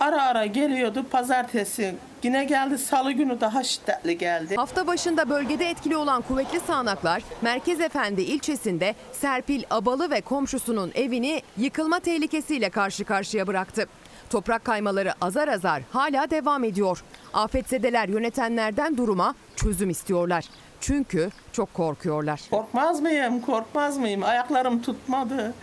[0.00, 1.06] ara ara geliyordu.
[1.10, 2.78] Pazartesi yine geldi.
[2.78, 4.56] Salı günü daha şiddetli geldi.
[4.56, 11.42] Hafta başında bölgede etkili olan kuvvetli sağanaklar Merkez Efendi ilçesinde Serpil Abalı ve komşusunun evini
[11.56, 13.86] yıkılma tehlikesiyle karşı karşıya bıraktı.
[14.30, 17.04] Toprak kaymaları azar azar hala devam ediyor.
[17.32, 20.44] Afetzedeler yönetenlerden duruma çözüm istiyorlar.
[20.86, 22.40] Çünkü çok korkuyorlar.
[22.50, 23.40] Korkmaz mıyım?
[23.40, 24.22] Korkmaz mıyım?
[24.22, 25.54] Ayaklarım tutmadı.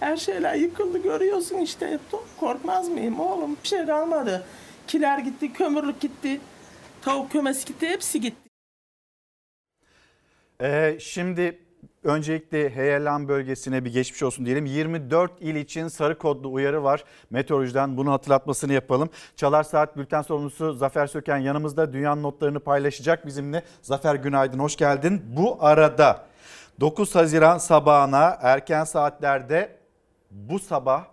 [0.00, 1.98] Her şeyler yıkıldı görüyorsun işte.
[2.40, 3.56] Korkmaz mıyım oğlum?
[3.62, 4.46] Bir şey kalmadı.
[4.86, 6.40] Kiler gitti, kömürlük gitti.
[7.02, 8.50] Tavuk kümesi gitti, hepsi gitti.
[10.62, 11.58] Ee, şimdi
[12.04, 14.66] öncelikle Heyelan bölgesine bir geçmiş olsun diyelim.
[14.66, 17.04] 24 il için sarı kodlu uyarı var.
[17.30, 19.10] Meteorolojiden bunu hatırlatmasını yapalım.
[19.36, 23.62] Çalar Saat Bülten sorumlusu Zafer Söken yanımızda dünyanın notlarını paylaşacak bizimle.
[23.82, 25.22] Zafer günaydın, hoş geldin.
[25.36, 26.26] Bu arada
[26.80, 29.76] 9 Haziran sabahına erken saatlerde
[30.30, 31.04] bu sabah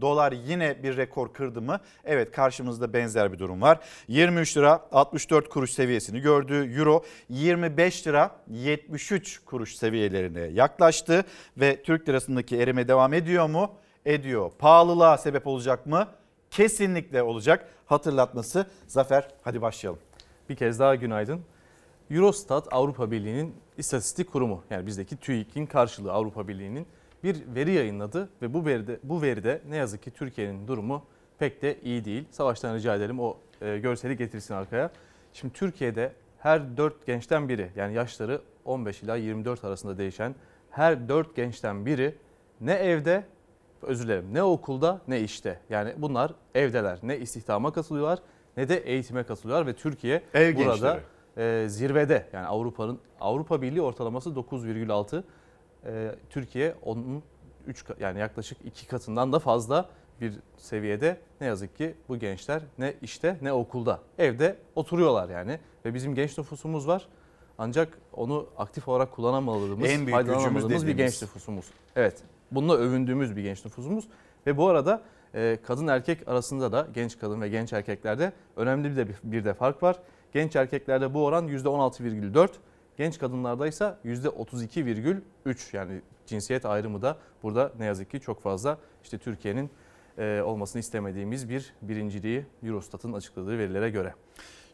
[0.00, 1.80] Dolar yine bir rekor kırdı mı?
[2.04, 3.80] Evet karşımızda benzer bir durum var.
[4.08, 6.74] 23 lira 64 kuruş seviyesini gördü.
[6.78, 11.24] Euro 25 lira 73 kuruş seviyelerine yaklaştı
[11.56, 13.74] ve Türk lirasındaki erime devam ediyor mu?
[14.04, 14.50] Ediyor.
[14.58, 16.08] Pahalılığa sebep olacak mı?
[16.50, 17.68] Kesinlikle olacak.
[17.86, 20.00] Hatırlatması Zafer hadi başlayalım.
[20.48, 21.40] Bir kez daha günaydın.
[22.10, 26.86] Eurostat Avrupa Birliği'nin istatistik kurumu yani bizdeki TÜİK'in karşılığı Avrupa Birliği'nin
[27.26, 31.02] bir veri yayınladı ve bu veride bu veride ne yazık ki Türkiye'nin durumu
[31.38, 32.24] pek de iyi değil.
[32.30, 34.90] Savaştan rica edelim o e, görseli getirsin arkaya.
[35.32, 40.34] Şimdi Türkiye'de her 4 gençten biri yani yaşları 15 ila 24 arasında değişen
[40.70, 42.14] her 4 gençten biri
[42.60, 43.24] ne evde
[43.82, 45.60] özür dilerim ne okulda ne işte.
[45.70, 46.98] Yani bunlar evdeler.
[47.02, 48.18] Ne istihdama katılıyorlar
[48.56, 51.00] ne de eğitime katılıyorlar ve Türkiye Ev burada
[51.36, 51.64] gençleri.
[51.64, 52.26] e, zirvede.
[52.32, 55.22] Yani Avrupa'nın Avrupa Birliği ortalaması 9,6.
[55.86, 57.22] E, Türkiye onun
[57.66, 59.88] 3 yani yaklaşık 2 katından da fazla
[60.20, 65.94] bir seviyede ne yazık ki bu gençler ne işte ne okulda evde oturuyorlar yani ve
[65.94, 67.08] bizim genç nüfusumuz var.
[67.58, 71.12] Ancak onu aktif olarak kullanamadığımız, En büyük faydalanamadığımız gücümüz bir dediğimiz.
[71.12, 71.66] genç nüfusumuz.
[71.96, 72.22] Evet.
[72.50, 74.08] Bununla övündüğümüz bir genç nüfusumuz
[74.46, 75.02] ve bu arada
[75.34, 79.54] e, kadın erkek arasında da genç kadın ve genç erkeklerde önemli bir de bir de
[79.54, 79.96] fark var.
[80.32, 82.48] Genç erkeklerde bu oran %16,4,
[82.96, 88.78] genç kadınlarda ise %32,3 yani cinsiyet ayrımı da burada ne yazık ki çok fazla.
[89.04, 89.70] İşte Türkiye'nin
[90.18, 94.14] e, olmasını istemediğimiz bir birinciliği Eurostat'ın açıkladığı verilere göre.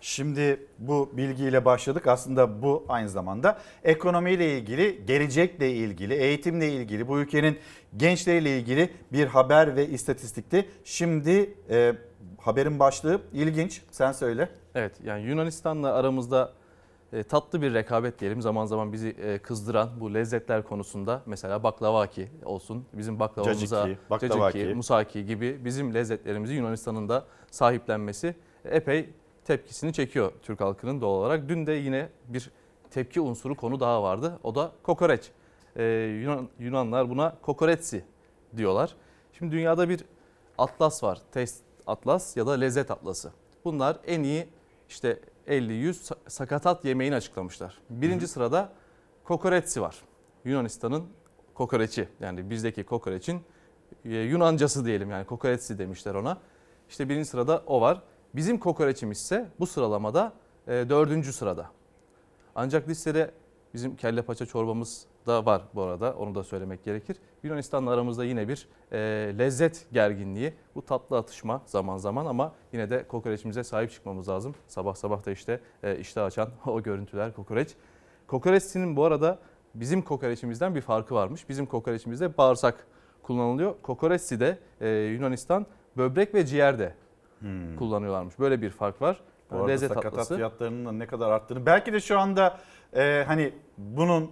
[0.00, 2.06] Şimdi bu bilgiyle başladık.
[2.06, 7.58] Aslında bu aynı zamanda ekonomiyle ilgili, gelecekle ilgili, eğitimle ilgili, bu ülkenin
[7.96, 10.68] gençleriyle ilgili bir haber ve istatistikti.
[10.84, 11.94] Şimdi e,
[12.38, 13.82] haberin başlığı ilginç.
[13.90, 14.48] Sen söyle.
[14.74, 16.52] Evet yani Yunanistan'la aramızda
[17.28, 18.42] tatlı bir rekabet diyelim.
[18.42, 22.84] Zaman zaman bizi e, kızdıran bu lezzetler konusunda mesela baklavaki olsun.
[22.92, 24.58] Bizim baklavamıza Caciki, baklavaki.
[24.58, 28.34] caciki, musaki gibi bizim lezzetlerimizi Yunanistan'ın da sahiplenmesi
[28.64, 29.10] epey
[29.44, 31.48] tepkisini çekiyor Türk halkının doğal olarak.
[31.48, 32.50] Dün de yine bir
[32.90, 34.38] tepki unsuru konu daha vardı.
[34.42, 35.30] O da kokoreç.
[35.76, 35.84] Ee,
[36.22, 38.04] Yunan, Yunanlar buna kokoretsi
[38.56, 38.94] diyorlar.
[39.32, 40.04] Şimdi dünyada bir
[40.58, 41.18] atlas var.
[41.32, 43.32] Test atlas ya da lezzet atlası.
[43.64, 44.48] Bunlar en iyi
[44.92, 47.78] işte 50-100 sakatat yemeğini açıklamışlar.
[47.90, 48.72] Birinci sırada
[49.24, 49.96] kokoretsi var.
[50.44, 51.04] Yunanistan'ın
[51.54, 53.40] kokoreçi yani bizdeki kokoreçin
[54.04, 56.38] e, Yunancası diyelim yani kokoretsi demişler ona.
[56.88, 58.02] İşte birinci sırada o var.
[58.34, 60.32] Bizim kokoreçimiz ise bu sıralamada
[60.66, 61.70] e, dördüncü sırada.
[62.54, 63.30] Ancak listede
[63.74, 67.16] bizim kelle paça çorbamız da var bu arada onu da söylemek gerekir.
[67.42, 68.98] Yunanistan'la aramızda yine bir e,
[69.38, 74.54] lezzet gerginliği bu tatlı atışma zaman zaman ama yine de kokoreçimize sahip çıkmamız lazım.
[74.68, 77.70] Sabah sabah da işte e, iştah açan o görüntüler kokoreç.
[78.26, 79.38] Kokoreçinin bu arada
[79.74, 81.48] bizim kokoreçimizden bir farkı varmış.
[81.48, 82.86] Bizim kokoreçimizde bağırsak
[83.22, 83.74] kullanılıyor.
[83.82, 85.66] Kokoreçsi de e, Yunanistan
[85.96, 86.94] böbrek ve ciğerde
[87.78, 88.38] kullanıyorlarmış.
[88.38, 89.20] Böyle bir fark var.
[89.50, 90.36] Bu arada Lezzet sakatat tatlısı.
[90.36, 91.66] fiyatlarının da ne kadar arttığını.
[91.66, 92.58] Belki de şu anda
[92.96, 94.30] e, hani bunun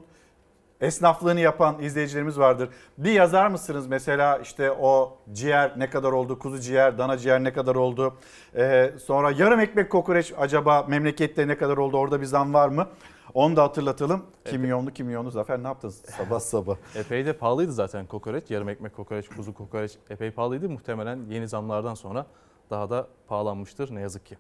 [0.80, 2.68] esnaflığını yapan izleyicilerimiz vardır.
[2.98, 7.52] Bir yazar mısınız mesela işte o ciğer ne kadar oldu, kuzu ciğer, dana ciğer ne
[7.52, 8.14] kadar oldu?
[8.56, 11.96] E, sonra yarım ekmek kokoreç acaba memlekette ne kadar oldu?
[11.96, 12.86] Orada bir zam var mı?
[13.34, 14.22] Onu da hatırlatalım.
[14.44, 16.76] Kimyonlu kimyonlu Zafer ne yaptın sabah sabah?
[16.94, 18.50] Epey de pahalıydı zaten kokoreç.
[18.50, 20.68] Yarım ekmek kokoreç, kuzu kokoreç epey pahalıydı.
[20.68, 22.26] Muhtemelen yeni zamlardan sonra
[22.70, 24.36] daha da pahalanmıştır ne yazık ki.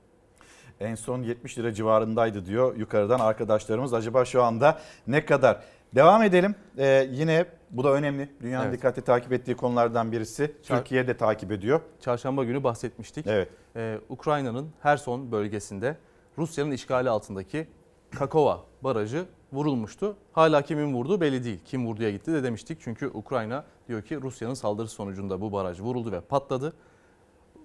[0.80, 3.94] En son 70 lira civarındaydı diyor yukarıdan arkadaşlarımız.
[3.94, 5.60] Acaba şu anda ne kadar?
[5.94, 6.54] Devam edelim.
[6.78, 8.28] Ee, yine bu da önemli.
[8.42, 8.76] Dünyanın Evet.
[8.78, 10.44] dikkatli takip ettiği konulardan birisi.
[10.62, 11.80] Çar- Türkiye de takip ediyor.
[12.00, 13.26] Çarşamba günü bahsetmiştik.
[13.26, 13.48] Evet.
[13.76, 15.96] Ee, Ukrayna'nın Herson bölgesinde
[16.38, 17.66] Rusya'nın işgali altındaki
[18.10, 20.16] Kakova barajı vurulmuştu.
[20.32, 21.60] Hala kimin vurduğu belli değil.
[21.64, 22.78] Kim vurduya gitti de demiştik.
[22.80, 26.72] Çünkü Ukrayna diyor ki Rusya'nın saldırısı sonucunda bu baraj vuruldu ve patladı.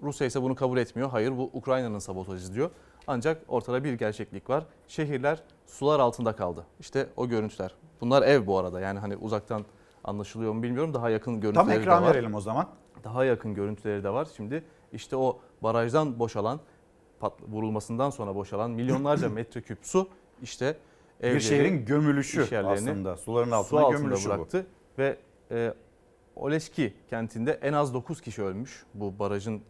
[0.02, 1.10] Rusya ise bunu kabul etmiyor.
[1.10, 2.70] Hayır bu Ukrayna'nın sabotajı diyor.
[3.06, 4.64] Ancak ortada bir gerçeklik var.
[4.88, 6.66] Şehirler sular altında kaldı.
[6.80, 7.74] İşte o görüntüler.
[8.00, 8.80] Bunlar ev bu arada.
[8.80, 9.64] Yani hani uzaktan
[10.04, 10.94] anlaşılıyor mu bilmiyorum.
[10.94, 12.14] Daha yakın görüntüleri Tam de ekran var.
[12.14, 12.68] verelim o zaman.
[13.04, 14.28] Daha yakın görüntüleri de var.
[14.36, 16.60] Şimdi işte o barajdan boşalan,
[17.48, 20.08] vurulmasından sonra boşalan milyonlarca metreküp su
[20.42, 20.76] işte
[21.20, 23.16] evleri, şehrin gömülüşü aslında.
[23.16, 24.32] Suların altına su altında gömülüşü bu.
[24.34, 24.66] bıraktı
[24.98, 25.18] ve
[25.50, 25.74] e,
[26.36, 29.62] Oleşki kentinde en az 9 kişi ölmüş bu barajın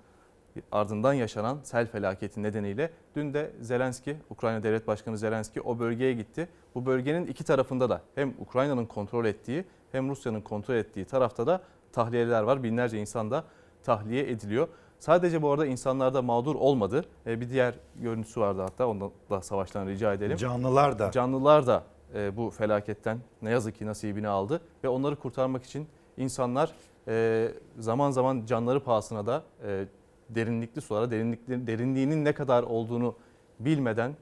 [0.72, 2.90] ardından yaşanan sel felaketi nedeniyle.
[3.16, 6.48] Dün de Zelenski, Ukrayna Devlet Başkanı Zelenski o bölgeye gitti.
[6.74, 11.60] Bu bölgenin iki tarafında da hem Ukrayna'nın kontrol ettiği hem Rusya'nın kontrol ettiği tarafta da
[11.92, 12.62] tahliyeler var.
[12.62, 13.44] Binlerce insan da
[13.84, 14.68] tahliye ediliyor.
[14.98, 17.04] Sadece bu arada insanlarda mağdur olmadı.
[17.26, 20.36] E, Bir diğer görüntüsü vardı hatta ondan da savaştan rica edelim.
[20.36, 21.10] Canlılar da.
[21.10, 21.82] Canlılar da
[22.14, 26.72] e, bu felaketten ne yazık ki nasibini aldı ve onları kurtarmak için insanlar
[27.08, 29.42] e, zaman zaman canları pahasına da
[30.28, 33.14] derinlikli sulara, derinlikli, derinliğinin ne kadar olduğunu
[33.60, 34.16] bilmeden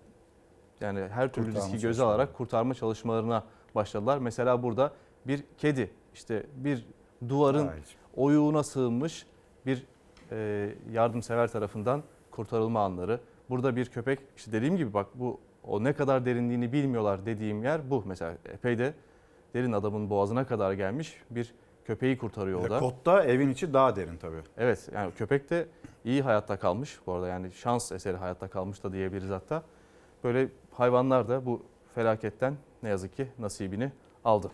[0.80, 3.44] yani her türlü Kurtarma riski göze alarak kurtarma çalışmalarına
[3.74, 4.18] başladılar.
[4.18, 4.92] Mesela burada
[5.26, 6.86] bir kedi işte bir
[7.28, 7.70] duvarın
[8.16, 9.26] oyuğuna sığınmış
[9.66, 9.86] bir
[10.30, 13.20] e, yardımsever tarafından kurtarılma anları.
[13.50, 17.90] Burada bir köpek işte dediğim gibi bak bu o ne kadar derinliğini bilmiyorlar dediğim yer
[17.90, 18.02] bu.
[18.06, 18.94] Mesela epey de
[19.54, 21.54] derin adamın boğazına kadar gelmiş bir
[21.84, 22.78] köpeği kurtarıyor o da.
[22.80, 24.40] Kotta evin içi daha derin tabii.
[24.58, 25.66] Evet yani köpek de
[26.04, 29.62] iyi hayatta kalmış bu arada yani şans eseri hayatta kalmış da diyebiliriz hatta.
[30.24, 31.62] Böyle hayvanlar da bu
[31.94, 33.92] felaketten ne yazık ki nasibini
[34.24, 34.50] aldı.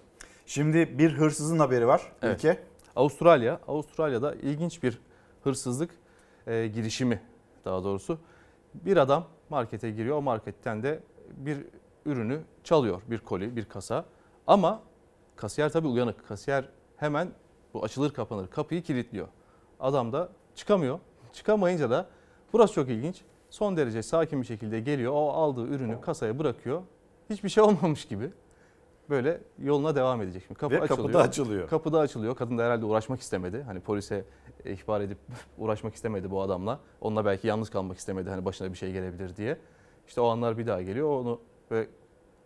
[0.47, 2.39] Şimdi bir hırsızın haberi var Evet.
[2.39, 2.63] ülke.
[2.97, 4.99] Avustralya, Avustralya'da ilginç bir
[5.45, 5.91] hırsızlık
[6.47, 7.21] e, girişimi
[7.65, 8.19] daha doğrusu.
[8.75, 11.01] Bir adam markete giriyor, o marketten de
[11.37, 11.65] bir
[12.07, 14.05] ürünü çalıyor, bir koli, bir kasa.
[14.47, 14.83] Ama
[15.37, 16.29] kasiyer tabii uyanık.
[16.29, 17.33] Kasiyer hemen
[17.75, 19.29] bu açılır kapanır kapıyı kilitliyor.
[19.81, 20.99] Adam da çıkamıyor.
[21.33, 22.07] Çıkamayınca da
[22.53, 23.23] burası çok ilginç.
[23.51, 25.13] Son derece sakin bir şekilde geliyor.
[25.13, 26.83] O aldığı ürünü kasaya bırakıyor.
[27.31, 28.31] Hiçbir şey olmamış gibi.
[29.11, 30.43] Böyle yoluna devam edecek.
[30.47, 31.15] Şimdi kapı Ve kapı açılıyor.
[31.15, 31.69] da açılıyor.
[31.69, 32.37] Kapı da açılıyor.
[32.37, 33.63] Kadın da herhalde uğraşmak istemedi.
[33.63, 34.25] Hani polise
[34.65, 35.19] ihbar edip
[35.59, 36.81] uğraşmak istemedi bu adamla.
[37.01, 38.31] Onunla belki yalnız kalmak istemedi.
[38.31, 39.59] Hani başına bir şey gelebilir diye.
[40.07, 41.21] İşte o anlar bir daha geliyor.
[41.21, 41.41] Onu
[41.71, 41.89] böyle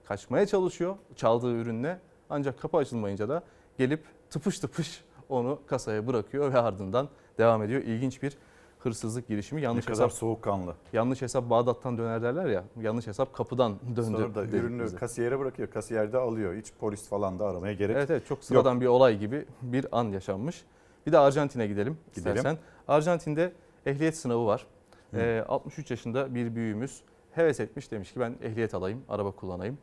[0.05, 2.01] kaçmaya çalışıyor çaldığı ürünle.
[2.31, 3.43] Ancak kapı açılmayınca da
[3.79, 7.09] gelip tıpış tıpış onu kasaya bırakıyor ve ardından
[7.39, 7.83] devam ediyor.
[7.83, 8.37] İlginç bir
[8.85, 9.61] hırsızlık girişimi.
[9.61, 10.75] Ne Yanlış kadar hesap soğukkanlı.
[10.93, 12.65] yanlış hesap Bağdat'tan döner derler ya.
[12.81, 14.03] Yanlış hesap kapıdan döndü.
[14.03, 14.97] Sonra da ürünü biz de.
[14.97, 15.71] kasiyere bırakıyor.
[15.71, 16.55] Kasiyer de alıyor.
[16.55, 18.45] Hiç polis falan da aramaya gerek Evet evet çok yok.
[18.45, 20.65] sıradan bir olay gibi bir an yaşanmış.
[21.07, 22.37] Bir de Arjantin'e gidelim, Gidelim.
[22.37, 22.59] istersen.
[22.89, 23.53] Arjantin'de
[23.87, 24.67] ehliyet sınavı var.
[25.11, 25.21] Hı.
[25.21, 27.03] Ee, 63 yaşında bir büyüğümüz
[27.33, 29.79] heves etmiş demiş ki ben ehliyet alayım, araba kullanayım.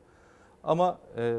[0.64, 1.38] Ama e,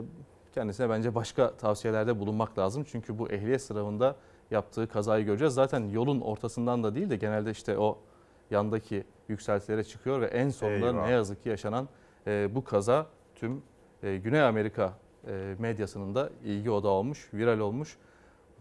[0.55, 2.84] kendisine bence başka tavsiyelerde bulunmak lazım.
[2.84, 4.16] Çünkü bu ehliyet sınavında
[4.52, 5.54] yaptığı kazayı göreceğiz.
[5.54, 7.98] Zaten yolun ortasından da değil de genelde işte o
[8.50, 11.06] yandaki yükseltilere çıkıyor ve en sonunda Eyvah.
[11.06, 11.88] ne yazık ki yaşanan
[12.26, 13.62] e, bu kaza tüm
[14.02, 14.92] e, Güney Amerika
[15.28, 17.96] e, medyasının da ilgi odağı olmuş, viral olmuş.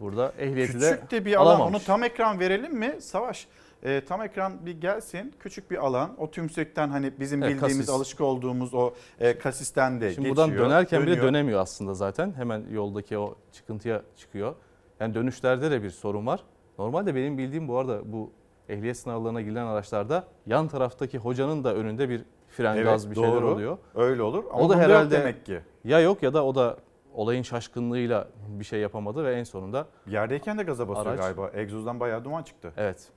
[0.00, 1.46] Burada ehliyeti de Küçük de bir alan.
[1.54, 1.74] alamamış.
[1.74, 2.96] Onu tam ekran verelim mi?
[3.00, 3.46] Savaş.
[3.84, 5.34] Ee, tam ekran bir gelsin.
[5.40, 6.14] Küçük bir alan.
[6.18, 7.90] O tümsekten hani bizim Evet, bildiğimiz, kasis.
[7.94, 10.48] alışık olduğumuz o e, kasisten de Şimdi geçiyor.
[10.48, 11.26] buradan dönerken bile dönüyor.
[11.26, 12.32] dönemiyor aslında zaten.
[12.36, 14.54] Hemen yoldaki o çıkıntıya çıkıyor.
[15.02, 16.40] Yani dönüşlerde de bir sorun var.
[16.78, 18.30] Normalde benim bildiğim bu arada bu
[18.68, 23.32] ehliyet sınavlarına girilen araçlarda yan taraftaki hocanın da önünde bir fren Evet, gaz bir şeyler
[23.32, 23.50] doğru.
[23.50, 23.78] oluyor.
[23.94, 24.44] Öyle olur.
[24.52, 25.60] Ama o da herhalde demek ki.
[25.84, 26.76] ya yok ya da o da
[27.14, 31.50] olayın şaşkınlığıyla bir şey yapamadı ve en sonunda Yerdeyken de gaza basıyor Araç- galiba.
[31.54, 32.72] Egzozdan bayağı duman çıktı.
[32.76, 33.08] Evet.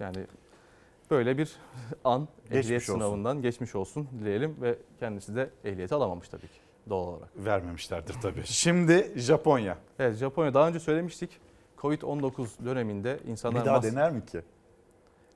[0.00, 0.16] Yani
[1.10, 1.56] böyle bir
[2.04, 2.92] an Geçmiş ehliyet olsun.
[2.94, 7.28] sınavından geçmiş olsun dileyelim ve kendisi de ehliyeti alamamış tabii ki doğal olarak.
[7.36, 8.42] Vermemişlerdir tabii.
[8.44, 9.76] Şimdi Japonya.
[9.98, 11.30] Evet Japonya daha önce söylemiştik.
[11.78, 14.42] Covid-19 döneminde insanlar Bir daha mas- dener mi ki?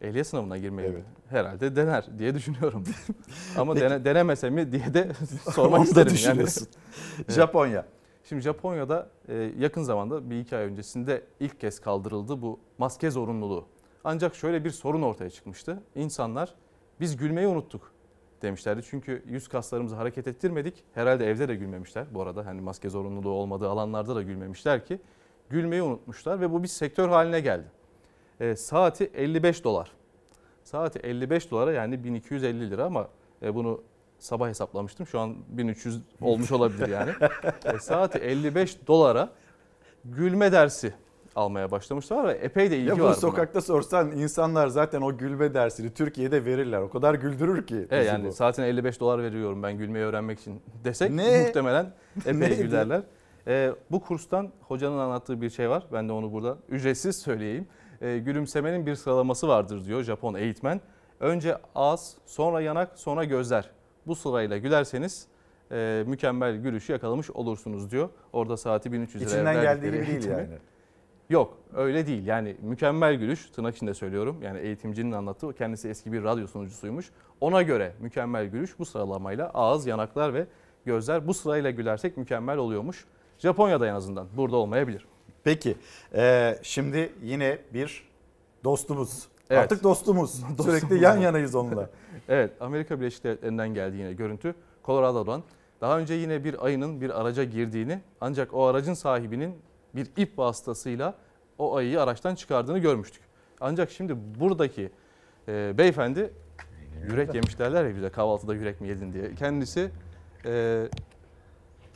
[0.00, 1.02] ehliyet sınavına girmeyi Evet.
[1.30, 2.84] herhalde dener diye düşünüyorum.
[3.58, 5.02] Ama dene, denemese mi diye de
[5.46, 6.06] Onu sormak da isterim.
[6.08, 6.14] Yani.
[6.16, 6.68] düşünüyorsun.
[7.18, 7.32] Evet.
[7.32, 7.84] Japonya.
[8.28, 13.66] Şimdi Japonya'da e, yakın zamanda bir iki ay öncesinde ilk kez kaldırıldı bu maske zorunluluğu.
[14.04, 15.82] Ancak şöyle bir sorun ortaya çıkmıştı.
[15.94, 16.54] İnsanlar
[17.00, 17.92] biz gülmeyi unuttuk
[18.44, 18.82] demişlerdi.
[18.90, 20.84] Çünkü yüz kaslarımızı hareket ettirmedik.
[20.94, 22.46] Herhalde evde de gülmemişler bu arada.
[22.46, 25.00] Hani maske zorunluluğu olmadığı alanlarda da gülmemişler ki
[25.50, 27.66] gülmeyi unutmuşlar ve bu bir sektör haline geldi.
[28.40, 29.92] E, saati 55 dolar.
[30.64, 33.08] Saati 55 dolara yani 1250 lira ama
[33.42, 33.82] e, bunu
[34.18, 35.06] sabah hesaplamıştım.
[35.06, 37.12] Şu an 1300 olmuş olabilir yani.
[37.64, 39.30] E, saati 55 dolara
[40.04, 40.94] gülme dersi
[41.36, 43.15] almaya başlamışlar ve epey de ilgi Ya var bunu buna.
[43.15, 46.78] sokakta sorsan insanlar zaten o gülme dersini Türkiye'de verirler.
[46.81, 47.86] O kadar güldürür ki.
[47.90, 48.32] Bizi yani bu.
[48.32, 51.43] saatine 55 dolar veriyorum ben gülmeyi öğrenmek için desek Ne?
[51.47, 51.86] muhtemelen
[52.27, 52.62] epey Neydi?
[52.62, 53.02] gülerler.
[53.47, 55.86] Ee, bu kurstan hocanın anlattığı bir şey var.
[55.93, 57.66] Ben de onu burada ücretsiz söyleyeyim.
[58.02, 60.81] Ee, gülümsemenin bir sıralaması vardır diyor Japon eğitmen.
[61.20, 63.70] Önce ağız, sonra yanak, sonra gözler.
[64.06, 65.27] Bu sırayla gülerseniz
[65.73, 68.09] e, mükemmel gülüşü yakalamış olursunuz diyor.
[68.32, 70.48] Orada saati 1300 liraya İçinden geldiği gibi değil yani.
[71.30, 76.24] Yok öyle değil yani mükemmel gülüş tırnak içinde söylüyorum yani eğitimcinin anlattığı kendisi eski bir
[76.24, 77.10] radyo sunucusuymuş.
[77.40, 80.46] Ona göre mükemmel gülüş bu sıralamayla ağız, yanaklar ve
[80.84, 83.05] gözler bu sırayla gülersek mükemmel oluyormuş.
[83.38, 85.06] Japonya'da en azından burada olmayabilir.
[85.44, 85.76] Peki
[86.14, 88.09] e, şimdi yine bir
[88.64, 89.28] dostumuz.
[89.51, 89.62] Evet.
[89.62, 90.30] Artık dostumuz.
[90.40, 91.02] Sürekli Dostumuz.
[91.02, 91.90] yan yanayız onunla.
[92.28, 94.55] evet Amerika Birleşik Devletleri'nden geldi yine görüntü.
[94.84, 95.42] Colorado'dan.
[95.80, 99.55] Daha önce yine bir ayının bir araca girdiğini ancak o aracın sahibinin
[99.96, 101.14] bir ip vasıtasıyla
[101.58, 103.22] o ayıyı araçtan çıkardığını görmüştük.
[103.60, 104.90] Ancak şimdi buradaki
[105.48, 106.32] e, beyefendi
[107.08, 109.34] yürek yemiş derler ya bize kahvaltıda yürek mi yedin diye.
[109.34, 109.90] Kendisi
[110.46, 110.84] e,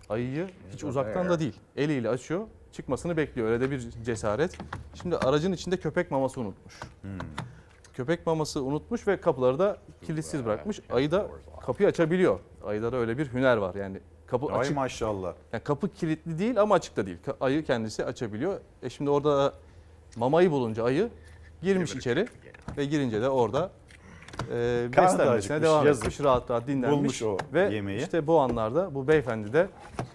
[0.08, 3.48] ayıyı hiç uzaktan da değil eliyle açıyor çıkmasını bekliyor.
[3.48, 4.58] Öyle de bir cesaret.
[4.94, 6.80] Şimdi aracın içinde köpek maması unutmuş.
[7.94, 10.80] Köpek maması unutmuş ve kapıları da kilitsiz bırakmış.
[10.90, 11.28] Ayı da
[11.66, 12.40] kapıyı açabiliyor.
[12.64, 13.74] Ayıda da öyle bir hüner var.
[13.74, 14.00] Yani
[14.30, 14.76] kapı Ay açık.
[14.76, 15.34] maşallah.
[15.52, 17.18] Yani kapı kilitli değil ama açık da değil.
[17.40, 18.60] Ayı kendisi açabiliyor.
[18.82, 19.54] E şimdi orada
[20.16, 21.08] mamayı bulunca ayı
[21.62, 22.28] girmiş içeri
[22.76, 23.70] ve girince de orada
[24.52, 26.04] e, beslenmesine devam yazık.
[26.04, 26.20] etmiş.
[26.20, 26.98] Rahat rahat dinlenmiş.
[26.98, 27.98] Bulmuş o ve yemeği.
[27.98, 29.68] işte bu anlarda bu beyefendi de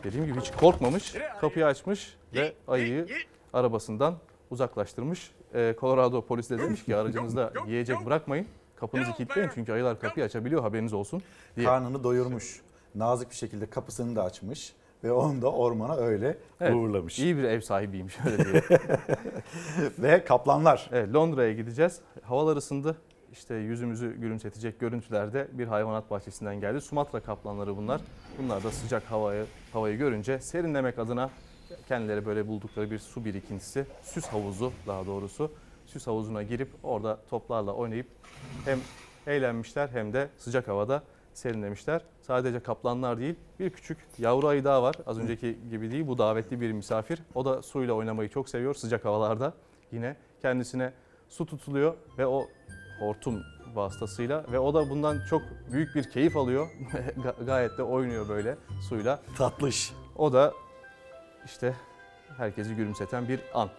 [0.04, 1.14] dediğim gibi hiç korkmamış.
[1.42, 3.08] Kapıyı açmış ve ayıyı
[3.54, 4.16] arabasından
[4.52, 5.32] uzaklaştırmış.
[5.54, 8.48] E, Colorado polisi de demiş ki aracınızda yiyecek bırakmayın.
[8.76, 11.22] Kapınızı kilitleyin çünkü ayılar kapıyı açabiliyor haberiniz olsun
[11.56, 11.66] diye.
[11.66, 12.62] Karnını doyurmuş.
[12.96, 17.20] Nazik bir şekilde kapısını da açmış ve onu da ormana öyle Evet, uğurlamış.
[17.20, 18.64] İyi bir ev sahibiymiş öyle diye.
[20.00, 20.90] ve kaplanlar.
[20.92, 22.00] Evet, Londra'ya gideceğiz.
[22.22, 22.98] Havalar ısındı.
[23.32, 26.82] İşte yüzümüzü gülümsetecek görüntülerde bir hayvanat bahçesinden geldi.
[26.82, 28.02] Sumatra kaplanları bunlar.
[28.38, 31.30] Bunlar da sıcak havayı havayı görünce serinlemek adına
[31.88, 35.52] kendileri böyle buldukları bir su birikintisi, süs havuzu daha doğrusu.
[35.86, 38.08] Süs havuzuna girip orada toplarla oynayıp
[38.66, 38.80] hem
[39.28, 41.04] eğlenmişler hem de sıcak havada
[41.38, 42.02] serinlemişler.
[42.22, 44.96] Sadece kaplanlar değil bir küçük yavru ayı daha var.
[45.06, 47.20] Az önceki gibi değil bu davetli bir misafir.
[47.36, 49.54] O da suyla oynamayı çok seviyor sıcak havalarda.
[49.92, 50.94] Yine kendisine
[51.30, 52.48] su tutuluyor ve o
[53.00, 53.42] hortum
[53.76, 55.42] vasıtasıyla ve o da bundan çok
[55.72, 56.68] büyük bir keyif alıyor.
[57.18, 58.56] Ga- Gayet de oynuyor böyle
[58.90, 59.20] suyla.
[59.38, 59.94] Tatlış.
[60.16, 60.54] O da
[61.46, 61.74] işte
[62.38, 63.70] herkesi gülümseten bir an.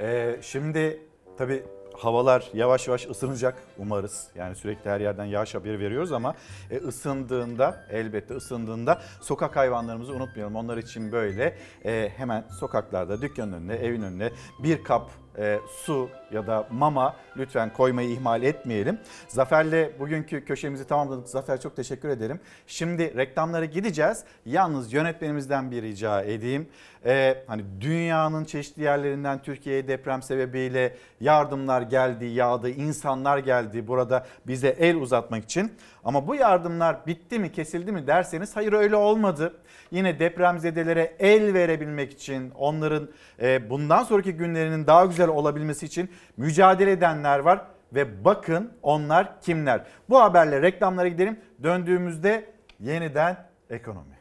[0.00, 1.02] Ee, şimdi
[1.38, 1.64] tabii
[1.98, 4.28] havalar yavaş yavaş ısınacak umarız.
[4.34, 6.34] Yani sürekli her yerden yağış haberi veriyoruz ama
[6.70, 10.56] e, ısındığında elbette ısındığında sokak hayvanlarımızı unutmayalım.
[10.56, 14.30] Onlar için böyle e, hemen sokaklarda dükkanın önüne evin önüne
[14.62, 18.98] bir kap e, su ya da mama lütfen koymayı ihmal etmeyelim.
[19.28, 21.28] Zafer'le bugünkü köşemizi tamamladık.
[21.28, 22.40] Zafer çok teşekkür ederim.
[22.66, 24.24] Şimdi reklamlara gideceğiz.
[24.46, 26.68] Yalnız yönetmenimizden bir rica edeyim.
[27.06, 34.68] E, hani dünyanın çeşitli yerlerinden Türkiye'ye deprem sebebiyle yardımlar geldi, yağdı, insanlar geldi burada bize
[34.68, 35.72] el uzatmak için.
[36.04, 39.54] Ama bu yardımlar bitti mi, kesildi mi derseniz hayır öyle olmadı.
[39.90, 43.08] Yine depremzedelere el verebilmek için, onların
[43.42, 47.62] e, bundan sonraki günlerinin daha güzel olabilmesi için mücadele edenler var
[47.92, 49.84] ve bakın onlar kimler.
[50.08, 51.40] Bu haberle reklamlara gidelim.
[51.62, 53.36] Döndüğümüzde yeniden
[53.70, 54.18] ekonomi.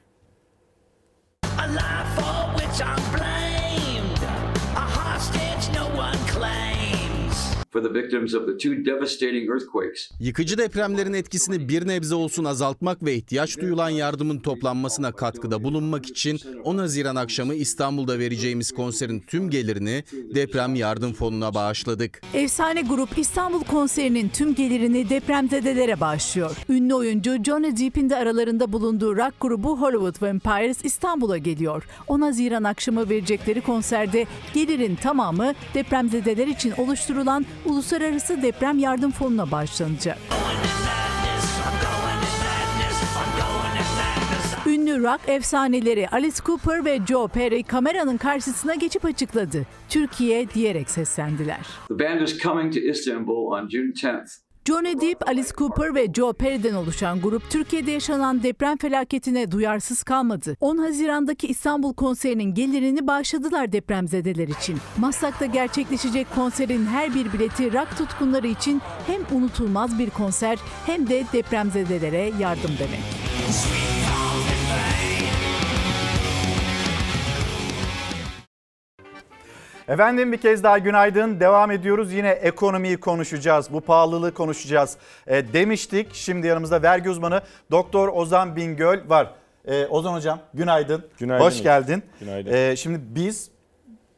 [1.44, 3.35] A life for which I'm blamed.
[10.20, 16.40] Yıkıcı depremlerin etkisini bir nebze olsun azaltmak ve ihtiyaç duyulan yardımın toplanmasına katkıda bulunmak için
[16.64, 20.04] 10 Haziran akşamı İstanbul'da vereceğimiz konserin tüm gelirini
[20.36, 22.22] deprem yardım fonuna bağışladık.
[22.34, 26.58] Efsane grup İstanbul konserinin tüm gelirini depremzedelere bağışlıyor.
[26.70, 31.84] Ünlü oyuncu Johnny Depp'in de aralarında bulunduğu rock grubu Hollywood Vampires İstanbul'a geliyor.
[32.08, 40.18] 10 Haziran akşamı verecekleri konserde gelirin tamamı depremzedeler için oluşturulan Uluslararası Deprem Yardım Fonu'na bağışlanacak.
[44.68, 49.66] Ünlü rock efsaneleri Alice Cooper ve Joe Perry kameranın karşısına geçip açıkladı.
[49.90, 51.60] Türkiye diyerek seslendiler.
[51.88, 54.45] The band is coming to Istanbul on June 10th.
[54.68, 60.58] Johnny Depp, Alice Cooper ve Joe Perry'den oluşan grup Türkiye'de yaşanan deprem felaketine duyarsız kalmadı.
[60.60, 64.78] 10 Haziran'daki İstanbul konserinin gelirini bağışladılar depremzedeler için.
[64.98, 71.24] Maslak'ta gerçekleşecek konserin her bir bileti rock tutkunları için hem unutulmaz bir konser hem de
[71.34, 73.02] depremzedelere yardım demek.
[79.88, 81.40] Efendim bir kez daha günaydın.
[81.40, 82.14] Devam ediyoruz.
[82.14, 83.74] Yine ekonomiyi konuşacağız.
[83.74, 84.98] Bu pahalılığı konuşacağız.
[85.28, 86.14] E, demiştik.
[86.14, 87.42] Şimdi yanımızda vergi uzmanı
[87.72, 89.32] Doktor Ozan Bingöl var.
[89.66, 91.06] E, Ozan hocam günaydın.
[91.20, 91.46] Günaydın.
[91.46, 92.04] Hoş geldin.
[92.20, 92.54] Günaydın.
[92.54, 93.50] E, şimdi biz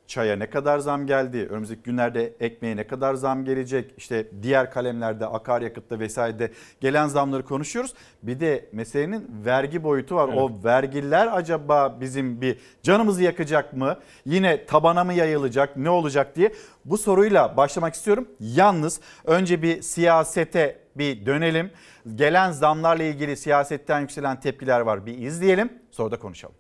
[0.08, 1.48] çaya ne kadar zam geldi?
[1.50, 3.94] Önümüzdeki günlerde ekmeğe ne kadar zam gelecek?
[3.98, 6.52] İşte diğer kalemlerde, akaryakıtta vesairede
[6.82, 7.94] gelen zamları konuşuyoruz.
[8.24, 10.30] Bir de meselenin vergi boyutu var.
[10.30, 10.38] Evet.
[10.38, 13.98] O vergiler acaba bizim bir canımızı yakacak mı?
[14.26, 15.78] Yine tabana mı yayılacak?
[15.78, 16.54] Ne olacak diye
[16.86, 18.28] bu soruyla başlamak istiyorum.
[18.40, 21.72] Yalnız önce bir siyasete bir dönelim.
[22.16, 25.06] Gelen zamlarla ilgili siyasetten yükselen tepkiler var.
[25.06, 26.56] Bir izleyelim sonra da konuşalım.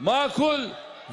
[0.00, 0.60] makul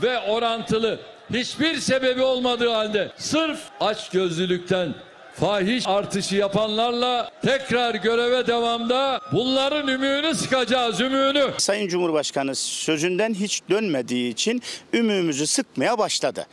[0.01, 0.99] ve orantılı
[1.33, 4.93] hiçbir sebebi olmadığı halde sırf açgözlülükten
[5.35, 11.51] fahiş artışı yapanlarla tekrar göreve devamda bunların ümüğünü sıkacağız ümüğünü.
[11.57, 14.61] Sayın Cumhurbaşkanı sözünden hiç dönmediği için
[14.93, 16.47] ümüğümüzü sıkmaya başladı.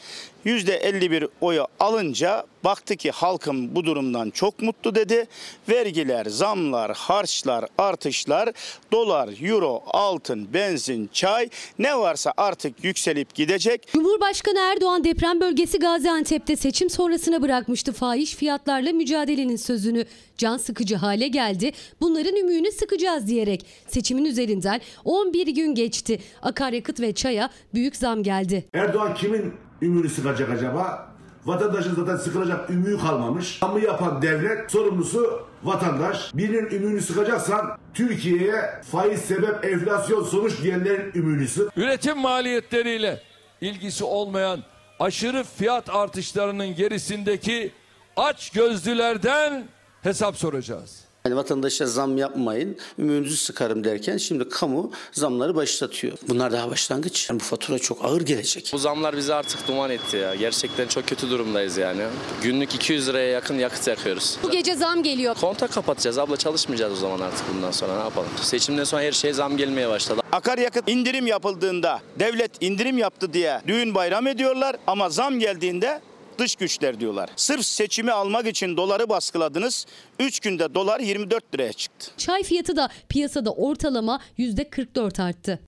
[0.46, 5.26] %51 oyu alınca baktı ki halkım bu durumdan çok mutlu dedi.
[5.68, 8.48] Vergiler, zamlar, harçlar, artışlar,
[8.92, 11.48] dolar, euro, altın, benzin, çay
[11.78, 13.88] ne varsa artık yükselip gidecek.
[13.92, 20.04] Cumhurbaşkanı Erdoğan deprem bölgesi Gaziantep'te seçim sonrasına bırakmıştı fahiş fiyatlarla mücadelenin sözünü.
[20.38, 21.72] Can sıkıcı hale geldi.
[22.00, 26.20] Bunların ümüğünü sıkacağız diyerek seçimin üzerinden 11 gün geçti.
[26.42, 28.64] Akaryakıt ve çaya büyük zam geldi.
[28.74, 31.08] Erdoğan kimin ümüğünü sıkacak acaba?
[31.46, 33.58] Vatandaşın zaten sıkılacak ümüğü kalmamış.
[33.60, 36.34] Zamı yapan devlet sorumlusu vatandaş.
[36.34, 41.78] Birinin ümüğünü sıkacaksan Türkiye'ye faiz sebep enflasyon sonuç diyenlerin ümüğünü sık.
[41.78, 43.22] Üretim maliyetleriyle
[43.60, 44.60] ilgisi olmayan
[45.00, 47.72] aşırı fiyat artışlarının gerisindeki
[48.16, 49.64] aç gözlülerden
[50.02, 51.07] hesap soracağız.
[51.28, 56.18] Yani vatandaşa zam yapmayın, ümüğünüzü sıkarım derken şimdi kamu zamları başlatıyor.
[56.28, 57.30] Bunlar daha başlangıç.
[57.30, 58.70] Yani bu fatura çok ağır gelecek.
[58.72, 60.34] Bu zamlar bizi artık duman etti ya.
[60.34, 62.02] Gerçekten çok kötü durumdayız yani.
[62.42, 64.38] Günlük 200 liraya yakın yakıt yakıyoruz.
[64.42, 65.34] Bu gece zam geliyor.
[65.34, 66.18] Kontak kapatacağız.
[66.18, 68.30] Abla çalışmayacağız o zaman artık bundan sonra ne yapalım.
[68.42, 70.20] Seçimden sonra her şeye zam gelmeye başladı.
[70.32, 76.00] Akaryakıt indirim yapıldığında devlet indirim yaptı diye düğün bayram ediyorlar ama zam geldiğinde
[76.38, 77.30] dış güçler diyorlar.
[77.36, 79.86] Sırf seçimi almak için doları baskıladınız.
[80.20, 82.10] 3 günde dolar 24 liraya çıktı.
[82.16, 85.60] Çay fiyatı da piyasada ortalama %44 arttı.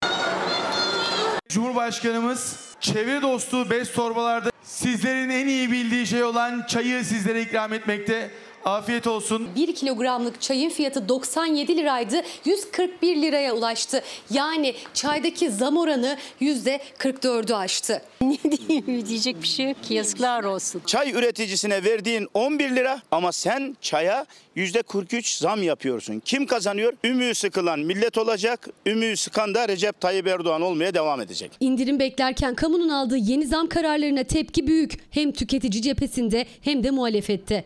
[1.48, 8.30] Cumhurbaşkanımız çevre dostu bez torbalarda sizlerin en iyi bildiği şey olan çayı sizlere ikram etmekte.
[8.64, 9.48] Afiyet olsun.
[9.56, 12.22] 1 kilogramlık çayın fiyatı 97 liraydı.
[12.44, 14.02] 141 liraya ulaştı.
[14.30, 18.02] Yani çaydaki zam oranı %44'ü aştı.
[18.22, 18.38] Ne
[18.68, 20.82] diyeyim diyecek bir şey yok ki yazıklar olsun.
[20.86, 24.26] Çay üreticisine verdiğin 11 lira ama sen çaya
[24.56, 26.22] %43 zam yapıyorsun.
[26.24, 26.92] Kim kazanıyor?
[27.04, 28.68] Ümüğü sıkılan millet olacak.
[28.86, 31.52] Ümüğü sıkan da Recep Tayyip Erdoğan olmaya devam edecek.
[31.60, 34.92] İndirim beklerken kamunun aldığı yeni zam kararlarına tepki büyük.
[35.10, 37.64] Hem tüketici cephesinde hem de muhalefette.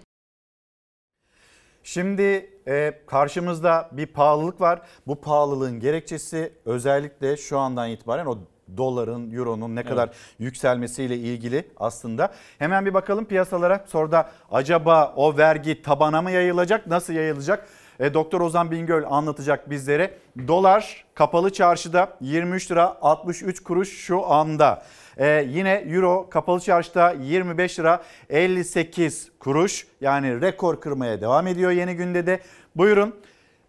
[1.84, 4.80] Şimdi e, karşımızda bir pahalılık var.
[5.06, 8.38] Bu pahalılığın gerekçesi özellikle şu andan itibaren o
[8.76, 12.32] doların, euronun ne kadar yükselmesiyle ilgili aslında.
[12.58, 13.84] Hemen bir bakalım piyasalara.
[13.86, 17.68] Sonra da acaba o vergi tabana mı yayılacak, nasıl yayılacak?
[18.00, 20.18] E, Doktor Ozan Bingöl anlatacak bizlere.
[20.48, 24.82] Dolar kapalı çarşıda 23 lira 63 kuruş şu anda.
[25.18, 31.96] Ee, yine euro kapalı çarşıda 25 lira 58 kuruş yani rekor kırmaya devam ediyor yeni
[31.96, 32.40] günde de.
[32.76, 33.14] Buyurun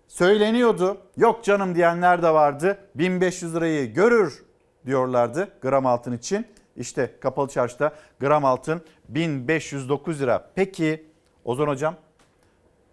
[0.08, 4.44] söyleniyordu yok canım diyenler de vardı 1500 lirayı görür
[4.86, 6.46] diyorlardı gram altın için.
[6.76, 10.50] İşte kapalı çarşıda gram altın 1509 lira.
[10.56, 11.06] Peki
[11.46, 11.96] Ozan hocam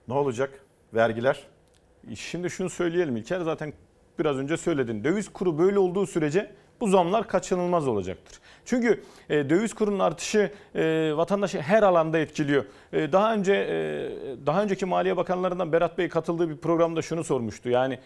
[0.08, 0.50] ne olacak
[0.94, 1.46] vergiler?
[2.14, 3.72] Şimdi şunu söyleyelim İlker zaten
[4.18, 5.04] biraz önce söyledin.
[5.04, 6.50] Döviz kuru böyle olduğu sürece
[6.82, 8.40] bu zamlar kaçınılmaz olacaktır.
[8.64, 12.64] Çünkü e, döviz kurunun artışı e, vatandaşı her alanda etkiliyor.
[12.92, 17.68] E, daha önce e, daha önceki Maliye Bakanlarından Berat Bey katıldığı bir programda şunu sormuştu.
[17.68, 17.98] Yani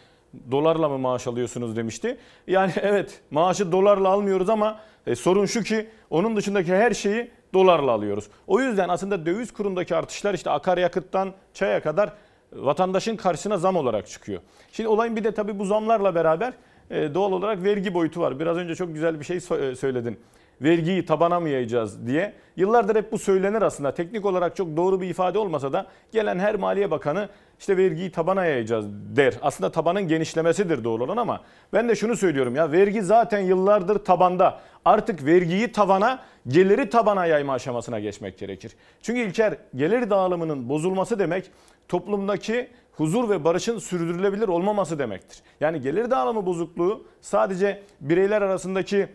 [0.51, 2.17] dolarla mı maaş alıyorsunuz demişti.
[2.47, 7.91] Yani evet maaşı dolarla almıyoruz ama e, sorun şu ki onun dışındaki her şeyi dolarla
[7.91, 8.25] alıyoruz.
[8.47, 12.13] O yüzden aslında döviz kurundaki artışlar işte akaryakıttan çaya kadar
[12.53, 14.41] vatandaşın karşısına zam olarak çıkıyor.
[14.73, 16.53] Şimdi olayın bir de tabii bu zamlarla beraber
[16.91, 18.41] doğal olarak vergi boyutu var.
[18.41, 19.41] Biraz önce çok güzel bir şey e,
[19.77, 20.19] söyledin.
[20.63, 22.33] Vergiyi tabana mı yayacağız diye.
[22.57, 23.95] Yıllardır hep bu söylenir aslında.
[23.95, 28.45] Teknik olarak çok doğru bir ifade olmasa da gelen her Maliye Bakanı işte vergiyi tabana
[28.45, 29.35] yayacağız der.
[29.43, 31.41] Aslında tabanın genişlemesidir doğru olan ama
[31.73, 34.61] ben de şunu söylüyorum ya vergi zaten yıllardır tabanda.
[34.85, 38.73] Artık vergiyi tavana, geliri tabana yayma aşamasına geçmek gerekir.
[39.03, 41.51] Çünkü İlker gelir dağılımının bozulması demek
[41.89, 45.43] toplumdaki huzur ve barışın sürdürülebilir olmaması demektir.
[45.61, 49.09] Yani gelir dağılımı bozukluğu sadece bireyler arasındaki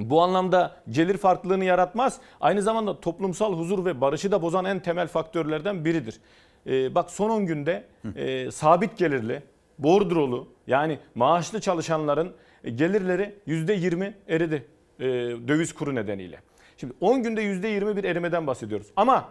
[0.00, 2.20] bu anlamda gelir farklılığını yaratmaz.
[2.40, 6.20] Aynı zamanda toplumsal huzur ve barışı da bozan en temel faktörlerden biridir.
[6.66, 7.84] Ee, bak son 10 günde
[8.16, 9.42] e, sabit gelirli,
[9.78, 12.32] bordrolu yani maaşlı çalışanların
[12.64, 14.66] e, gelirleri %20 eridi
[15.00, 15.04] e,
[15.48, 16.40] döviz kuru nedeniyle.
[16.76, 18.86] Şimdi 10 günde %20 bir erimeden bahsediyoruz.
[18.96, 19.28] Ama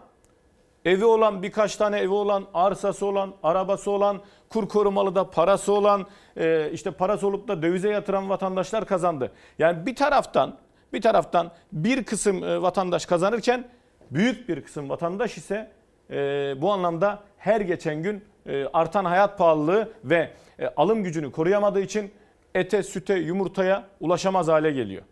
[0.85, 6.05] evi olan birkaç tane evi olan, arsası olan, arabası olan, kur korumalı da parası olan,
[6.37, 9.31] e, işte parası olup da dövize yatıran vatandaşlar kazandı.
[9.59, 10.55] Yani bir taraftan
[10.93, 13.67] bir taraftan bir kısım e, vatandaş kazanırken
[14.11, 15.71] büyük bir kısım vatandaş ise
[16.09, 16.15] e,
[16.61, 20.31] bu anlamda her geçen gün e, artan hayat pahalılığı ve
[20.77, 22.11] alım gücünü koruyamadığı için
[22.55, 25.03] ete, süte, yumurtaya ulaşamaz hale geliyor.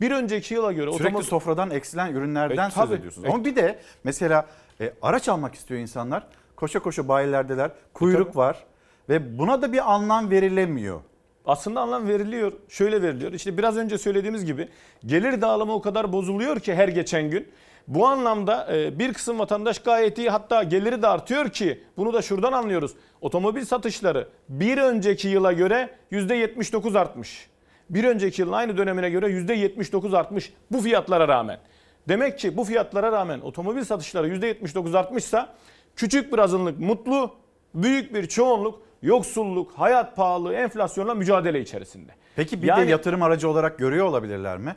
[0.00, 2.94] Bir önceki yıla göre Sürekli otomobil sofradan eksilen ürünlerden E, söz tabii.
[2.94, 3.28] ediyorsunuz.
[3.28, 4.46] E, Ama bir de mesela
[4.80, 6.26] e, araç almak istiyor insanlar.
[6.56, 7.70] Koşa koşa bayilerdeler.
[7.94, 8.36] Kuyruk tabii.
[8.36, 8.64] var
[9.08, 11.00] ve buna da bir anlam verilemiyor.
[11.46, 12.52] aslında anlam veriliyor.
[12.68, 13.32] Şöyle veriliyor.
[13.32, 14.68] İşte biraz önce söylediğimiz gibi
[15.06, 17.48] gelir dağılımı o kadar bozuluyor ki her geçen gün.
[17.88, 22.22] Bu anlamda e, bir kısım vatandaş gayet iyi hatta geliri de artıyor ki bunu da
[22.22, 22.94] şuradan anlıyoruz.
[23.20, 27.48] Otomobil satışları bir önceki yıla göre %79 artmış.
[27.90, 31.58] Bir önceki yılın aynı dönemine göre %79 artmış bu fiyatlara rağmen.
[32.08, 35.54] Demek ki bu fiyatlara rağmen otomobil satışları %79 artmışsa
[35.96, 37.34] küçük bir azınlık mutlu,
[37.74, 42.12] büyük bir çoğunluk yoksulluk, hayat pahalılığı, enflasyonla mücadele içerisinde.
[42.36, 44.76] Peki bir Yani- de yatırım aracı olarak görüyor olabilirler mi?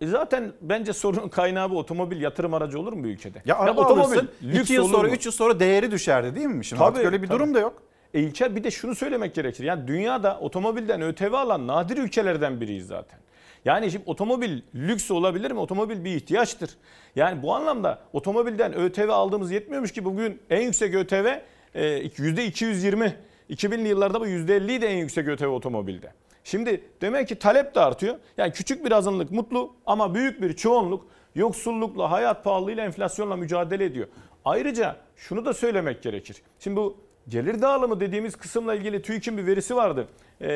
[0.00, 1.78] E zaten bence sorunun kaynağı bu.
[1.78, 3.42] Otomobil yatırım aracı olur mu bu ülkede?
[3.44, 5.14] Ya araba otomobil alırsın lüks 2 yıl sonra mu?
[5.14, 6.64] 3 yıl sonra değeri düşerdi değil mi?
[6.64, 7.38] Şimdi Tabii, artık öyle bir tabii.
[7.38, 7.82] durum da yok.
[8.14, 9.64] E İlker bir de şunu söylemek gerekir.
[9.64, 13.18] Yani dünyada otomobilden ÖTV alan nadir ülkelerden biriyiz zaten.
[13.64, 15.58] Yani şimdi otomobil lüks olabilir mi?
[15.58, 16.70] Otomobil bir ihtiyaçtır.
[17.16, 21.26] Yani bu anlamda otomobilden ÖTV aldığımız yetmiyormuş ki bugün en yüksek ÖTV
[21.74, 23.12] e, %220.
[23.50, 26.12] 2000'li yıllarda bu %50 de en yüksek ÖTV otomobilde.
[26.44, 28.16] Şimdi demek ki talep de artıyor.
[28.36, 34.08] Yani küçük bir azınlık mutlu ama büyük bir çoğunluk yoksullukla, hayat pahalılığıyla, enflasyonla mücadele ediyor.
[34.44, 36.36] Ayrıca şunu da söylemek gerekir.
[36.58, 36.96] Şimdi bu
[37.28, 40.08] gelir dağılımı dediğimiz kısımla ilgili TÜİK'in bir verisi vardı.
[40.40, 40.52] Ee,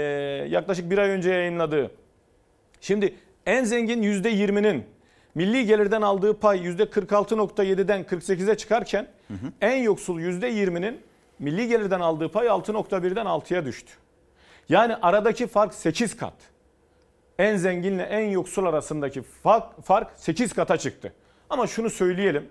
[0.49, 1.91] yaklaşık bir ay önce yayınladığı.
[2.81, 3.15] Şimdi
[3.47, 4.85] en zengin %20'nin
[5.35, 9.09] milli gelirden aldığı pay %46.7'den 48'e çıkarken
[9.61, 11.01] en yoksul %20'nin
[11.39, 13.93] milli gelirden aldığı pay 6.1'den 6'ya düştü.
[14.69, 16.35] Yani aradaki fark 8 kat.
[17.39, 21.13] En zenginle en yoksul arasındaki fark, fark 8 kata çıktı.
[21.51, 22.49] Ama şunu söyleyelim.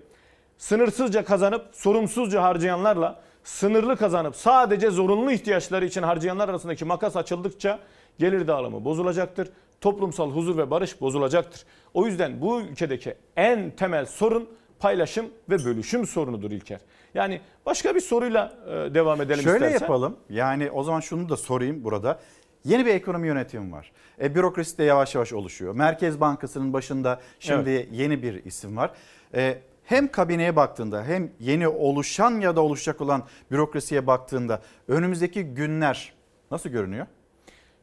[0.58, 7.78] Sınırsızca kazanıp sorumsuzca harcayanlarla sınırlı kazanıp sadece zorunlu ihtiyaçları için harcayanlar arasındaki makas açıldıkça
[8.18, 9.48] gelir dağılımı bozulacaktır.
[9.86, 11.64] Toplumsal huzur ve barış bozulacaktır.
[11.94, 14.48] O yüzden bu ülkedeki en temel sorun
[14.78, 16.80] paylaşım ve bölüşüm sorunudur İlker.
[17.14, 19.84] Yani başka bir soruyla e, devam edelim Şöyle istersen.
[19.84, 20.16] yapalım.
[20.30, 22.20] Yani o zaman şunu da sorayım burada.
[22.64, 23.92] Yeni bir ekonomi yönetimi var.
[24.22, 25.74] E, bürokrasi de yavaş yavaş oluşuyor.
[25.74, 28.90] Merkez Bankası'nın başında şimdi yeni bir isim var.
[29.34, 36.12] E, hem kabineye baktığında hem yeni oluşan ya da oluşacak olan bürokrasiye baktığında önümüzdeki günler
[36.50, 37.06] nasıl görünüyor?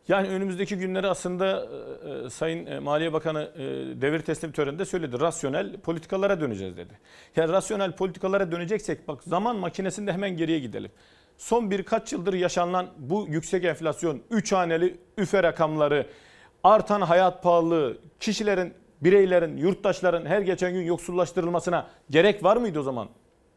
[0.08, 1.68] Yani önümüzdeki günleri aslında
[2.06, 3.62] e, e, Sayın e, Maliye Bakanı e,
[4.02, 5.20] devir teslim töreninde söyledi.
[5.20, 6.94] Rasyonel politikalara döneceğiz dedi.
[7.36, 10.92] Yani rasyonel politikalara döneceksek bak zaman makinesinde hemen geriye gidelim.
[11.38, 16.08] Son birkaç yıldır yaşanan bu yüksek enflasyon, 3 haneli üfe rakamları,
[16.64, 23.10] artan hayat pahalılığı, kişilerin, bireylerin, yurttaşların her geçen gün yoksullaştırılmasına gerek var mıydı o zaman?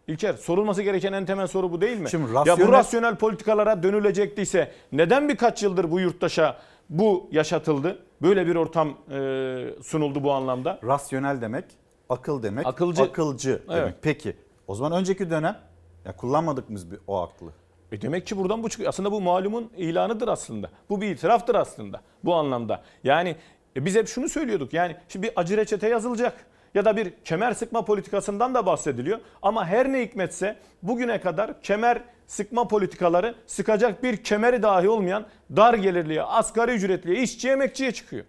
[0.08, 2.10] İlker sorulması gereken en temel soru bu değil mi?
[2.10, 6.56] Şimdi Ya rasyonel- bu rasyonel politikalara dönülecektiyse neden birkaç yıldır bu yurttaşa
[6.90, 7.98] bu yaşatıldı?
[8.22, 10.78] Böyle bir ortam e, sunuldu bu anlamda.
[10.84, 11.64] Rasyonel demek,
[12.08, 13.02] akıl demek, Akılcı.
[13.02, 13.82] akılcı demek.
[13.82, 13.94] Evet.
[14.02, 15.58] Peki o zaman önceki dönem
[16.04, 17.46] ya kullanmadık mı biz o aklı?
[17.92, 18.88] E demek ki buradan bu çıkıyor.
[18.88, 20.70] Aslında bu malumun ilanıdır aslında.
[20.90, 22.82] Bu bir itiraftır aslında bu anlamda.
[23.04, 23.36] Yani
[23.76, 24.72] e, biz hep şunu söylüyorduk.
[24.72, 26.46] Yani şimdi bir acı reçete yazılacak
[26.76, 29.18] ya da bir kemer sıkma politikasından da bahsediliyor.
[29.42, 35.26] Ama her ne hikmetse bugüne kadar kemer sıkma politikaları sıkacak bir kemeri dahi olmayan
[35.56, 38.24] dar gelirliye, asgari ücretliye, işçi emekçiye çıkıyor.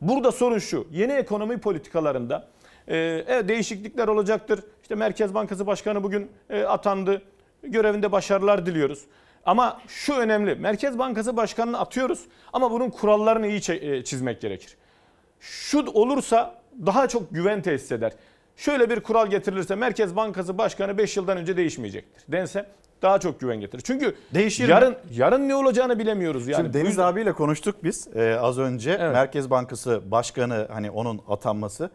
[0.00, 0.86] Burada sorun şu.
[0.90, 2.48] Yeni ekonomi politikalarında
[2.88, 2.96] e,
[3.28, 4.60] evet, değişiklikler olacaktır.
[4.82, 7.22] İşte Merkez Bankası Başkanı bugün e, atandı.
[7.62, 9.04] Görevinde başarılar diliyoruz.
[9.46, 10.54] Ama şu önemli.
[10.54, 12.20] Merkez Bankası Başkanı'nı atıyoruz
[12.52, 14.76] ama bunun kurallarını iyi e, çizmek gerekir.
[15.40, 18.12] Şu olursa daha çok güven tesis eder.
[18.56, 22.66] Şöyle bir kural getirilirse Merkez Bankası Başkanı 5 yıldan önce değişmeyecektir dense
[23.02, 23.82] daha çok güven getirir.
[23.82, 24.70] Çünkü Değişir mi?
[24.70, 26.62] yarın yarın ne olacağını bilemiyoruz yani.
[26.62, 28.96] Şimdi Deniz yüzden- abiyle konuştuk biz e, az önce.
[28.96, 31.90] Merkez Bankası Başkanı hani onun atanması.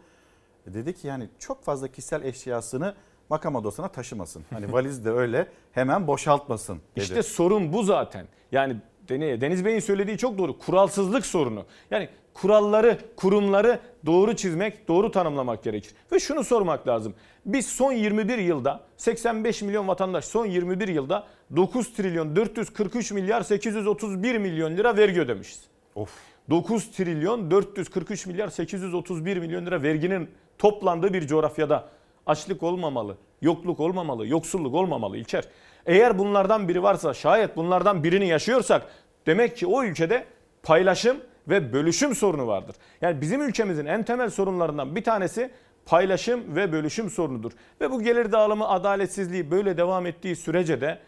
[0.70, 2.94] E, dedi ki yani çok fazla kişisel eşyasını
[3.30, 4.44] makam odasına taşımasın.
[4.50, 7.04] Hani valiz de öyle hemen boşaltmasın dedi.
[7.04, 8.26] İşte sorun bu zaten.
[8.52, 8.76] Yani
[9.08, 10.58] Deniz Bey'in söylediği çok doğru.
[10.58, 11.64] Kuralsızlık sorunu.
[11.90, 15.92] Yani kuralları, kurumları doğru çizmek, doğru tanımlamak gerekir.
[16.12, 17.14] Ve şunu sormak lazım.
[17.46, 21.26] Biz son 21 yılda 85 milyon vatandaş son 21 yılda
[21.56, 25.60] 9 trilyon 443 milyar 831 milyon lira vergi ödemişiz.
[25.94, 26.10] Of.
[26.50, 31.88] 9 trilyon 443 milyar 831 milyon lira verginin toplandığı bir coğrafyada
[32.26, 35.44] açlık olmamalı, yokluk olmamalı, yoksulluk olmamalı İlker.
[35.86, 38.82] Eğer bunlardan biri varsa şayet bunlardan birini yaşıyorsak
[39.26, 40.24] demek ki o ülkede
[40.62, 41.16] paylaşım
[41.48, 42.76] ve bölüşüm sorunu vardır.
[43.00, 45.50] Yani bizim ülkemizin en temel sorunlarından bir tanesi
[45.86, 47.52] paylaşım ve bölüşüm sorunudur.
[47.80, 50.98] Ve bu gelir dağılımı adaletsizliği böyle devam ettiği sürece de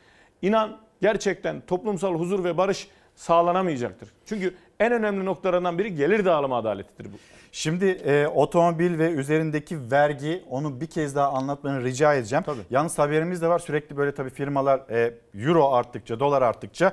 [0.42, 4.08] inan gerçekten toplumsal huzur ve barış sağlanamayacaktır.
[4.26, 7.16] Çünkü en önemli noktalarından biri gelir dağılımı adaletidir bu.
[7.52, 12.44] Şimdi e, otomobil ve üzerindeki vergi onu bir kez daha anlatmanı rica edeceğim.
[12.70, 16.92] Yalnız haberimiz de var sürekli böyle tabii firmalar e, euro arttıkça dolar arttıkça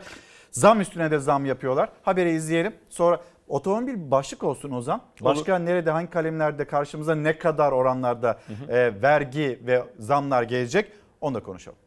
[0.52, 1.90] zam üstüne de zam yapıyorlar.
[2.03, 5.02] Haberi izleyelim sonra otomobil başlık olsun o zaman.
[5.22, 8.40] Başka nerede hangi kalemlerde karşımıza ne kadar oranlarda
[8.70, 10.91] e, vergi ve zamlar gelecek
[11.22, 11.78] onu da konuşalım.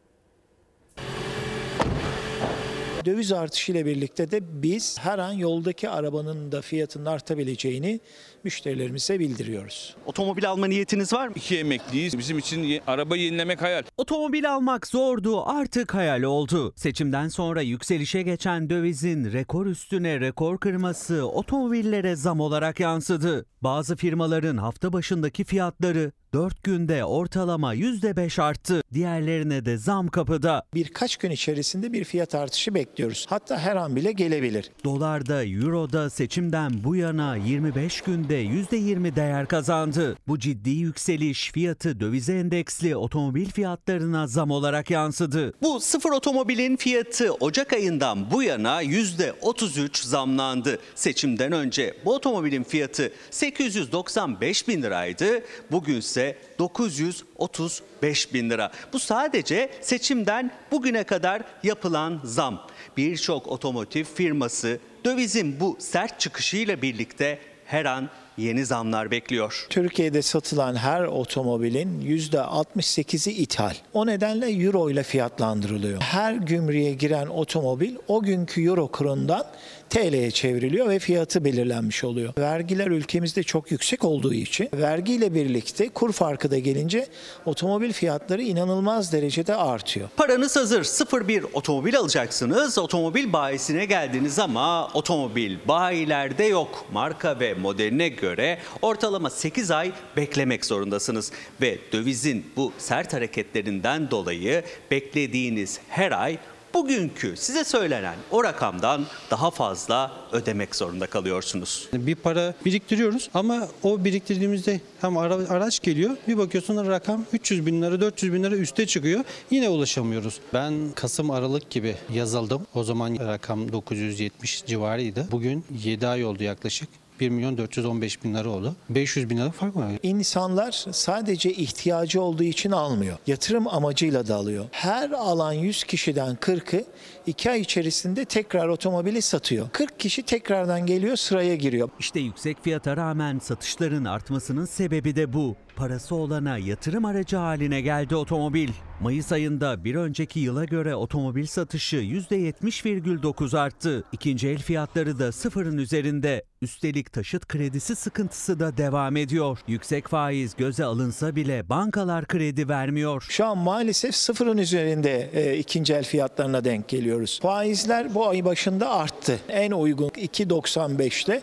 [3.09, 7.99] Döviz artışıyla birlikte de biz her an yoldaki arabanın da fiyatının artabileceğini
[8.45, 9.95] müşterilerimize bildiriyoruz.
[10.05, 11.33] Otomobil alma niyetiniz var mı?
[11.35, 12.17] İki emekliyiz.
[12.17, 13.83] Bizim için ye- araba yenilemek hayal.
[13.97, 16.73] Otomobil almak zordu artık hayal oldu.
[16.75, 23.45] Seçimden sonra yükselişe geçen dövizin rekor üstüne rekor kırması otomobillere zam olarak yansıdı.
[23.63, 28.81] Bazı firmaların hafta başındaki fiyatları 4 günde ortalama %5 arttı.
[28.93, 30.63] Diğerlerine de zam kapıda.
[30.73, 33.25] Birkaç gün içerisinde bir fiyat artışı bekliyoruz.
[33.29, 34.71] Hatta her an bile gelebilir.
[34.85, 40.17] Dolarda, Euro'da seçimden bu yana 25 günde %20 değer kazandı.
[40.27, 45.53] Bu ciddi yükseliş fiyatı dövize endeksli otomobil fiyatlarına zam olarak yansıdı.
[45.61, 50.79] Bu sıfır otomobilin fiyatı Ocak ayından bu yana %33 zamlandı.
[50.95, 55.43] Seçimden önce bu otomobilin fiyatı 895 bin liraydı.
[55.71, 58.71] Bugünse 935 bin lira.
[58.93, 62.67] Bu sadece seçimden bugüne kadar yapılan zam.
[62.97, 67.39] Birçok otomotiv firması dövizin bu sert çıkışıyla birlikte
[67.69, 69.65] her an yeni zamlar bekliyor.
[69.69, 73.73] Türkiye'de satılan her otomobilin %68'i ithal.
[73.93, 76.01] O nedenle euro ile fiyatlandırılıyor.
[76.01, 79.43] Her gümrüğe giren otomobil o günkü euro kurundan
[79.89, 82.33] TL'ye çevriliyor ve fiyatı belirlenmiş oluyor.
[82.37, 87.07] Vergiler ülkemizde çok yüksek olduğu için vergiyle birlikte kur farkı da gelince
[87.45, 90.09] otomobil fiyatları inanılmaz derecede artıyor.
[90.17, 90.83] Paranız hazır.
[91.27, 92.77] 01 otomobil alacaksınız.
[92.77, 96.85] Otomobil bayisine geldiniz ama otomobil bayilerde yok.
[96.93, 101.31] Marka ve modeline göre ortalama 8 ay beklemek zorundasınız.
[101.61, 106.37] Ve dövizin bu sert hareketlerinden dolayı beklediğiniz her ay
[106.73, 111.89] bugünkü size söylenen o rakamdan daha fazla ödemek zorunda kalıyorsunuz.
[111.93, 117.81] Bir para biriktiriyoruz ama o biriktirdiğimizde hem ara- araç geliyor bir bakıyorsun rakam 300 bin
[117.81, 120.39] lira 400 bin lira üste çıkıyor yine ulaşamıyoruz.
[120.53, 125.27] Ben Kasım Aralık gibi yazıldım o zaman rakam 970 civarıydı.
[125.31, 126.89] Bugün 7 ay oldu yaklaşık
[127.19, 128.75] 1 milyon 415 bin lira oldu.
[128.89, 129.91] 500 bin lira fark var.
[130.03, 133.17] İnsanlar sadece ihtiyacı olduğu için almıyor.
[133.27, 134.65] Yatırım amacıyla da alıyor.
[134.71, 136.85] Her alan 100 kişiden 40'ı
[137.27, 139.69] 2 ay içerisinde tekrar otomobili satıyor.
[139.69, 141.89] 40 kişi tekrardan geliyor sıraya giriyor.
[141.99, 145.55] İşte yüksek fiyata rağmen satışların artmasının sebebi de bu.
[145.75, 148.69] Parası olana yatırım aracı haline geldi otomobil.
[149.01, 154.03] Mayıs ayında bir önceki yıla göre otomobil satışı %70,9 arttı.
[154.11, 156.43] İkinci el fiyatları da sıfırın üzerinde.
[156.61, 159.59] Üstelik taşıt kredisi sıkıntısı da devam ediyor.
[159.67, 163.25] Yüksek faiz göze alınsa bile bankalar kredi vermiyor.
[163.29, 167.39] Şu an maalesef sıfırın üzerinde e, ikinci el fiyatlarına denk geliyoruz.
[167.41, 169.39] Faizler bu ay başında arttı.
[169.49, 171.41] En uygun 2.95'te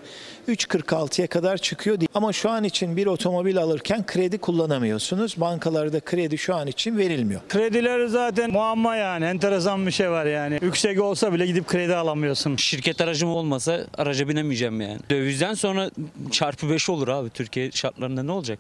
[0.49, 1.99] 3.46'ya kadar çıkıyor.
[2.15, 5.41] Ama şu an için bir otomobil alırken kredi kullanamıyorsunuz.
[5.41, 7.41] Bankalarda kredi şu an için verilmiyor.
[7.49, 10.59] Krediler zaten muamma yani enteresan bir şey var yani.
[10.63, 12.57] Yüksek olsa bile gidip kredi alamıyorsun.
[12.57, 14.99] Şirket aracım olmasa araca binemeyeceğim yani.
[15.11, 15.91] Dövizden sonra
[16.31, 18.59] çarpı 5 olur abi Türkiye şartlarında ne olacak?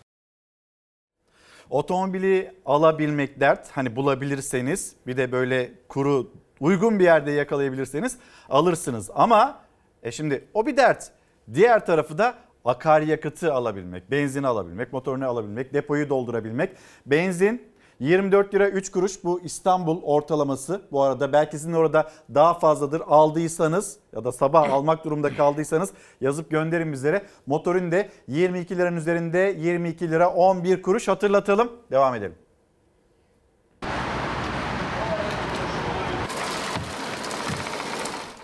[1.70, 3.70] Otomobili alabilmek dert.
[3.70, 6.30] Hani bulabilirseniz bir de böyle kuru
[6.60, 8.16] uygun bir yerde yakalayabilirseniz
[8.48, 9.10] alırsınız.
[9.14, 9.60] Ama
[10.02, 11.10] e şimdi o bir dert.
[11.54, 12.34] Diğer tarafı da
[12.64, 16.70] akaryakıtı alabilmek, benzini alabilmek, motorunu alabilmek, depoyu doldurabilmek.
[17.06, 17.62] Benzin
[18.01, 20.82] 24 lira 3 kuruş bu İstanbul ortalaması.
[20.93, 25.90] Bu arada belki sizin orada daha fazladır aldıysanız ya da sabah almak durumunda kaldıysanız
[26.20, 27.27] yazıp gönderin bizlere.
[27.47, 31.73] Motorun de 22 liranın üzerinde 22 lira 11 kuruş hatırlatalım.
[31.90, 32.45] Devam edelim.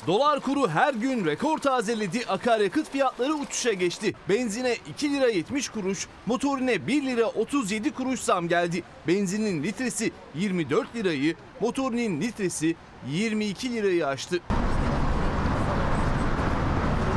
[0.07, 2.27] Dolar kuru her gün rekor tazeledi.
[2.29, 4.15] Akaryakıt fiyatları uçuşa geçti.
[4.29, 8.83] Benzine 2 lira 70 kuruş, motorine 1 lira 37 kuruş zam geldi.
[9.09, 12.77] Benzinin litresi 24 lirayı, motorinin litresi
[13.11, 14.41] 22 lirayı aştı.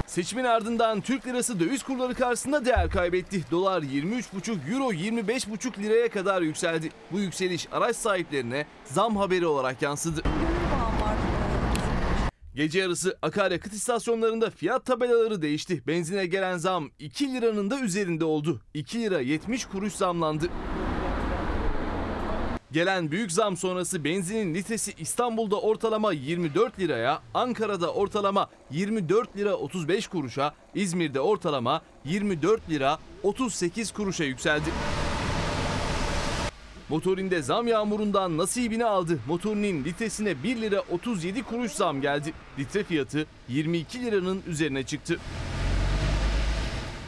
[0.06, 3.44] Seçimin ardından Türk lirası döviz kurları karşısında değer kaybetti.
[3.52, 6.90] Dolar 23,5, euro 25,5 liraya kadar yükseldi.
[7.12, 10.22] Bu yükseliş araç sahiplerine zam haberi olarak yansıdı.
[12.56, 15.84] Gece yarısı akaryakıt istasyonlarında fiyat tabelaları değişti.
[15.88, 18.62] Benzine gelen zam 2 liranın da üzerinde oldu.
[18.74, 20.50] 2 lira 70 kuruş zamlandı.
[22.72, 30.08] Gelen büyük zam sonrası benzinin litresi İstanbul'da ortalama 24 liraya, Ankara'da ortalama 24 lira 35
[30.08, 34.70] kuruşa, İzmir'de ortalama 24 lira 38 kuruşa yükseldi.
[36.90, 39.20] Motorinde zam yağmurundan nasibini aldı.
[39.28, 42.34] Motorinin litresine 1 lira 37 kuruş zam geldi.
[42.60, 45.18] Litre fiyatı 22 liranın üzerine çıktı.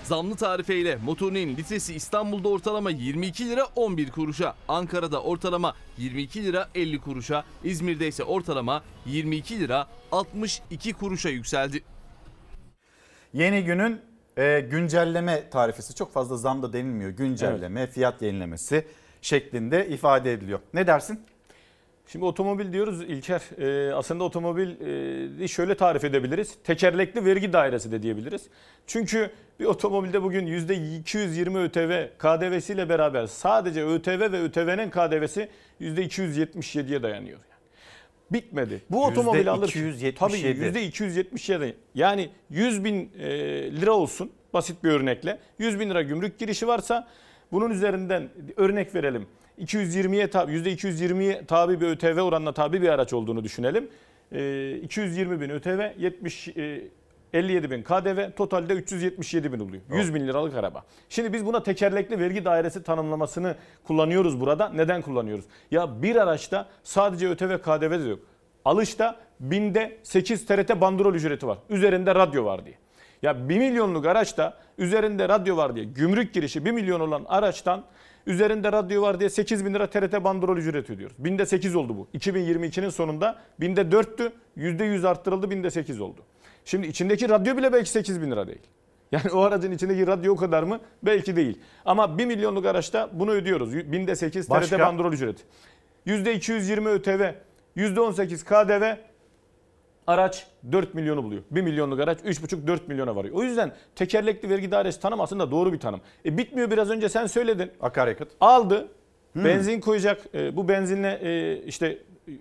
[0.03, 6.99] Zamlı tarifeyle motorinin litresi İstanbul'da ortalama 22 lira 11 kuruşa, Ankara'da ortalama 22 lira 50
[6.99, 11.83] kuruşa, İzmir'de ise ortalama 22 lira 62 kuruşa yükseldi.
[13.33, 14.01] Yeni günün
[14.37, 17.09] e, güncelleme tarifesi çok fazla zam da denilmiyor.
[17.09, 18.85] Güncelleme, fiyat yenilemesi
[19.27, 20.59] şeklinde ifade ediliyor.
[20.73, 21.19] Ne dersin?
[22.07, 23.41] Şimdi otomobil diyoruz İlker.
[23.57, 26.55] E, aslında otomobili şöyle tarif edebiliriz.
[26.63, 28.41] Tekerlekli vergi dairesi de diyebiliriz.
[28.87, 35.49] Çünkü bir otomobilde bugün %220 ÖTV KDV'siyle beraber sadece ÖTV ve ÖTV'nin KDV'si
[35.81, 37.39] %277'ye dayanıyor.
[37.39, 37.61] Yani.
[38.31, 38.81] Bitmedi.
[38.89, 39.67] Bu otomobil alır.
[40.19, 41.73] Tabii %277.
[41.95, 43.29] Yani 100 bin e,
[43.81, 45.39] lira olsun basit bir örnekle.
[45.59, 47.07] 100 bin lira gümrük girişi varsa
[47.51, 49.27] bunun üzerinden örnek verelim.
[49.61, 53.89] 220'ye tabi %220'ye tabi bir ÖTV oranına tabi bir araç olduğunu düşünelim.
[54.31, 56.81] E, 220 bin ÖTV 70 e,
[57.33, 59.81] 57 bin KDV totalde 377 bin oluyor.
[59.93, 60.83] 100 bin liralık araba.
[61.09, 64.69] Şimdi biz buna tekerlekli vergi dairesi tanımlamasını kullanıyoruz burada.
[64.69, 65.45] Neden kullanıyoruz?
[65.71, 68.19] Ya bir araçta sadece ÖTV KDV de yok.
[68.65, 71.57] Alışta binde 8 TRT bandrol ücreti var.
[71.69, 72.75] Üzerinde radyo var diye.
[73.21, 77.83] Ya 1 milyonluk araçta üzerinde radyo var diye gümrük girişi 1 milyon olan araçtan
[78.27, 81.15] üzerinde radyo var diye 8 bin lira TRT bandrol ücreti ödüyoruz.
[81.19, 82.07] Binde 8 oldu bu.
[82.17, 86.21] 2022'nin sonunda binde 4'tü %100 arttırıldı binde 8 oldu.
[86.65, 88.59] Şimdi içindeki radyo bile belki 8 bin lira değil.
[89.11, 90.79] Yani o aracın içindeki radyo o kadar mı?
[91.03, 91.59] Belki değil.
[91.85, 93.73] Ama 1 milyonluk araçta bunu ödüyoruz.
[93.73, 95.43] Binde 8 TRT bandrol ücreti.
[96.07, 97.31] %220 ÖTV,
[97.77, 98.97] %18 KDV,
[100.07, 101.43] araç 4 milyonu buluyor.
[101.51, 103.35] 1 milyonluk araç 3,5-4 milyona varıyor.
[103.35, 106.01] O yüzden tekerlekli vergi dairesi tanım aslında doğru bir tanım.
[106.25, 107.71] E bitmiyor biraz önce sen söyledin.
[107.81, 108.31] Akaryakıt.
[108.39, 108.87] Aldı.
[109.33, 109.45] Hmm.
[109.45, 110.21] Benzin koyacak.
[110.33, 111.97] E, bu benzinle e, işte
[112.27, 112.31] e,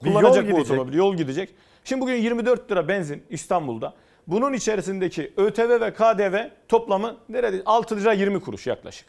[0.00, 0.94] kullanacak bu otomobil.
[0.94, 1.54] Yol gidecek.
[1.84, 3.94] Şimdi bugün 24 lira benzin İstanbul'da.
[4.26, 7.62] Bunun içerisindeki ÖTV ve KDV toplamı nerede?
[7.66, 9.06] 6 lira 20 kuruş yaklaşık.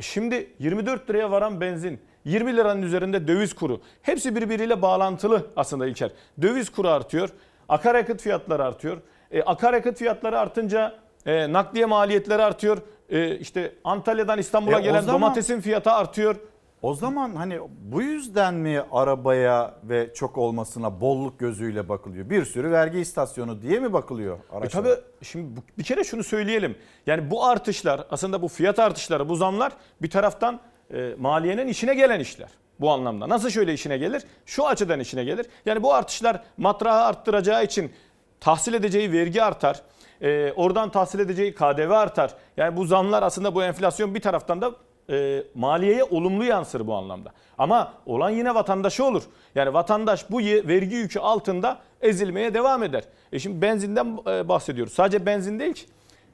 [0.00, 3.80] Şimdi 24 liraya varan benzin, 20 liranın üzerinde döviz kuru.
[4.02, 6.10] Hepsi birbiriyle bağlantılı aslında İlker.
[6.42, 7.28] Döviz kuru artıyor,
[7.68, 8.98] akaryakıt fiyatları artıyor.
[9.30, 10.94] E, akaryakıt fiyatları artınca
[11.26, 12.78] e, nakliye maliyetleri artıyor.
[13.08, 16.36] E, işte Antalya'dan İstanbul'a E, gelen zaman- domatesin fiyatı artıyor.
[16.82, 22.30] O zaman hani bu yüzden mi arabaya ve çok olmasına bolluk gözüyle bakılıyor?
[22.30, 24.82] Bir sürü vergi istasyonu diye mi bakılıyor E araçlara?
[24.84, 26.76] tabii şimdi bir kere şunu söyleyelim.
[27.06, 30.60] Yani bu artışlar aslında bu fiyat artışları bu zamlar bir taraftan
[30.94, 32.48] e, maliyenin işine gelen işler.
[32.80, 33.28] Bu anlamda.
[33.28, 34.22] Nasıl şöyle işine gelir?
[34.46, 35.46] Şu açıdan işine gelir.
[35.66, 37.92] Yani bu artışlar matrahı arttıracağı için
[38.40, 39.82] tahsil edeceği vergi artar.
[40.22, 42.34] E, oradan tahsil edeceği KDV artar.
[42.56, 44.72] Yani bu zamlar aslında bu enflasyon bir taraftan da
[45.10, 47.32] e, maliyeye olumlu yansır bu anlamda.
[47.58, 49.22] Ama olan yine vatandaşı olur.
[49.54, 53.04] Yani vatandaş bu vergi yükü altında ezilmeye devam eder.
[53.32, 54.92] E şimdi benzinden e, bahsediyoruz.
[54.92, 55.86] Sadece benzin değil ki.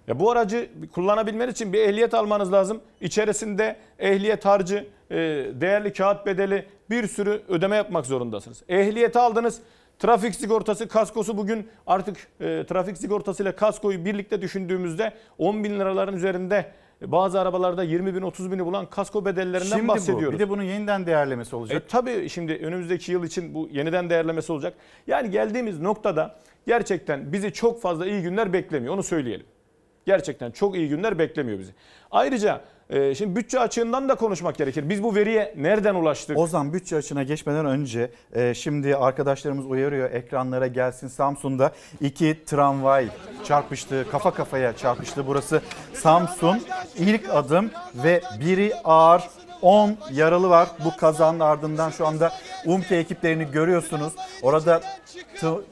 [0.09, 2.81] Ya bu aracı kullanabilmeniz için bir ehliyet almanız lazım.
[3.01, 5.16] İçerisinde ehliyet harcı, e,
[5.55, 8.62] değerli kağıt bedeli bir sürü ödeme yapmak zorundasınız.
[8.69, 9.61] Ehliyeti aldınız.
[9.98, 16.16] Trafik sigortası, kaskosu bugün artık e, trafik sigortası ile kaskoyu birlikte düşündüğümüzde 10 bin liraların
[16.16, 20.28] üzerinde bazı arabalarda 20 bin 30 bini bulan kasko bedellerinden Şimdi bahsediyoruz.
[20.28, 20.32] bu.
[20.32, 21.82] Bir de bunun yeniden değerlemesi olacak.
[21.82, 24.74] E, tabii şimdi önümüzdeki yıl için bu yeniden değerlemesi olacak.
[25.06, 26.36] Yani geldiğimiz noktada
[26.66, 29.47] gerçekten bizi çok fazla iyi günler beklemiyor onu söyleyelim.
[30.06, 31.73] Gerçekten çok iyi günler beklemiyor bizi.
[32.10, 32.60] Ayrıca
[32.91, 34.89] e, şimdi bütçe açığından da konuşmak gerekir.
[34.89, 36.39] Biz bu veriye nereden ulaştık?
[36.39, 43.09] Ozan bütçe açığına geçmeden önce e, şimdi arkadaşlarımız uyarıyor ekranlara gelsin Samsun'da iki tramvay
[43.45, 45.63] çarpıştı kafa kafaya çarpıştı burası
[45.95, 46.63] Samsun
[46.99, 49.23] ilk adım ve biri ağır
[49.62, 50.69] 10 yaralı var.
[50.85, 52.33] Bu kazanın ardından şu anda
[52.66, 54.12] UMKE ekiplerini görüyorsunuz.
[54.43, 54.81] Orada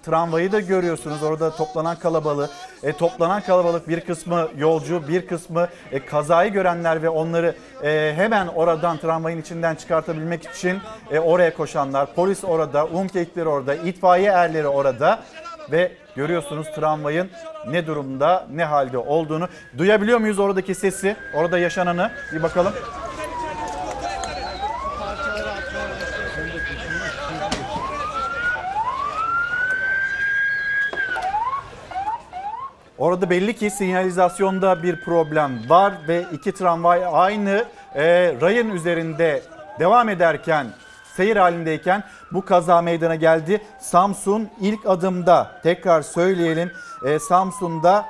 [0.03, 1.23] tramvayı da görüyorsunuz.
[1.23, 2.51] Orada toplanan kalabalığı.
[2.83, 8.47] E, toplanan kalabalık bir kısmı yolcu bir kısmı e, kazayı görenler ve onları e, hemen
[8.47, 10.79] oradan tramvayın içinden çıkartabilmek için
[11.11, 12.15] e, oraya koşanlar.
[12.15, 15.23] Polis orada UMKE ekipleri orada itfaiye erleri orada
[15.71, 17.31] ve görüyorsunuz tramvayın
[17.71, 19.49] ne durumda ne halde olduğunu.
[19.79, 22.11] Duyabiliyor muyuz oradaki sesi orada yaşananı?
[22.33, 22.73] Bir bakalım.
[32.99, 37.65] Orada belli ki sinyalizasyonda bir problem var ve iki tramvay aynı
[37.95, 38.05] e,
[38.41, 39.43] rayın üzerinde
[39.79, 40.67] devam ederken
[41.17, 43.63] seyir halindeyken bu kaza meydana geldi.
[43.81, 46.73] Samsun ilk adımda tekrar söyleyelim
[47.07, 48.05] e, Samsun'da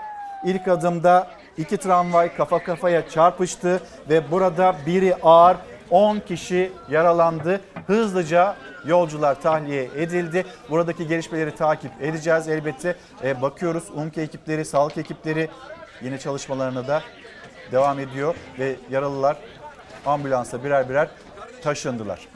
[0.45, 5.57] ilk adımda iki tramvay kafa kafaya çarpıştı ve burada biri ağır
[5.91, 7.61] 10 kişi yaralandı.
[7.87, 8.57] Hızlıca
[8.87, 10.45] yolcular tahliye edildi.
[10.71, 12.97] Buradaki gelişmeleri takip edeceğiz elbette.
[13.25, 15.49] E, bakıyoruz UMKE ekipleri, sağlık ekipleri
[16.03, 17.03] yine çalışmalarına da
[17.73, 19.37] devam ediyor ve yaralılar
[20.07, 21.09] ambulansa birer birer
[21.63, 22.29] taşındılar.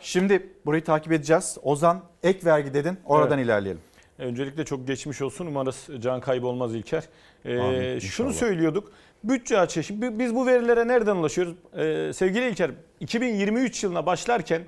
[0.00, 1.58] Şimdi burayı takip edeceğiz.
[1.62, 2.98] Ozan ek vergi dedin.
[3.04, 3.46] Oradan Evet.
[3.46, 3.80] ilerleyelim.
[4.18, 5.46] Öncelikle çok geçmiş olsun.
[5.46, 7.02] Umarız can kaybı olmaz İlker.
[7.44, 8.92] Ee, Amin, şunu söylüyorduk.
[9.24, 9.82] Bütçe açığı.
[9.82, 11.54] Şimdi biz bu verilere nereden ulaşıyoruz?
[11.76, 12.70] Ee, sevgili İlker
[13.00, 14.62] 2023 yılına başlarken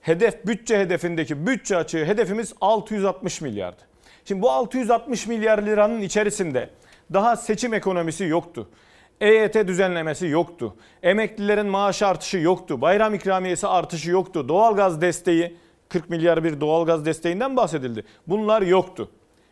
[0.00, 3.82] hedef bütçe hedefindeki bütçe açığı hedefimiz 660 milyardı.
[4.24, 6.70] Şimdi bu 660 milyar liranın içerisinde
[7.12, 8.68] daha seçim ekonomisi yoktu.
[9.20, 10.76] EYT düzenlemesi yoktu.
[11.02, 12.80] Emeklilerin maaş artışı yoktu.
[12.80, 14.48] Bayram ikramiyesi artışı yoktu.
[14.48, 15.56] Doğalgaz desteği
[15.88, 18.04] 40 milyar bir doğalgaz desteğinden bahsedildi.
[18.26, 19.10] Bunlar yoktu.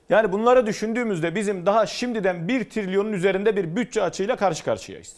[0.09, 5.17] Yani bunları düşündüğümüzde bizim daha şimdiden 1 trilyonun üzerinde bir bütçe açığıyla karşı karşıyayız.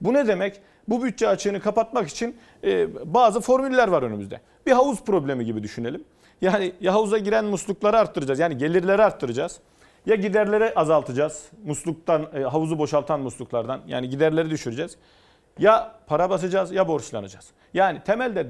[0.00, 0.60] Bu ne demek?
[0.88, 4.40] Bu bütçe açığını kapatmak için e, bazı formüller var önümüzde.
[4.66, 6.04] Bir havuz problemi gibi düşünelim.
[6.40, 8.38] Yani ya havuza giren muslukları arttıracağız.
[8.38, 9.60] Yani gelirleri arttıracağız.
[10.06, 11.46] Ya giderleri azaltacağız.
[11.64, 13.80] Musluktan, e, havuzu boşaltan musluklardan.
[13.86, 14.96] Yani giderleri düşüreceğiz.
[15.58, 17.46] Ya para basacağız ya borçlanacağız.
[17.74, 18.46] Yani temelde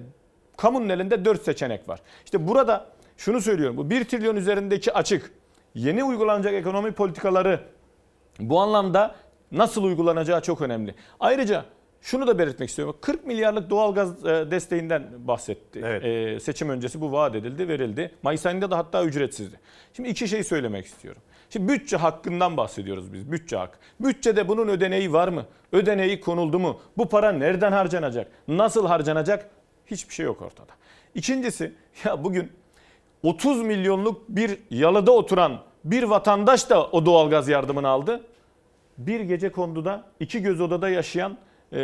[0.57, 2.01] kamunun elinde 4 seçenek var.
[2.25, 2.87] İşte burada
[3.17, 3.77] şunu söylüyorum.
[3.77, 5.33] Bu 1 trilyon üzerindeki açık
[5.75, 7.61] yeni uygulanacak ekonomi politikaları
[8.41, 9.15] bu anlamda
[9.53, 10.95] nasıl uygulanacağı çok önemli.
[11.21, 11.65] Ayrıca
[12.03, 12.97] şunu da belirtmek istiyorum.
[13.01, 15.79] 40 milyarlık doğalgaz e, desteğinden bahsetti.
[15.81, 18.15] E, seçim öncesi bu vaat edildi, verildi.
[18.23, 19.61] Mayıs ayında da hatta ücretsizdi.
[19.93, 21.23] Şimdi iki şey söylemek istiyorum.
[21.51, 23.33] Şimdi bütçe hakkından bahsediyoruz biz.
[23.33, 23.79] Bütçe hakkı.
[24.01, 25.47] Bütçede bunun ödeneği var mı?
[25.73, 26.81] Ödeneği konuldu mu?
[26.99, 28.33] Bu para nereden harcanacak?
[28.49, 29.51] Nasıl harcanacak?
[29.87, 30.73] Hiçbir şey yok ortada.
[31.15, 31.73] İkincisi
[32.05, 32.53] ya bugün
[33.23, 38.21] 30 milyonluk bir yalıda oturan bir vatandaş da o doğalgaz yardımını aldı.
[38.99, 41.39] Bir gece konduda iki göz odada yaşayan
[41.73, 41.77] e,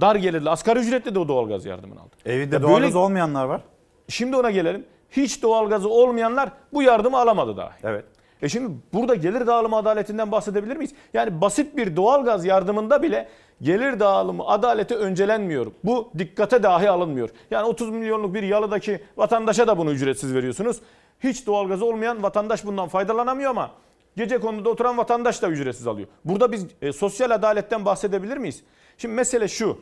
[0.00, 2.10] dar gelirli asgari ücretli de o doğalgaz yardımını aldı.
[2.26, 3.60] Evinde Ya doğalgaz böyle- olmayanlar var.
[4.08, 4.84] Şimdi ona gelelim.
[5.10, 7.72] Hiç doğalgazı olmayanlar bu yardımı alamadı dahi.
[7.84, 8.04] Evet.
[8.42, 10.92] E şimdi burada gelir dağılımı adaletinden bahsedebilir miyiz?
[11.14, 13.28] Yani basit bir doğalgaz yardımında bile
[13.62, 15.66] gelir dağılımı adaleti öncelenmiyor.
[15.84, 17.28] Bu dikkate dahi alınmıyor.
[17.50, 20.80] Yani 30 milyonluk bir yalıdaki vatandaşa da bunu ücretsiz veriyorsunuz.
[21.20, 23.70] Hiç doğalgazı olmayan vatandaş bundan faydalanamıyor ama
[24.16, 26.08] gece konuda oturan vatandaş da ücretsiz alıyor.
[26.24, 28.62] Burada biz e, sosyal adaletten bahsedebilir miyiz?
[28.98, 29.80] Şimdi mesele şu.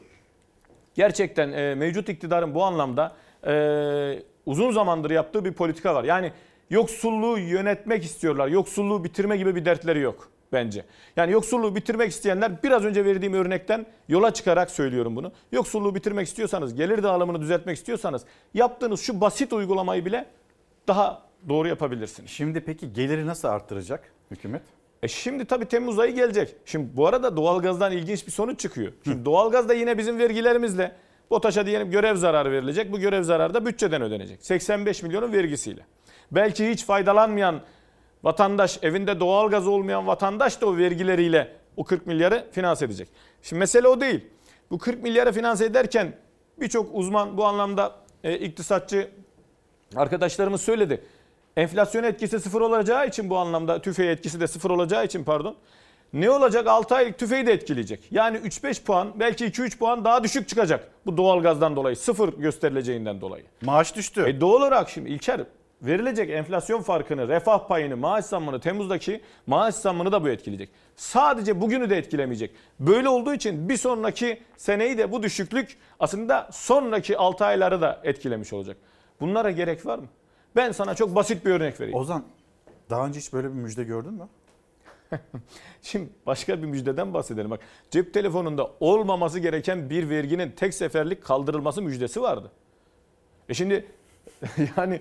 [0.94, 3.12] Gerçekten e, mevcut iktidarın bu anlamda
[3.46, 6.04] e, uzun zamandır yaptığı bir politika var.
[6.04, 6.32] Yani
[6.70, 8.48] yoksulluğu yönetmek istiyorlar.
[8.48, 10.84] Yoksulluğu bitirme gibi bir dertleri yok bence.
[11.16, 15.32] Yani yoksulluğu bitirmek isteyenler biraz önce verdiğim örnekten yola çıkarak söylüyorum bunu.
[15.52, 18.24] Yoksulluğu bitirmek istiyorsanız, gelir dağılımını düzeltmek istiyorsanız
[18.54, 20.26] yaptığınız şu basit uygulamayı bile
[20.88, 22.30] daha doğru yapabilirsiniz.
[22.30, 24.62] Şimdi peki geliri nasıl arttıracak hükümet?
[25.04, 26.56] E şimdi tabii Temmuz ayı gelecek.
[26.64, 28.92] Şimdi bu arada doğalgazdan ilginç bir sonuç çıkıyor.
[29.04, 30.92] Şimdi doğalgaz da yine bizim vergilerimizle
[31.30, 32.92] BOTAŞ'a diyelim görev zararı verilecek.
[32.92, 34.46] Bu görev zararı da bütçeden ödenecek.
[34.46, 35.80] 85 milyonun vergisiyle.
[36.32, 37.60] Belki hiç faydalanmayan
[38.22, 43.08] vatandaş, evinde doğalgaz olmayan vatandaş da o vergileriyle o 40 milyarı finanse edecek.
[43.42, 44.20] Şimdi mesele o değil.
[44.70, 46.16] Bu 40 milyarı finanse ederken
[46.60, 47.94] birçok uzman bu anlamda
[48.24, 49.10] e, iktisatçı
[49.96, 51.04] arkadaşlarımız söyledi.
[51.56, 55.56] Enflasyon etkisi sıfır olacağı için bu anlamda tüfeği etkisi de sıfır olacağı için pardon.
[56.12, 56.66] Ne olacak?
[56.66, 58.00] 6 aylık tüfeği de etkileyecek.
[58.10, 60.88] Yani 3-5 puan belki 2-3 puan daha düşük çıkacak.
[61.06, 63.44] Bu doğalgazdan dolayı sıfır gösterileceğinden dolayı.
[63.62, 64.24] Maaş düştü.
[64.26, 65.40] E doğal olarak şimdi İlker
[65.82, 70.68] verilecek enflasyon farkını, refah payını, maaş zammını, Temmuz'daki maaş zammını da bu etkileyecek.
[70.96, 72.50] Sadece bugünü de etkilemeyecek.
[72.80, 78.52] Böyle olduğu için bir sonraki seneyi de bu düşüklük aslında sonraki 6 ayları da etkilemiş
[78.52, 78.76] olacak.
[79.20, 80.06] Bunlara gerek var mı?
[80.56, 81.98] Ben sana çok basit bir örnek vereyim.
[81.98, 82.24] Ozan
[82.90, 84.28] daha önce hiç böyle bir müjde gördün mü?
[85.82, 87.50] Şimdi başka bir müjdeden bahsedelim.
[87.50, 87.60] Bak
[87.90, 92.50] cep telefonunda olmaması gereken bir verginin tek seferlik kaldırılması müjdesi vardı.
[93.48, 93.86] E şimdi
[94.76, 95.00] yani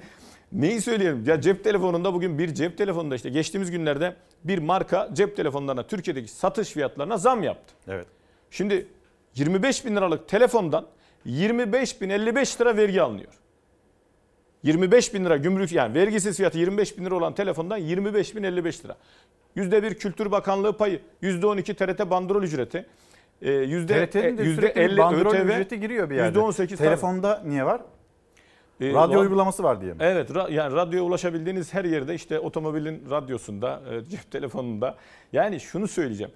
[0.51, 1.23] neyi söyleyelim?
[1.25, 6.31] Ya cep telefonunda bugün bir cep telefonunda işte geçtiğimiz günlerde bir marka cep telefonlarına Türkiye'deki
[6.31, 7.73] satış fiyatlarına zam yaptı.
[7.87, 8.07] Evet.
[8.51, 8.87] Şimdi
[9.35, 10.87] 25 bin liralık telefondan
[11.25, 13.42] 25 bin 55 lira vergi alınıyor.
[14.63, 18.85] 25 bin lira gümrük yani vergisiz fiyatı 25 bin lira olan telefondan 25 bin 55
[18.85, 18.95] lira.
[19.55, 22.85] %1 Kültür Bakanlığı payı, %12 TRT bandrol ücreti,
[23.41, 26.39] e, yüzde, TRT'nin de yüzde sürekli bir 50 bandrol ÖTV, ücreti giriyor bir yerde.
[26.39, 26.77] %18 tabii.
[26.77, 27.81] Telefonda niye var?
[28.81, 29.97] E, Radyo va- uygulaması var diye mi?
[30.01, 34.95] Evet ra- yani radyoya ulaşabildiğiniz her yerde işte otomobilin radyosunda, e, cep telefonunda.
[35.33, 36.31] Yani şunu söyleyeceğim.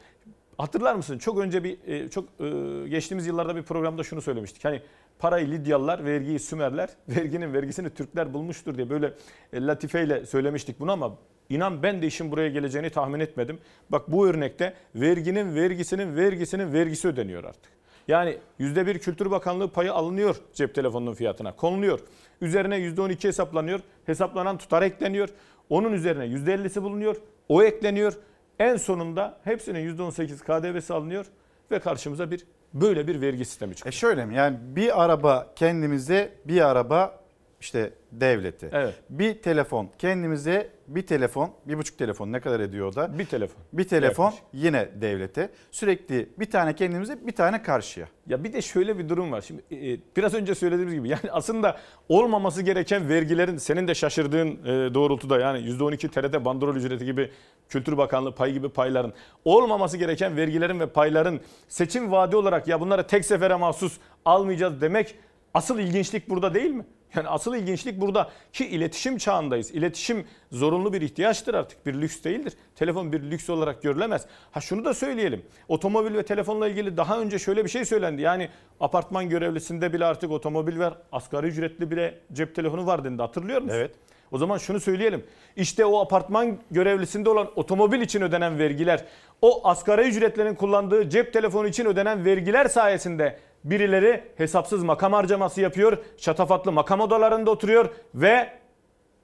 [0.57, 1.17] Hatırlar mısın?
[1.17, 4.65] Çok önce bir e, çok e, geçtiğimiz yıllarda bir programda şunu söylemiştik.
[4.65, 4.81] Hani
[5.19, 9.13] parayı Lidyalılar, vergiyi Sümerler, verginin vergisini Türkler bulmuştur diye böyle
[9.53, 11.17] e, latifeyle söylemiştik bunu ama
[11.49, 13.59] inan ben de işin buraya geleceğini tahmin etmedim.
[13.89, 17.77] Bak bu örnekte verginin vergisinin vergisinin vergisi ödeniyor artık.
[18.07, 21.99] Yani %1 Kültür Bakanlığı payı alınıyor cep telefonunun fiyatına konuluyor.
[22.41, 23.79] Üzerine %12 hesaplanıyor.
[24.05, 25.29] Hesaplanan tutar ekleniyor.
[25.69, 27.15] Onun üzerine %50'si bulunuyor.
[27.49, 28.13] O ekleniyor.
[28.59, 31.25] En sonunda hepsinin %18 KDV'si alınıyor
[31.71, 33.93] ve karşımıza bir böyle bir vergi sistemi çıkıyor.
[33.93, 34.35] E şöyle mi?
[34.35, 37.16] Yani bir araba kendimize, bir araba
[37.61, 38.69] işte devleti.
[38.71, 38.93] Evet.
[39.09, 43.19] Bir telefon kendimize, bir telefon, bir buçuk telefon ne kadar ediyor o da?
[43.19, 43.63] Bir telefon.
[43.73, 44.45] Bir telefon Yaklaşık.
[44.53, 45.49] yine devlete.
[45.71, 48.07] Sürekli bir tane kendimize, bir tane karşıya.
[48.27, 49.41] Ya bir de şöyle bir durum var.
[49.41, 51.77] Şimdi e, biraz önce söylediğimiz gibi yani aslında
[52.09, 57.31] olmaması gereken vergilerin senin de şaşırdığın e, doğrultuda yani %12 TRT bandrol ücreti gibi
[57.69, 59.13] Kültür Bakanlığı payı gibi payların
[59.45, 65.15] olmaması gereken vergilerin ve payların seçim vaadi olarak ya bunları tek sefere mahsus almayacağız demek
[65.53, 66.85] asıl ilginçlik burada değil mi?
[67.15, 69.71] Yani asıl ilginçlik burada ki iletişim çağındayız.
[69.71, 72.53] İletişim zorunlu bir ihtiyaçtır artık bir lüks değildir.
[72.75, 74.25] Telefon bir lüks olarak görülemez.
[74.51, 75.45] Ha şunu da söyleyelim.
[75.67, 78.21] Otomobil ve telefonla ilgili daha önce şöyle bir şey söylendi.
[78.21, 80.97] Yani apartman görevlisinde bile artık otomobil var.
[81.11, 83.75] Asgari ücretli bile cep telefonu var dendi hatırlıyor musun?
[83.77, 83.91] Evet.
[84.31, 85.25] O zaman şunu söyleyelim.
[85.55, 89.05] İşte o apartman görevlisinde olan otomobil için ödenen vergiler,
[89.41, 93.39] o asgari ücretlerin kullandığı cep telefonu için ödenen vergiler sayesinde
[93.69, 98.53] birileri hesapsız makam harcaması yapıyor, şatafatlı makam odalarında oturuyor ve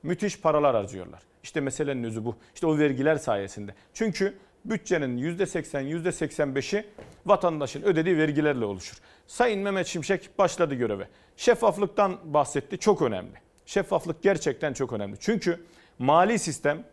[0.04, 1.22] müthiş paralar harcıyorlar.
[1.44, 2.36] İşte meselenin özü bu.
[2.54, 3.76] İşte o vergiler sayesinde.
[3.94, 6.86] Çünkü bütçenin %80, %85'i
[7.26, 8.98] vatandaşın ödediği vergilerle oluşur.
[9.28, 11.08] Sayın Mehmet Şimşek başladı göreve.
[11.38, 12.78] Şeffaflıktan bahsetti.
[12.78, 13.34] Çok önemli.
[13.66, 15.16] Şeffaflık gerçekten çok önemli.
[15.20, 15.66] Çünkü
[16.00, 16.84] mali sistem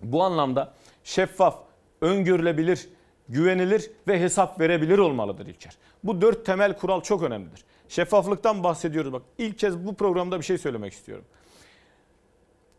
[0.00, 1.58] bu anlamda şeffaf,
[2.00, 2.88] öngörülebilir,
[3.32, 5.76] güvenilir ve hesap verebilir olmalıdır İlker.
[6.04, 7.64] Bu dört temel kural çok önemlidir.
[7.88, 9.12] Şeffaflıktan bahsediyoruz.
[9.12, 11.24] Bak ilk kez bu programda bir şey söylemek istiyorum.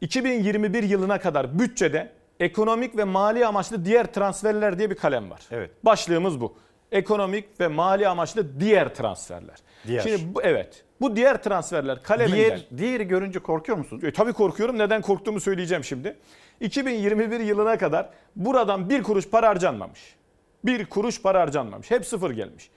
[0.02, 5.42] 2021 yılına kadar bütçede ekonomik ve mali amaçlı diğer transferler diye bir kalem var.
[5.52, 5.72] Evet.
[5.84, 6.56] Başlığımız bu.
[6.92, 9.56] Ekonomik ve mali amaçlı diğer transferler.
[9.88, 10.02] Diğer.
[10.02, 10.84] Şimdi bu, evet.
[11.02, 12.38] Bu diğer transferler kaleminden.
[12.38, 14.02] Diğer, diğeri görünce korkuyor musun?
[14.04, 14.78] E, tabii korkuyorum.
[14.78, 16.16] Neden korktuğumu söyleyeceğim şimdi.
[16.60, 20.16] 2021 yılına kadar buradan bir kuruş para harcanmamış.
[20.66, 21.92] Bir kuruş para harcanmamış.
[21.92, 22.70] Hep sıfır gelmiş.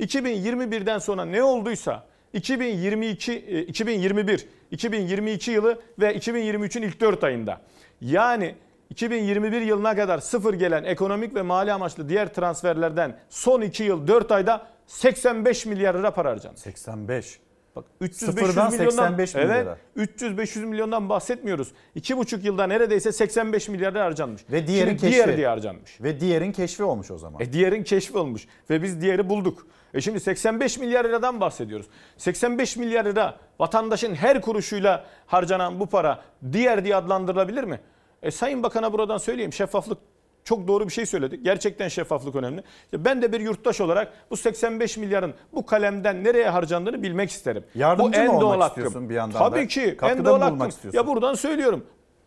[0.00, 7.60] 2021'den sonra ne olduysa 2022, e, 2021, 2022 yılı ve 2023'ün ilk 4 ayında.
[8.00, 8.54] Yani
[8.90, 14.32] 2021 yılına kadar sıfır gelen ekonomik ve mali amaçlı diğer transferlerden son 2 yıl 4
[14.32, 16.60] ayda 85 milyar lira para harcandı.
[16.60, 17.38] 85.
[17.76, 19.54] Bak 300 Sıfırdan 500 milyondan 85 milyara.
[19.54, 19.78] Evet.
[19.96, 21.72] 300 500 milyondan bahsetmiyoruz.
[21.96, 24.42] 2,5 yılda neredeyse 85 milyar lira harcanmış.
[24.50, 25.14] Ve diğerin Şimdi keşfi.
[25.14, 26.00] diğer diye harcanmış.
[26.00, 27.40] Ve diğerin keşfi olmuş o zaman.
[27.40, 29.66] E diğerin keşfi olmuş ve biz diğeri bulduk.
[29.94, 31.86] E şimdi 85 milyar liradan bahsediyoruz.
[32.16, 36.22] 85 milyar lira vatandaşın her kuruşuyla harcanan bu para
[36.52, 37.80] diğer diye adlandırılabilir mi?
[38.22, 39.98] E Sayın Bakan'a buradan söyleyeyim şeffaflık
[40.44, 41.42] çok doğru bir şey söyledi.
[41.42, 42.62] Gerçekten şeffaflık önemli.
[42.84, 47.64] İşte ben de bir yurttaş olarak bu 85 milyarın bu kalemden nereye harcandığını bilmek isterim.
[47.74, 48.66] Yardımcı bu en mı olmak hakkım.
[48.66, 49.66] istiyorsun bir yandan Tabii da?
[49.66, 50.68] ki Katkıda en doğal hakkım.
[50.68, 50.98] istiyorsun?
[50.98, 51.86] Ya buradan söylüyorum.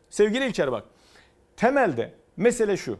[0.09, 0.83] Sevgili İlker bak.
[1.57, 2.99] Temelde mesele şu.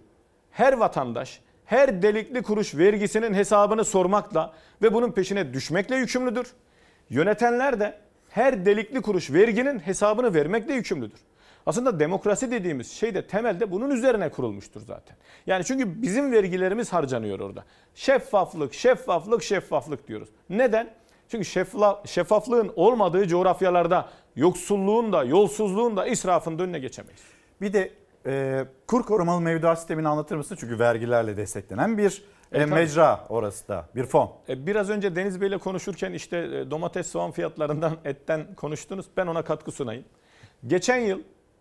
[0.52, 6.48] Her vatandaş her delikli kuruş vergisinin hesabını sormakla ve bunun peşine düşmekle yükümlüdür.
[7.10, 7.98] Yönetenler de
[8.30, 11.20] her delikli kuruş verginin hesabını vermekle yükümlüdür.
[11.68, 15.18] Aslında demokrasi dediğimiz şey de temelde bunun üzerine kurulmuştur zaten.
[15.48, 17.64] Yani çünkü bizim vergilerimiz harcanıyor orada.
[17.96, 20.30] Şeffaflık, şeffaflık, şeffaflık diyoruz.
[20.50, 20.90] Neden?
[21.30, 27.22] Çünkü şeffla, şeffaflığın olmadığı coğrafyalarda yoksulluğun da, yolsuzluğun da, israfın da önüne geçemeyiz.
[27.62, 27.92] Bir de
[28.26, 30.58] e, kur korumalı mevduat sistemini anlatır mısın?
[30.60, 32.74] Çünkü vergilerle desteklenen bir e, E, tabii.
[32.74, 34.32] mecra orası da, bir fon.
[34.50, 39.06] E, Biraz önce Deniz Bey'le konuşurken işte e, domates, soğan fiyatlarından, etten konuştunuz.
[39.18, 40.04] Ben ona katkı sunayım.
[40.68, 41.20] Geçen yıl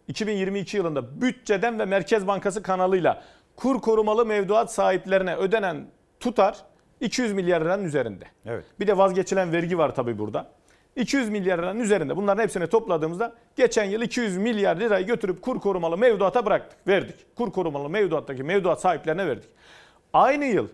[0.08, 3.22] 2022 yılında bütçeden ve Merkez Bankası kanalıyla
[3.56, 5.86] kur korumalı mevduat sahiplerine ödenen
[6.20, 6.56] tutar
[7.00, 8.24] 200 milyar liranın üzerinde.
[8.46, 8.64] Evet.
[8.80, 10.50] Bir de vazgeçilen vergi var tabii burada.
[10.96, 12.16] 200 milyar liranın üzerinde.
[12.16, 17.36] Bunların hepsini topladığımızda geçen yıl 200 milyar lirayı götürüp kur korumalı mevduata bıraktık, verdik.
[17.36, 19.48] Kur korumalı mevduattaki mevduat sahiplerine verdik.
[20.12, 20.68] Aynı yıl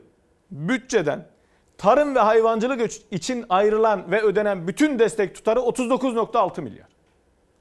[0.51, 1.27] bütçeden
[1.79, 6.89] tarım ve hayvancılık için ayrılan ve ödenen bütün destek tutarı 39.6 milyar.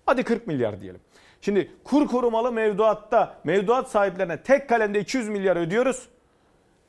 [0.05, 1.01] Hadi 40 milyar diyelim.
[1.41, 6.07] Şimdi kur korumalı mevduatta mevduat sahiplerine tek kalemde 200 milyar ödüyoruz.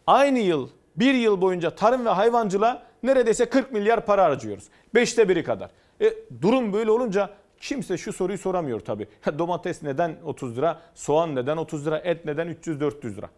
[0.06, 4.64] Aynı yıl bir yıl boyunca tarım ve hayvancılığa neredeyse 40 milyar para harcıyoruz.
[4.94, 5.70] Beşte biri kadar.
[6.00, 7.30] E, durum böyle olunca
[7.60, 9.08] kimse şu soruyu soramıyor tabii.
[9.38, 13.30] Domates neden 30 lira, soğan neden 30 lira, et neden 300-400 lira.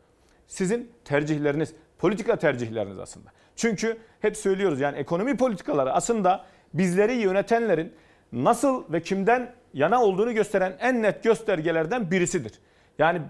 [0.47, 3.31] Sizin tercihleriniz, politika tercihleriniz aslında.
[3.57, 7.93] Çünkü hep söylüyoruz yani ekonomi politikaları aslında bizleri yönetenlerin
[8.35, 12.53] nasıl ve kimden yana olduğunu gösteren en net göstergelerden birisidir.
[12.99, 13.21] Yani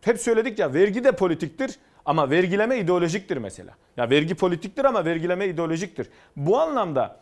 [0.00, 3.74] hep söyledik ya vergi de politiktir ama vergileme ideolojiktir mesela.
[3.96, 6.08] Ya vergi politiktir ama vergileme ideolojiktir.
[6.36, 7.16] Bu anlamda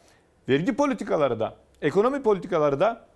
[0.48, 3.06] vergi politikaları da ekonomi politikaları da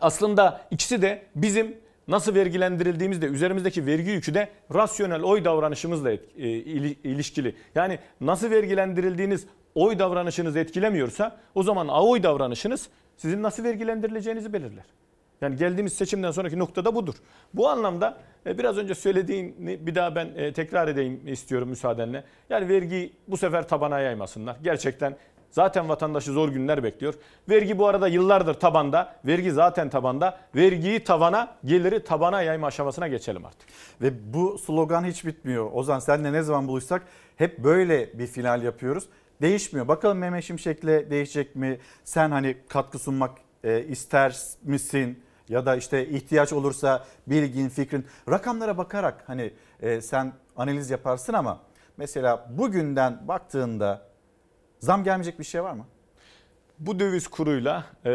[0.00, 1.76] aslında ikisi de bizim
[2.08, 7.54] nasıl vergilendirildiğimizde üzerimizdeki vergi yükü de rasyonel oy davranışımızla e, ili- ilişkili.
[7.74, 12.88] Yani nasıl vergilendirildiğiniz oy davranışınızı etkilemiyorsa o zaman oy davranışınız
[13.20, 14.84] sizin nasıl vergilendirileceğinizi belirler.
[15.40, 17.14] Yani geldiğimiz seçimden sonraki noktada budur.
[17.54, 18.16] Bu anlamda
[18.46, 22.24] e, biraz önce söylediğini bir daha ben e, tekrar edeyim istiyorum müsaadenle.
[22.50, 24.56] Yani vergi bu sefer tabana yaymasınlar.
[24.62, 25.16] Gerçekten
[25.50, 27.14] zaten vatandaşı zor günler bekliyor.
[27.48, 29.14] Vergi bu arada yıllardır tabanda.
[29.26, 30.38] Vergi zaten tabanda.
[30.56, 33.68] Vergiyi tavana, geliri tabana yayma aşamasına geçelim artık.
[34.00, 35.70] Ve bu slogan hiç bitmiyor.
[35.72, 37.02] Ozan senle ne zaman buluşsak
[37.36, 39.04] hep böyle bir final yapıyoruz.
[39.40, 39.88] Değişmiyor.
[39.88, 41.78] Bakalım Mehmet Şimşek'le değişecek mi?
[42.04, 45.22] Sen hani katkı sunmak e, ister misin?
[45.48, 48.06] Ya da işte ihtiyaç olursa bilgin, fikrin.
[48.30, 51.60] Rakamlara bakarak hani e, sen analiz yaparsın ama
[51.96, 54.06] mesela bugünden baktığında
[54.80, 55.86] zam gelmeyecek bir şey var mı?
[56.78, 58.10] Bu döviz kuruyla e,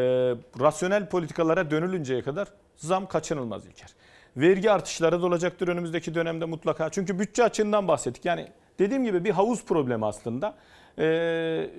[0.60, 3.90] rasyonel politikalara dönülünceye kadar zam kaçınılmaz İlker.
[4.38, 6.90] Vergi artışları da olacaktır önümüzdeki dönemde mutlaka.
[6.90, 8.26] Çünkü bütçe açığından bahsettik.
[8.26, 8.48] Yani
[8.80, 10.56] dediğim gibi bir havuz problemi aslında.
[11.00, 11.70] E,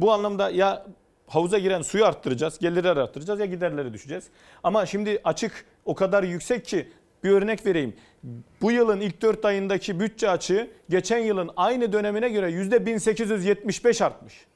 [0.00, 0.86] bu anlamda ya
[1.26, 4.24] havuza giren suyu arttıracağız, gelirleri arttıracağız ya giderleri düşeceğiz.
[4.62, 6.88] Ama şimdi açık o kadar yüksek ki
[7.24, 7.94] bir örnek vereyim.
[8.62, 14.46] Bu yılın ilk 4 ayındaki bütçe açığı geçen yılın aynı dönemine göre %1875 artmış.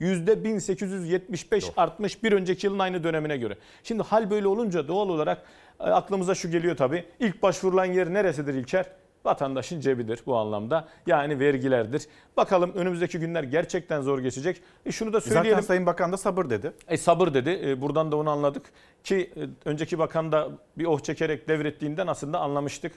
[0.00, 3.56] %1875 artmış bir önceki yılın aynı dönemine göre.
[3.82, 5.42] Şimdi hal böyle olunca doğal olarak
[5.80, 7.04] e, aklımıza şu geliyor tabii.
[7.20, 8.86] İlk başvurulan yer neresidir İlker?
[9.28, 10.88] Vatandaşın cebidir bu anlamda.
[11.06, 12.06] Yani vergilerdir.
[12.36, 14.62] Bakalım önümüzdeki günler gerçekten zor geçecek.
[14.86, 15.50] E şunu da söyleyelim.
[15.50, 16.72] Zaten Sayın Bakan da sabır dedi.
[16.88, 17.60] E sabır dedi.
[17.64, 18.66] E, buradan da onu anladık.
[19.04, 20.48] Ki e, önceki bakan da
[20.78, 22.92] bir oh çekerek devrettiğinden aslında anlamıştık.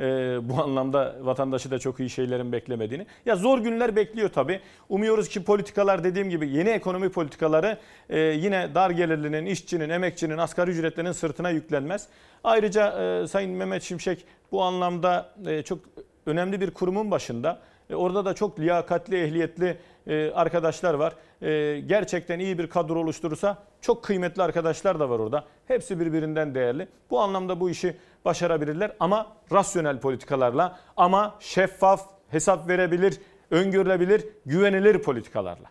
[0.00, 0.04] E,
[0.48, 3.06] bu anlamda vatandaşı da çok iyi şeylerin beklemediğini.
[3.26, 4.60] Ya zor günler bekliyor tabii.
[4.88, 7.78] Umuyoruz ki politikalar dediğim gibi yeni ekonomi politikaları
[8.08, 12.08] e, yine dar gelirlinin, işçinin, emekçinin, asgari ücretlinin sırtına yüklenmez.
[12.44, 15.78] Ayrıca e, Sayın Mehmet Şimşek bu anlamda e, çok
[16.26, 17.58] önemli bir kurumun başında.
[17.90, 21.14] E, Orada da çok liyakatli, ehliyetli e, arkadaşlar var.
[21.42, 25.44] E, Gerçekten iyi bir kadro oluşturursa çok kıymetli arkadaşlar da var orada.
[25.68, 26.88] Hepsi birbirinden değerli.
[27.10, 33.20] Bu anlamda bu işi başarabilirler ama rasyonel politikalarla ama şeffaf, hesap verebilir,
[33.50, 35.70] öngörülebilir, güvenilir politikalarla.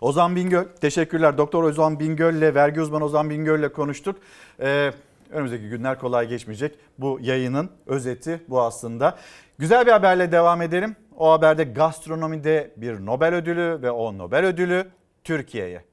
[0.00, 1.38] Ozan Bingöl, teşekkürler.
[1.38, 4.16] Doktor Ozan Bingöl ile vergi uzmanı Ozan Bingöl ile konuştuk.
[4.60, 4.92] Ee,
[5.30, 6.74] önümüzdeki günler kolay geçmeyecek.
[6.98, 9.18] Bu yayının özeti bu aslında.
[9.58, 10.96] Güzel bir haberle devam edelim.
[11.16, 14.86] O haberde gastronomide bir Nobel ödülü ve o Nobel ödülü
[15.24, 15.84] Türkiye'ye.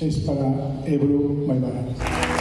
[0.00, 0.46] es para
[0.86, 2.37] Ebru Maybara.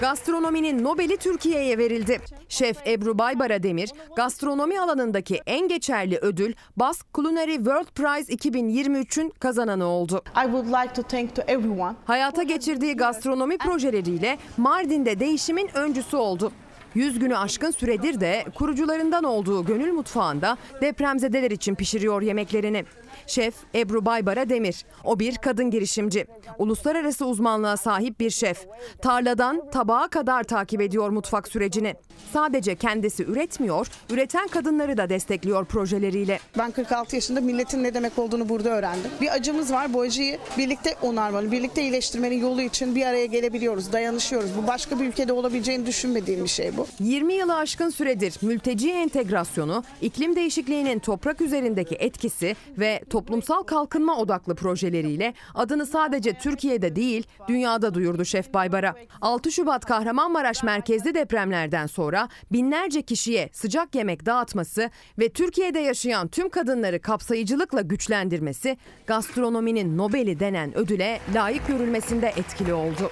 [0.00, 2.20] Gastronominin Nobel'i Türkiye'ye verildi.
[2.48, 9.86] Şef Ebru Baybara Demir, gastronomi alanındaki en geçerli ödül Basque Culinary World Prize 2023'ün kazananı
[9.86, 10.22] oldu.
[10.26, 11.96] I would like to thank to everyone.
[12.04, 16.52] Hayata geçirdiği gastronomi projeleriyle Mardin'de değişimin öncüsü oldu.
[16.94, 22.84] 100 günü aşkın süredir de kurucularından olduğu Gönül Mutfağı'nda depremzedeler için pişiriyor yemeklerini.
[23.26, 24.84] Şef Ebru Baybara Demir.
[25.04, 26.26] O bir kadın girişimci.
[26.58, 28.66] Uluslararası uzmanlığa sahip bir şef.
[29.02, 31.94] Tarladan tabağa kadar takip ediyor mutfak sürecini.
[32.32, 36.38] Sadece kendisi üretmiyor, üreten kadınları da destekliyor projeleriyle.
[36.58, 39.10] Ben 46 yaşında milletin ne demek olduğunu burada öğrendim.
[39.20, 39.94] Bir acımız var.
[39.94, 44.50] Bu acıyı birlikte onarmanın, birlikte iyileştirmenin yolu için bir araya gelebiliyoruz, dayanışıyoruz.
[44.62, 46.86] Bu başka bir ülkede olabileceğini düşünmediğim bir şey bu.
[47.00, 54.54] 20 yılı aşkın süredir mülteci entegrasyonu, iklim değişikliğinin toprak üzerindeki etkisi ve toplumsal kalkınma odaklı
[54.54, 58.94] projeleriyle adını sadece Türkiye'de değil dünyada duyurdu Şef Baybara.
[59.20, 66.48] 6 Şubat Kahramanmaraş merkezli depremlerden sonra binlerce kişiye sıcak yemek dağıtması ve Türkiye'de yaşayan tüm
[66.48, 68.76] kadınları kapsayıcılıkla güçlendirmesi
[69.06, 73.10] gastronominin Nobel'i denen ödüle layık görülmesinde etkili oldu.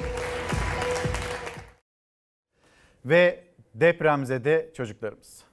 [3.04, 3.44] Ve
[3.74, 5.44] depremzede çocuklarımız.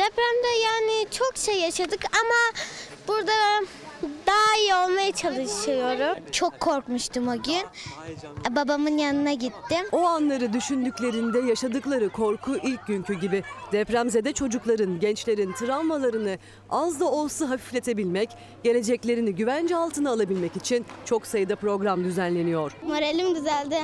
[0.00, 2.60] Depremde yani çok şey yaşadık ama
[3.08, 3.32] burada
[4.26, 6.22] daha iyi olmaya çalışıyorum.
[6.32, 7.62] Çok korkmuştum o gün.
[8.50, 9.86] Babamın yanına gittim.
[9.92, 13.42] O anları düşündüklerinde yaşadıkları korku ilk günkü gibi.
[13.72, 16.38] Depremzede çocukların, gençlerin travmalarını
[16.70, 18.30] az da olsa hafifletebilmek,
[18.64, 22.72] geleceklerini güvence altına alabilmek için çok sayıda program düzenleniyor.
[22.82, 23.76] Moralim güzeldi.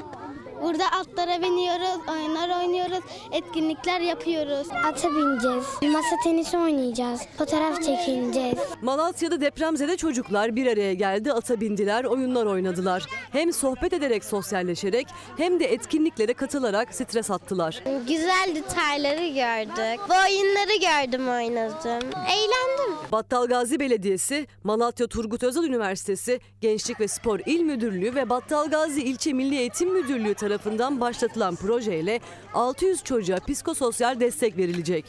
[0.62, 4.68] Burada atlara biniyoruz, oyunlar oynuyoruz, etkinlikler yapıyoruz.
[4.84, 8.58] Ata bineceğiz, masa tenisi oynayacağız, fotoğraf çekineceğiz.
[8.82, 13.02] Malatya'da depremzede çocuklar bir araya geldi, ata bindiler, oyunlar oynadılar.
[13.32, 15.06] Hem sohbet ederek sosyalleşerek
[15.36, 17.82] hem de etkinliklere katılarak stres attılar.
[18.08, 20.00] Güzel detayları gördük.
[20.08, 22.08] Bu oyunları gördüm, oynadım.
[22.12, 22.96] Eğlendim.
[23.12, 29.02] Battal Gazi Belediyesi, Malatya Turgut Özal Üniversitesi, Gençlik ve Spor İl Müdürlüğü ve Battal Gazi
[29.02, 32.20] İlçe Milli Eğitim Müdürlüğü tarafından başlatılan projeyle
[32.54, 35.04] 600 çocuğa psikososyal destek verilecek.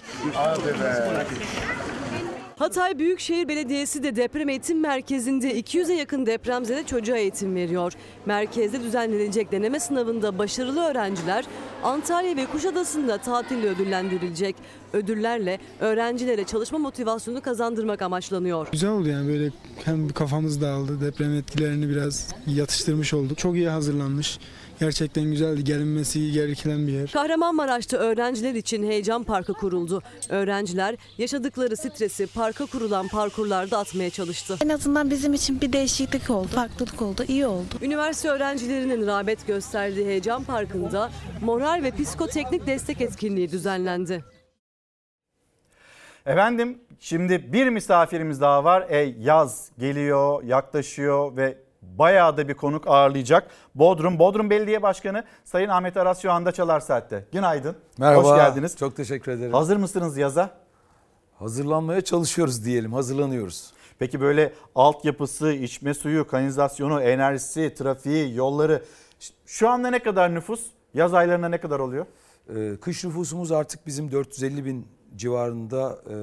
[2.60, 7.94] Hatay Büyükşehir Belediyesi de deprem eğitim merkezinde 200'e yakın depremzede çocuğa eğitim veriyor.
[8.26, 11.46] Merkezde düzenlenecek deneme sınavında başarılı öğrenciler
[11.84, 14.56] Antalya ve Kuşadası'nda tatille ödüllendirilecek.
[14.94, 18.68] Ödüllerle öğrencilere çalışma motivasyonu kazandırmak amaçlanıyor.
[18.72, 19.52] Güzel oldu yani böyle
[19.86, 23.38] hem kafamız dağıldı deprem etkilerini biraz yatıştırmış olduk.
[23.38, 24.40] Çok iyi hazırlanmış.
[24.80, 25.64] Gerçekten güzeldi.
[25.64, 27.12] Gelinmesi gereken bir yer.
[27.12, 30.02] Kahramanmaraş'ta öğrenciler için heyecan parkı kuruldu.
[30.30, 34.58] Öğrenciler yaşadıkları stresi parka kurulan parkurlarda atmaya çalıştı.
[34.66, 37.76] En azından bizim için bir değişiklik oldu, farklılık oldu, iyi oldu.
[37.82, 44.24] Üniversite öğrencilerinin rağbet gösterdiği heyecan parkında moral ve psikoteknik destek etkinliği düzenlendi.
[46.26, 48.86] Efendim şimdi bir misafirimiz daha var.
[48.90, 51.58] E, yaz geliyor, yaklaşıyor ve
[52.00, 53.48] bayağı da bir konuk ağırlayacak.
[53.76, 57.26] Bodrum, Bodrum Belediye Başkanı Sayın Ahmet Aras şu anda Çalar Saat'te.
[57.32, 57.76] Günaydın.
[57.98, 58.24] Merhaba.
[58.24, 58.78] Hoş geldiniz.
[58.78, 59.54] Çok teşekkür ederim.
[59.54, 60.50] Hazır mısınız yaza?
[61.40, 63.72] Hazırlanmaya çalışıyoruz diyelim, hazırlanıyoruz.
[64.00, 68.84] Peki böyle altyapısı, içme suyu, kanalizasyonu, enerjisi, trafiği, yolları
[69.46, 70.62] şu anda ne kadar nüfus?
[70.94, 72.06] Yaz aylarında ne kadar oluyor?
[72.56, 76.14] Ee, kış nüfusumuz artık bizim 450 bin civarında e,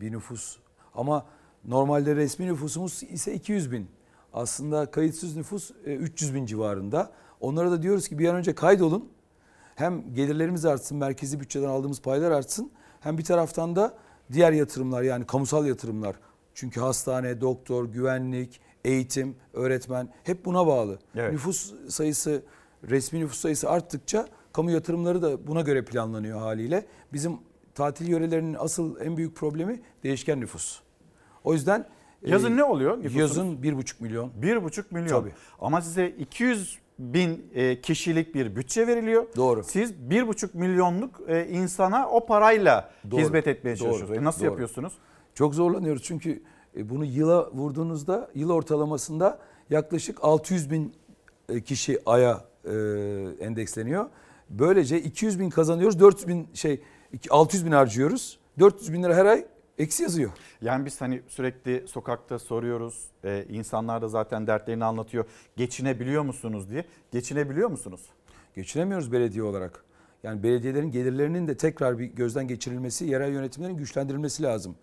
[0.00, 0.56] bir nüfus.
[0.94, 1.26] Ama
[1.64, 3.90] normalde resmi nüfusumuz ise 200 bin.
[4.34, 7.12] Aslında kayıtsız nüfus e, 300 bin civarında.
[7.40, 9.08] Onlara da diyoruz ki bir an önce kaydolun.
[9.74, 12.70] Hem gelirlerimiz artsın, merkezi bütçeden aldığımız paylar artsın.
[13.00, 13.94] Hem bir taraftan da
[14.32, 16.16] diğer yatırımlar yani kamusal yatırımlar.
[16.54, 20.98] Çünkü hastane, doktor, güvenlik, eğitim, öğretmen hep buna bağlı.
[21.14, 21.32] Evet.
[21.32, 22.42] Nüfus sayısı,
[22.88, 26.86] resmi nüfus sayısı arttıkça kamu yatırımları da buna göre planlanıyor haliyle.
[27.12, 27.38] Bizim
[27.74, 30.80] tatil yörelerinin asıl en büyük problemi değişken nüfus.
[31.44, 31.86] O yüzden
[32.24, 33.16] Yazın e, ne oluyor nüfusunuz?
[33.20, 34.30] Yazın 1,5 milyon.
[34.42, 35.20] 1,5 milyon.
[35.20, 35.32] Tabii.
[35.60, 39.26] Ama size 200 bin e, kişilik bir bütçe veriliyor.
[39.36, 39.64] Doğru.
[39.64, 43.20] Siz 1,5 milyonluk e, insana o parayla Doğru.
[43.20, 43.78] hizmet etmeye Doğru.
[43.78, 44.20] çalışıyorsunuz.
[44.20, 44.46] E, nasıl Doğru.
[44.50, 44.92] yapıyorsunuz?
[45.34, 46.42] Çok zorlanıyoruz çünkü
[46.76, 49.38] e, bunu yıla vurduğunuzda yıl ortalamasında
[49.70, 50.94] yaklaşık 600 bin
[51.64, 52.44] kişi aya
[53.40, 54.06] endeksleniyor.
[54.50, 56.80] Böylece 200 bin kazanıyoruz 400 bin şey
[57.30, 58.38] 600 bin harcıyoruz.
[58.58, 59.46] 400 bin lira her ay
[59.78, 60.30] eksi yazıyor.
[60.60, 63.04] Yani biz hani sürekli sokakta soruyoruz.
[63.24, 65.24] E, insanlar da zaten dertlerini anlatıyor.
[65.56, 66.84] Geçinebiliyor musunuz diye.
[67.12, 68.00] Geçinebiliyor musunuz?
[68.54, 69.84] Geçinemiyoruz belediye olarak.
[70.22, 74.76] Yani belediyelerin gelirlerinin de tekrar bir gözden geçirilmesi, yerel yönetimlerin güçlendirilmesi lazım.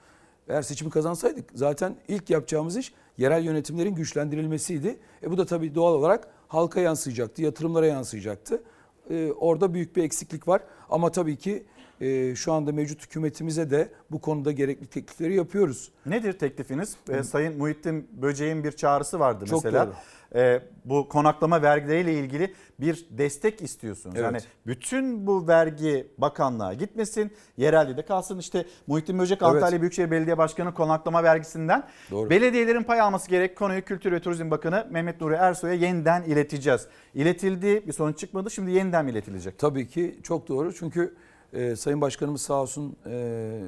[0.47, 4.99] Eğer seçimi kazansaydık zaten ilk yapacağımız iş yerel yönetimlerin güçlendirilmesiydi.
[5.23, 8.63] E bu da tabii doğal olarak halka yansıyacaktı, yatırımlara yansıyacaktı.
[9.09, 10.61] E, orada büyük bir eksiklik var.
[10.89, 11.63] Ama tabii ki
[12.02, 15.91] e, şu anda mevcut hükümetimize de bu konuda gerekli teklifleri yapıyoruz.
[16.06, 16.95] Nedir teklifiniz?
[17.10, 19.86] E, Sayın Muhittin Böceğin bir çağrısı vardı Çok mesela.
[19.86, 19.94] doğru.
[20.36, 24.15] E, bu konaklama vergileriyle ilgili bir destek istiyorsunuz.
[24.15, 24.26] Evet.
[24.26, 24.38] Yani
[24.68, 28.40] bütün bu vergi bakanlığa gitmesin, yerelde de kalsın.
[28.40, 29.53] İşte Muhittin Böcek Evet.
[29.53, 32.30] Antalya Büyükşehir Belediye Başkanı konaklama vergisinden Doğru.
[32.30, 33.57] belediyelerin pay alması gerek.
[33.57, 36.88] Konuyu Kültür ve Turizm Bakanı Mehmet Nuri Ersoy'a yeniden ileteceğiz.
[37.14, 38.52] İletildi, bir sonuç çıkmadı.
[38.52, 39.60] Şimdi yeniden mi iletilecek?
[39.60, 41.15] Tabii ki çok doğru çünkü
[41.53, 43.61] e, Sayın Başkanımız sağ olsun e,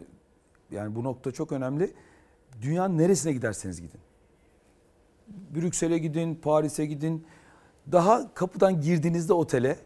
[0.72, 1.93] yani bu nokta çok önemli.
[2.61, 3.99] Dünyanın neresine giderseniz gidin.
[5.55, 7.26] Brüksel'e gidin, Paris'e gidin.
[7.91, 9.77] Daha kapıdan girdiğinizde otele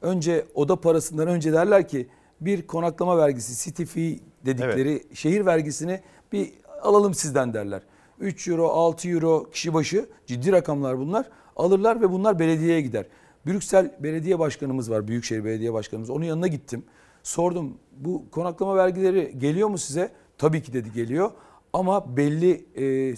[0.00, 2.08] önce oda parasından önce derler ki
[2.40, 6.00] bir konaklama vergisi, city fee dedikleri şehir vergisini
[6.32, 7.82] bir alalım sizden derler.
[8.20, 11.30] 3 euro, 6 euro kişi başı ciddi rakamlar bunlar.
[11.56, 13.06] Alırlar ve bunlar belediyeye gider.
[13.46, 16.10] Brüksel Belediye Başkanımız var, Büyükşehir Belediye Başkanımız.
[16.10, 16.84] Onun yanına gittim.
[17.22, 20.12] Sordum bu konaklama vergileri geliyor mu size?
[20.38, 21.30] Tabii ki dedi geliyor.
[21.72, 23.14] Ama belli e,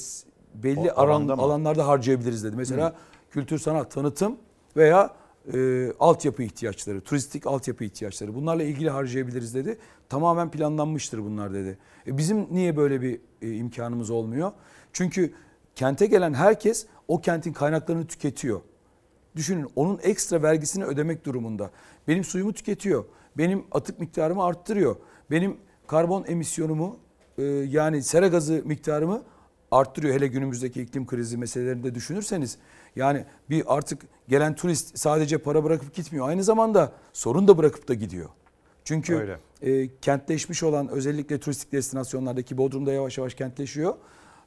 [0.55, 2.57] belli O alan, alanlarda harcayabiliriz dedi.
[2.57, 2.95] Mesela
[3.31, 4.37] kültür sanat tanıtım
[4.77, 5.15] veya
[5.55, 9.79] e, altyapı ihtiyaçları, turistik altyapı ihtiyaçları bunlarla ilgili harcayabiliriz dedi.
[10.09, 11.79] Tamamen planlanmıştır bunlar dedi.
[12.07, 14.53] E, bizim niye böyle bir e, imkanımız olmuyor?
[14.93, 15.33] Çünkü
[15.75, 18.61] kente gelen herkes o kentin kaynaklarını tüketiyor.
[19.37, 21.71] Düşünün onun ekstra vergisini ödemek durumunda.
[22.09, 23.05] Benim suyumu tüketiyor.
[23.39, 24.97] Benim atık miktarımı arttırıyor.
[25.31, 25.57] Benim
[25.87, 26.99] karbon emisyonumu
[27.39, 29.23] e, yani sera gazı miktarımı
[29.71, 30.15] arttırıyor.
[30.15, 32.59] Hele günümüzdeki iklim krizi meselelerini de düşünürseniz
[32.97, 36.29] yani bir artık gelen turist sadece para bırakıp gitmiyor.
[36.29, 38.29] Aynı zamanda sorun da bırakıp da gidiyor.
[38.85, 39.39] Çünkü Öyle.
[39.63, 43.95] e, kentleşmiş olan özellikle turistik destinasyonlardaki Bodrum'da yavaş yavaş kentleşiyor.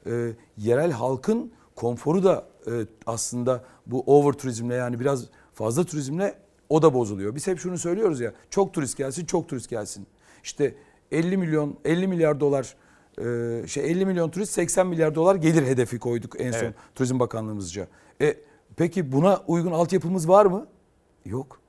[0.06, 2.72] E, yerel halkın konforu da e,
[3.06, 6.36] aslında bu over turizmle yani biraz fazla turizmle
[6.70, 7.36] o da bozuluyor.
[7.36, 10.08] Biz hep şunu söylüyoruz ya çok turist gelsin çok turist gelsin.
[10.44, 10.76] İşte
[11.12, 12.76] 50 milyon 50 milyar dolar
[13.18, 16.76] e, şey 50 milyon turist 80 milyar dolar gelir hedefi koyduk en son Evet.
[16.96, 17.88] Turizm Bakanlığımızca.
[18.22, 18.38] E,
[18.76, 20.68] peki buna uygun altyapımız var mı?
[21.26, 21.60] Yok.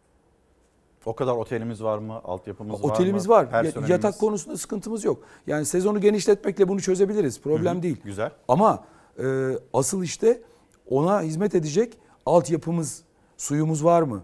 [1.07, 2.21] O kadar otelimiz var mı?
[2.25, 2.93] Altyapımız var mı?
[2.93, 3.65] Otelimiz var.
[3.89, 5.23] Yatak konusunda sıkıntımız yok.
[5.47, 7.41] Yani sezonu genişletmekle bunu çözebiliriz.
[7.41, 7.97] Problem Hı hı, değil.
[8.05, 8.31] Güzel.
[8.49, 8.85] Ama
[9.19, 9.25] e,
[9.73, 10.43] asıl işte
[10.91, 13.03] ona hizmet edecek altyapımız,
[13.37, 14.23] suyumuz var mı?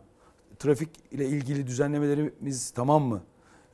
[0.65, 3.20] Trafik ile ilgili düzenlemelerimiz tamam mı?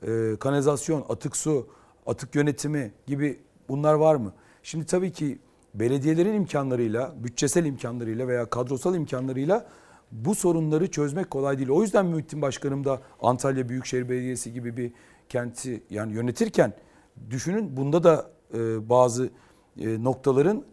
[0.03, 1.67] E, kanalizasyon, atık su,
[2.07, 4.33] atık yönetimi gibi bunlar var mı?
[4.63, 5.39] Şimdi tabii ki
[5.75, 9.67] belediyelerin imkanlarıyla, bütçesel imkanlarıyla veya kadrosal imkanlarıyla
[10.13, 11.69] bu sorunları çözmek kolay değil.
[11.69, 14.93] O yüzden Muhittin Başkanım da Antalya Büyükşehir Belediyesi gibi bir
[15.29, 16.73] kenti yani yönetirken
[17.31, 19.31] düşünün bunda da e, bazı
[19.79, 20.65] e, noktaların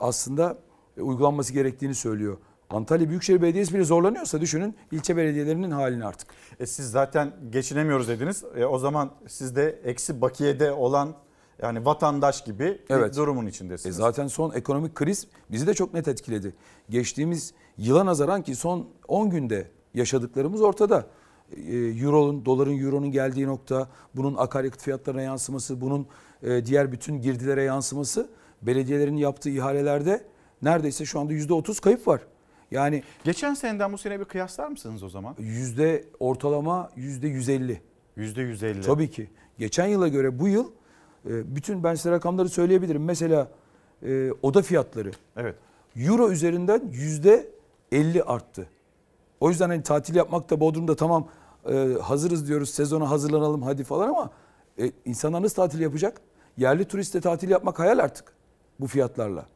[0.00, 0.58] aslında
[0.96, 2.36] uygulanması gerektiğini söylüyor.
[2.70, 6.28] Antalya Büyükşehir Belediyesi bile zorlanıyorsa düşünün ilçe belediyelerinin halini artık.
[6.60, 8.44] E siz zaten geçinemiyoruz dediniz.
[8.56, 11.14] E o zaman siz de eksi bakiyede olan
[11.62, 13.12] yani vatandaş gibi Evet.
[13.12, 13.96] bir durumun E içindesiniz.
[13.96, 16.54] zaten son ekonomik kriz bizi de çok net etkiledi.
[16.90, 21.06] Geçtiğimiz yıla nazaran ki son 10 günde yaşadıklarımız ortada.
[21.56, 26.06] E, Euro'nun, doların, euronun geldiği nokta, bunun akaryakıt fiyatlarına yansıması, bunun
[26.42, 28.30] e, diğer bütün girdilere yansıması
[28.62, 30.24] belediyelerin yaptığı ihalelerde
[30.62, 32.20] neredeyse şu anda %30 kayıp var.
[32.70, 35.34] Yani Geçen seneden bu sene bir kıyaslar mısınız o zaman?
[35.38, 37.82] yüzde ortalama yüzde 150.
[38.16, 38.80] Yüzde 150.
[38.80, 39.30] Tabii ki.
[39.58, 40.70] Geçen yıla göre bu yıl
[41.26, 43.04] e, bütün ben size rakamları söyleyebilirim.
[43.04, 43.48] Mesela
[44.02, 45.54] e, oda fiyatları Evet.
[45.96, 47.46] Euro üzerinden yüzde
[47.92, 48.66] 50 arttı.
[49.40, 51.28] O yüzden hani tatil yapmak da Bodrum'da tamam
[51.70, 54.30] e, hazırız diyoruz sezona hazırlanalım hadi falan ama
[54.80, 56.20] e, insanlar nasıl tatil yapacak?
[56.56, 58.32] Yerli turiste tatil yapmak hayal artık
[58.80, 59.46] bu fiyatlarla.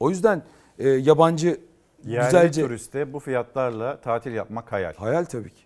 [0.00, 0.42] O yüzden
[0.78, 1.60] e, yabancı
[2.06, 4.94] Yerli güzelce turiste bu fiyatlarla tatil yapmak hayal.
[4.94, 5.62] hayal tabii ki.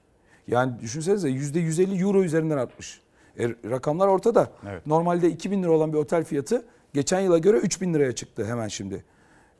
[0.46, 3.00] Yani düşünsenize yüzde 150 euro üzerinden artmış.
[3.38, 4.50] E, rakamlar ortada.
[4.70, 4.86] Evet.
[4.86, 6.64] Normalde 2000 lira olan bir otel fiyatı
[6.94, 9.04] geçen yıla göre 3000 liraya çıktı hemen şimdi.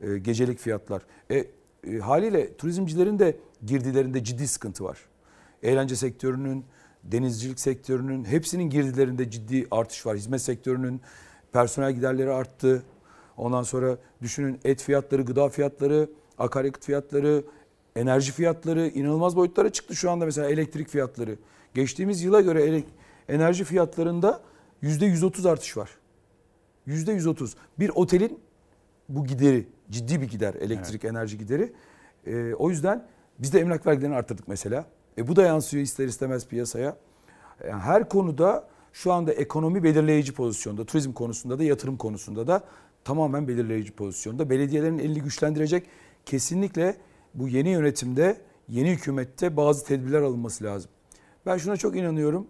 [0.01, 1.01] E, gecelik fiyatlar.
[1.31, 4.97] E, e, haliyle turizmcilerin de girdilerinde ciddi sıkıntı var.
[5.63, 6.65] Eğlence sektörünün,
[7.03, 10.17] denizcilik sektörünün hepsinin girdilerinde ciddi artış var.
[10.17, 11.01] Hizmet sektörünün
[11.53, 12.83] personel giderleri arttı.
[13.37, 17.43] Ondan sonra düşünün et fiyatları, gıda fiyatları, akaryakıt fiyatları,
[17.95, 21.35] enerji fiyatları inanılmaz boyutlara çıktı şu anda mesela elektrik fiyatları.
[21.73, 22.83] Geçtiğimiz yıla göre
[23.29, 24.41] enerji fiyatlarında
[24.83, 25.89] %130 artış var.
[26.87, 27.53] %130.
[27.79, 28.39] Bir otelin
[29.09, 31.73] bu gideri ciddi bir gider elektrik enerji gideri.
[32.27, 33.07] Ee, o yüzden
[33.39, 34.85] biz de emlak vergilerini arttırdık mesela.
[35.17, 36.97] E, bu da yansıyor ister istemez piyasaya.
[37.67, 40.85] Yani her konuda şu anda ekonomi belirleyici pozisyonda.
[40.85, 42.63] Turizm konusunda da yatırım konusunda da
[43.03, 44.49] tamamen belirleyici pozisyonda.
[44.49, 45.85] Belediyelerin elini güçlendirecek
[46.27, 46.97] kesinlikle
[47.33, 50.91] bu yeni yönetimde, yeni hükümette bazı tedbirler alınması lazım.
[51.45, 52.47] Ben şuna çok inanıyorum.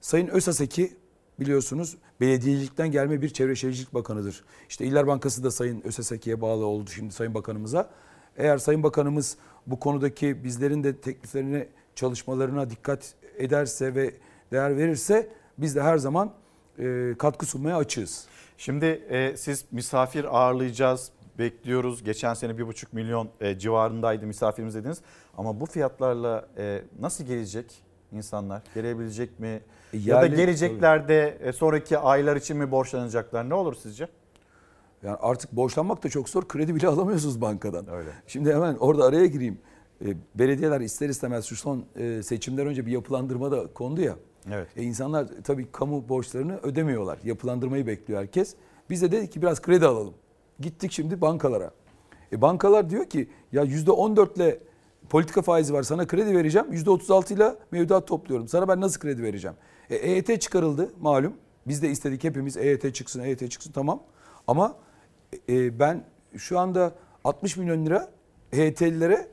[0.00, 0.92] Sayın Ösaseki
[1.40, 4.44] biliyorsunuz belediyecilikten gelme bir çevre şehircilik bakanıdır.
[4.68, 7.90] İşte İller Bankası da Sayın Ösaseki'ye bağlı oldu şimdi Sayın Bakanımıza.
[8.36, 9.36] Eğer Sayın Bakanımız
[9.66, 14.14] bu konudaki bizlerin de tekliflerine, çalışmalarına dikkat ederse ve
[14.52, 15.28] değer verirse
[15.58, 16.32] biz de her zaman
[17.18, 18.26] katkı sunmaya açığız.
[18.58, 22.04] Şimdi e, siz misafir ağırlayacağız, bekliyoruz.
[22.04, 24.98] Geçen sene 1,5 milyon e, civarındaydı misafirimiz dediniz.
[25.36, 27.82] Ama bu fiyatlarla e, nasıl gelecek
[28.12, 28.62] insanlar?
[28.74, 29.60] Gelebilecek mi?
[29.92, 33.48] ya da yerli- gelecekler de e, sonraki aylar için mi borçlanacaklar?
[33.48, 34.08] Ne olur sizce?
[35.02, 36.48] Yani artık borçlanmak da çok zor.
[36.48, 37.90] Kredi bile alamıyorsunuz bankadan.
[37.90, 38.10] Öyle.
[38.26, 39.58] Şimdi hemen orada araya gireyim.
[40.34, 41.84] Belediyeler ister istemez şu son
[42.22, 44.16] seçimden önce bir yapılandırma da kondu ya.
[44.52, 44.68] Evet.
[44.76, 47.18] E, insanlar tabii kamu borçlarını ödemiyorlar.
[47.24, 48.54] Yapılandırmayı bekliyor herkes.
[48.90, 50.14] Biz de dedik ki biraz kredi alalım.
[50.60, 51.70] Gittik şimdi bankalara.
[52.32, 54.58] E, bankalar diyor ki ya %14 ile
[55.10, 56.72] politika faizi var sana kredi vereceğim.
[56.72, 58.48] %36 ile mevduat topluyorum.
[58.48, 59.56] Sana ben nasıl kredi vereceğim?
[59.90, 61.32] E, EYT çıkarıldı malum.
[61.66, 64.02] Biz de istedik hepimiz EYT çıksın, EYT çıksın tamam.
[64.46, 64.76] Ama
[65.48, 66.04] e, ben
[66.36, 66.92] şu anda
[67.24, 68.10] 60 milyon lira
[68.52, 69.28] EYT'lilere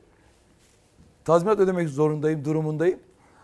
[1.24, 2.98] tazminat ödemek zorundayım, durumundayım.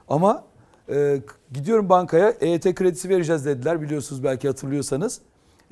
[0.08, 0.44] Ama
[0.88, 1.22] e,
[1.52, 5.20] gidiyorum bankaya EYT kredisi vereceğiz dediler biliyorsunuz belki hatırlıyorsanız.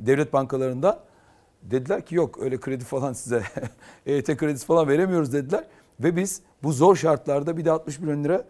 [0.00, 0.98] Devlet bankalarından
[1.62, 3.42] dediler ki yok öyle kredi falan size
[4.06, 5.64] EYT kredisi falan veremiyoruz dediler.
[6.00, 8.44] Ve biz bu zor şartlarda bir de 60 milyon lira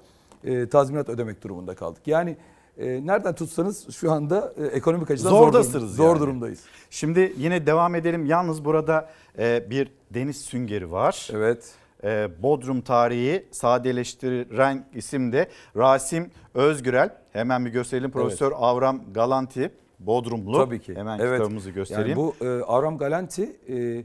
[0.45, 2.03] e, tazminat ödemek durumunda kaldık.
[2.07, 2.37] Yani
[2.79, 6.21] e, nereden tutsanız şu anda e, ekonomik açıdan zor, durum- zor yani.
[6.21, 6.61] durumdayız.
[6.91, 8.27] Şimdi yine devam edelim.
[8.27, 11.29] Yalnız burada e, bir deniz süngeri var.
[11.33, 11.75] Evet.
[12.05, 17.17] E, Bodrum tarihi sadeleştiren isim de Rasim Özgürel.
[17.33, 18.11] Hemen bir gösterelim.
[18.11, 19.71] Profesör Avram Galanti.
[20.01, 20.53] Bodrumlu.
[20.57, 20.95] Tabii ki.
[20.95, 21.39] Hemen Evet.
[21.39, 22.09] kitabımızı göstereyim.
[22.09, 24.05] Yani bu e, Avram Galanti e,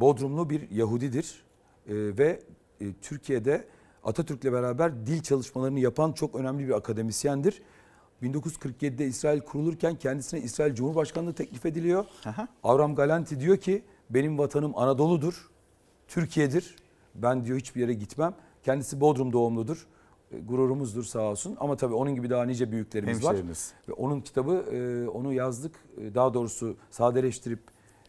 [0.00, 1.44] Bodrumlu bir Yahudidir
[1.88, 2.40] E, ve
[2.80, 3.64] e, Türkiye'de
[4.04, 7.62] Atatürk'le beraber dil çalışmalarını yapan çok önemli bir akademisyendir.
[8.22, 12.04] 1947'de İsrail kurulurken kendisine İsrail Cumhurbaşkanlığı teklif ediliyor.
[12.62, 15.48] Avram Galanti diyor ki benim vatanım Anadolu'dur,
[16.08, 16.76] Türkiye'dir.
[17.14, 18.34] Ben diyor hiçbir yere gitmem.
[18.62, 19.86] Kendisi Bodrum doğumludur.
[20.48, 21.56] Gururumuzdur sağ olsun.
[21.60, 23.30] Ama tabii onun gibi daha nice büyüklerimiz var.
[23.32, 23.72] Hemşehrimiz.
[23.88, 25.74] Ve onun kitabı e, onu yazdık.
[26.00, 27.60] E, Daha doğrusu sadeleştirip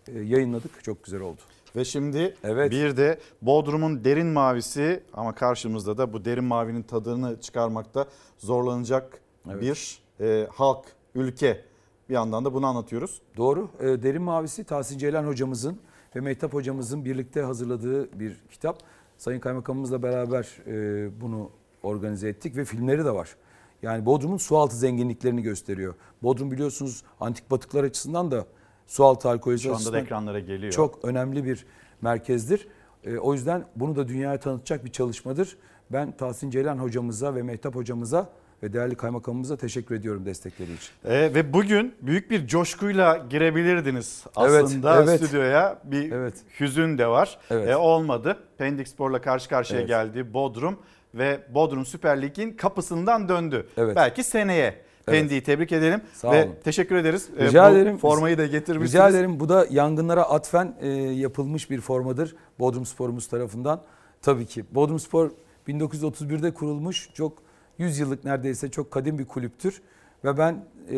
[0.08, 0.84] e, yayınladık.
[0.84, 1.42] Çok güzel oldu.
[1.76, 2.72] Ve şimdi Evet.
[2.72, 8.06] bir de Bodrum'un derin mavisi ama karşımızda da bu derin mavinin tadını çıkarmakta
[8.38, 9.20] zorlanacak
[9.50, 9.62] Evet.
[9.62, 10.86] bir e, halk,
[11.16, 11.62] ülke.
[12.10, 13.22] Bir yandan da bunu anlatıyoruz.
[13.38, 13.70] Doğru.
[13.80, 15.78] E, Derin Mavisi Tahsin Ceylan hocamızın
[16.16, 18.80] ve Mehtap hocamızın birlikte hazırladığı bir kitap.
[19.18, 21.50] Sayın Kaymakamımızla beraber e, bunu
[21.86, 23.36] organize ettik ve filmleri de var.
[23.82, 25.96] Yani Bodrum'un sualtı zenginliklerini gösteriyor.
[26.24, 28.46] Bodrum biliyorsunuz antik batıklar açısından da
[28.88, 30.72] sualtı arkeolojisi anda da açısından ekranlara geliyor.
[30.72, 31.66] Çok önemli bir
[32.02, 32.68] merkezdir.
[33.04, 35.58] E, o yüzden bunu da dünyaya tanıtacak bir çalışmadır.
[35.92, 38.30] Ben Tahsin Ceylan hocamıza ve Mehtap hocamıza
[38.64, 40.90] ve değerli kaymakamımıza teşekkür ediyorum destekleri için.
[41.06, 45.22] E, ve bugün büyük bir coşkuyla girebilirdiniz Evet, aslında evet.
[45.22, 45.80] stüdyoya.
[45.84, 46.14] Bir
[46.60, 47.40] hüzün de var.
[47.50, 47.70] Evet.
[47.70, 48.38] E, olmadı.
[48.58, 49.90] Pendik Spor'la karşı karşıya Evet.
[49.90, 50.80] geldi Bodrum
[51.16, 53.68] ve Bodrum Süper Lig'in kapısından döndü.
[53.78, 53.96] Evet.
[53.96, 54.86] Belki seneye.
[55.06, 56.56] Pendik'i tebrik edelim Sağ ve olun.
[56.64, 57.30] teşekkür ederiz.
[57.38, 57.98] E, Rica bu ederim.
[57.98, 58.94] Formayı da getirmişsiniz.
[58.94, 59.40] Rica ederim.
[59.40, 62.36] Bu da yangınlara atfen e, yapılmış bir formadır.
[62.60, 63.82] Bodrum Spor'umuz tarafından.
[64.22, 64.66] Tabii ki.
[64.72, 65.32] Bodrum Spor
[65.68, 67.10] 1931'de kurulmuş.
[67.14, 67.38] Çok
[67.78, 69.82] 100 yıllık neredeyse çok kadim bir kulüptür.
[70.24, 70.98] Ve ben e,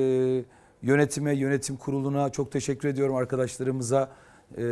[0.81, 4.11] yönetime, yönetim kuruluna çok teşekkür ediyorum arkadaşlarımıza.
[4.57, 4.64] E,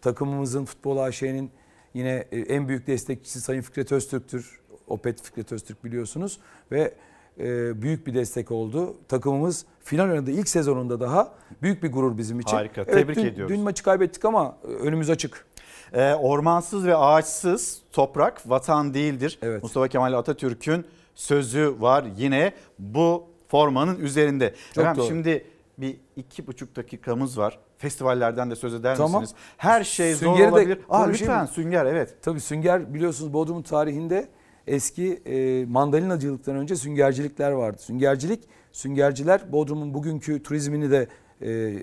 [0.00, 1.50] takımımızın Futbol AŞ'nin
[1.98, 4.60] yine e, en büyük destekçisi Sayın Fikret Öztürk'tür.
[4.86, 6.40] Opet Fikret Öztürk biliyorsunuz.
[6.72, 6.94] Ve
[7.38, 8.96] e, büyük bir destek oldu.
[9.08, 11.32] Takımımız final oynadı ilk sezonunda daha.
[11.62, 12.56] Büyük bir gurur bizim için.
[12.56, 13.54] Harika, Evet, tebrik dün, ediyoruz.
[13.54, 15.46] Dün maçı kaybettik ama e, önümüz açık.
[15.92, 19.38] E, ormansız ve ağaçsız toprak vatan değildir.
[19.62, 24.54] Mustafa Kemal Atatürk'ün sözü var yine bu formanın üzerinde.
[24.74, 25.08] Çok Efendim, doğru.
[25.08, 25.44] şimdi
[25.78, 27.58] bir iki buçuk dakikamız var.
[27.78, 29.20] Festivallerden de söz eder Tamam.
[29.20, 29.40] misiniz?
[29.56, 30.78] Her şey zor Sünger'i de olabilir.
[30.88, 31.48] Aa, konuşayım lütfen mı?
[31.48, 32.16] Sünger evet.
[32.22, 34.28] Tabii sünger biliyorsunuz Bodrum'un tarihinde
[34.66, 37.78] eski e, mandalinacılıktan önce süngercilikler vardı.
[37.80, 41.08] Süngercilik, süngerciler Bodrum'un bugünkü turizmini de
[41.42, 41.74] e,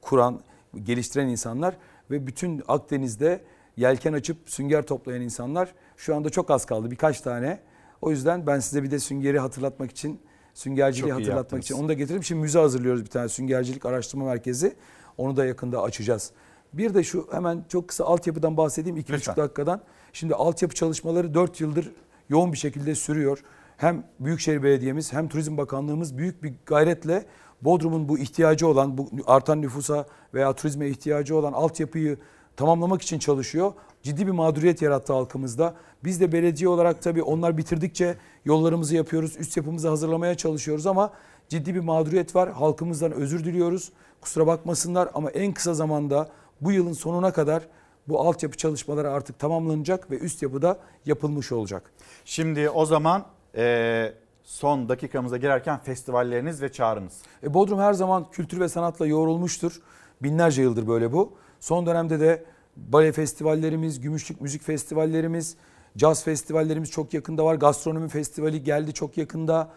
[0.00, 0.40] kuran,
[0.82, 1.76] geliştiren insanlar
[2.10, 3.40] ve bütün Akdeniz'de
[3.76, 7.60] yelken açıp sünger toplayan insanlar şu anda çok az kaldı birkaç tane.
[8.02, 10.20] O yüzden ben size bir de süngeri hatırlatmak için,
[10.54, 14.76] süngerciliği Çok hatırlatmak için onu da getirip şimdi müze hazırlıyoruz bir tane süngercilik araştırma merkezi.
[15.18, 16.30] Onu da yakında açacağız.
[16.72, 19.80] Bir de şu hemen çok kısa altyapıdan bahsedeyim 2,5 dakikadan.
[20.12, 21.92] Şimdi altyapı çalışmaları 4 yıldır
[22.28, 23.42] yoğun bir şekilde sürüyor.
[23.76, 27.24] Hem Büyükşehir Belediye'miz hem Turizm Bakanlığımız büyük bir gayretle
[27.62, 32.16] Bodrum'un bu ihtiyacı olan, bu artan nüfusa veya turizme ihtiyacı olan altyapıyı
[32.56, 33.72] tamamlamak için çalışıyor.
[34.02, 35.74] Ciddi bir mağduriyet yarattı halkımızda.
[36.04, 41.12] Biz de belediye olarak tabii onlar bitirdikçe yollarımızı yapıyoruz, üst yapımızı hazırlamaya çalışıyoruz ama
[41.48, 42.52] ciddi bir mağduriyet var.
[42.52, 43.92] Halkımızdan özür diliyoruz.
[44.20, 46.28] Kusura bakmasınlar ama en kısa zamanda
[46.60, 47.62] bu yılın sonuna kadar
[48.08, 51.92] bu altyapı çalışmaları artık tamamlanacak ve üst yapıda yapılmış olacak.
[52.24, 53.24] Şimdi o zaman
[53.56, 54.12] e,
[54.44, 57.22] son dakikamıza girerken festivalleriniz ve çağrınız.
[57.42, 59.80] E, Bodrum her zaman kültür ve sanatla yoğrulmuştur.
[60.22, 61.32] Binlerce yıldır böyle bu.
[61.60, 62.44] Son dönemde de
[62.76, 65.56] bale festivallerimiz, gümüşlük müzik festivallerimiz,
[65.96, 67.54] caz festivallerimiz çok yakında var.
[67.54, 69.70] Gastronomi festivali geldi çok yakında.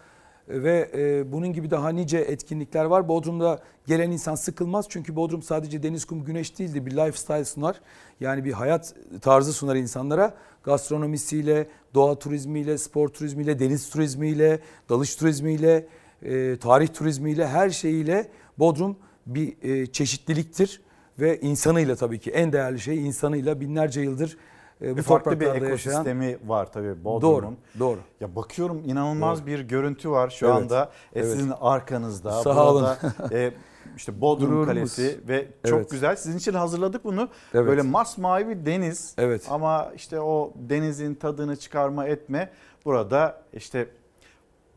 [0.48, 3.08] Ve e, bunun gibi daha nice etkinlikler var.
[3.08, 4.86] Bodrum'da gelen insan sıkılmaz.
[4.90, 6.86] Çünkü Bodrum sadece deniz, kum, güneş değildi.
[6.86, 7.82] Bir lifestyle sunar.
[8.20, 10.34] Yani bir hayat tarzı sunar insanlara.
[10.64, 14.60] Gastronomisiyle, doğa turizmiyle, spor turizmiyle, deniz turizmiyle,
[14.90, 15.88] dalış turizmiyle,
[16.24, 18.28] e, tarih turizmiyle her şeyiyle
[18.60, 20.82] Bodrum bir e, çeşitliliktir
[21.20, 24.38] ve insanıyla tabii ki en değerli şey insanıyla binlerce yıldır
[24.82, 25.94] e, bu Ve farklı bir topraklarda yaşayan.
[25.94, 27.58] ekosistemi var tabii Bodrum'un.
[27.80, 27.99] Doğru, doğru.
[28.20, 29.48] Ya bakıyorum inanılmaz Doğru.
[29.48, 30.91] bir görüntü var şu Evet, anda.
[31.16, 31.32] E, evet.
[31.32, 32.32] Sizin arkanızda.
[32.32, 32.88] Sağ burada, olun.
[33.32, 33.52] e,
[33.98, 34.68] işte Bodrum Gururumuz.
[34.68, 35.91] Kalesi ve çok Evet.
[35.91, 36.16] güzel.
[36.16, 37.30] Sizin için hazırladık bunu.
[37.53, 37.68] Evet.
[37.68, 39.16] Böyle masmavi deniz.
[39.18, 39.48] Evet.
[39.49, 42.49] Ama işte o denizin tadını çıkarma etme
[42.86, 43.88] burada işte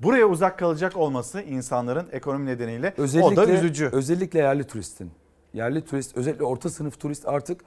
[0.03, 3.89] buraya uzak kalacak olması insanların ekonomi nedeniyle Özellikle, o da üzücü.
[3.93, 5.11] Özellikle yerli turistin.
[5.55, 7.61] Yerli turist, özellikle orta sınıf turist artık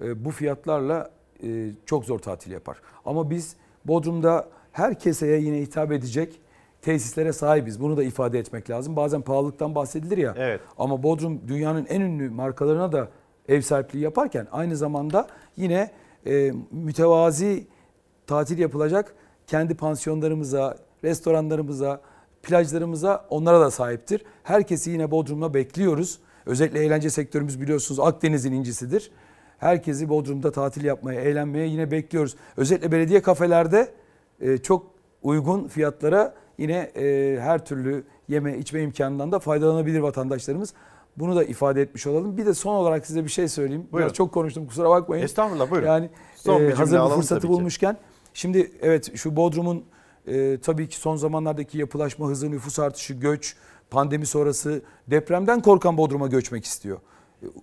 [0.00, 1.10] e, bu fiyatlarla
[1.44, 2.76] e, çok zor tatil yapar.
[3.04, 6.40] Ama biz Bodrum'da her keseye yine hitap edecek
[6.82, 7.80] tesislere sahibiz.
[7.80, 8.96] Bunu da ifade etmek lazım.
[8.96, 10.34] Bazen pahalılıktan bahsedilir ya.
[10.36, 10.60] Evet.
[10.78, 13.08] Ama Bodrum dünyanın en ünlü markalarına da
[13.48, 15.90] ev sahipliği yaparken aynı zamanda yine
[16.26, 17.66] e, mütevazi
[18.26, 19.14] tatil yapılacak
[19.46, 22.00] kendi pansiyonlarımıza, restoranlarımıza,
[22.42, 24.24] plajlarımıza onlara da sahiptir.
[24.42, 26.18] Herkesi yine Bodrum'da bekliyoruz.
[26.46, 29.10] Özellikle eğlence sektörümüz biliyorsunuz Akdeniz'in incisidir.
[29.64, 32.36] Herkesi Bodrum'da tatil yapmaya, eğlenmeye yine bekliyoruz.
[32.56, 33.88] Özellikle belediye kafelerde
[34.40, 34.86] e, çok
[35.22, 40.74] uygun fiyatlara yine e, her türlü yeme içme imkanından da faydalanabilir vatandaşlarımız.
[41.16, 42.36] Bunu da ifade etmiş olalım.
[42.36, 43.86] Bir de son olarak size bir şey söyleyeyim.
[43.92, 45.24] Biraz çok konuştum kusura bakmayın.
[45.24, 45.86] Estağfurullah buyurun.
[45.86, 47.96] Yani Son bir e, hazır alalım fırsatı bulmuşken.
[48.34, 49.84] Şimdi evet şu Bodrum'un
[50.26, 53.56] e, tabii ki son zamanlardaki yapılaşma hızı, nüfus artışı, göç,
[53.90, 56.98] pandemi sonrası depremden korkan Bodrum'a göçmek istiyor.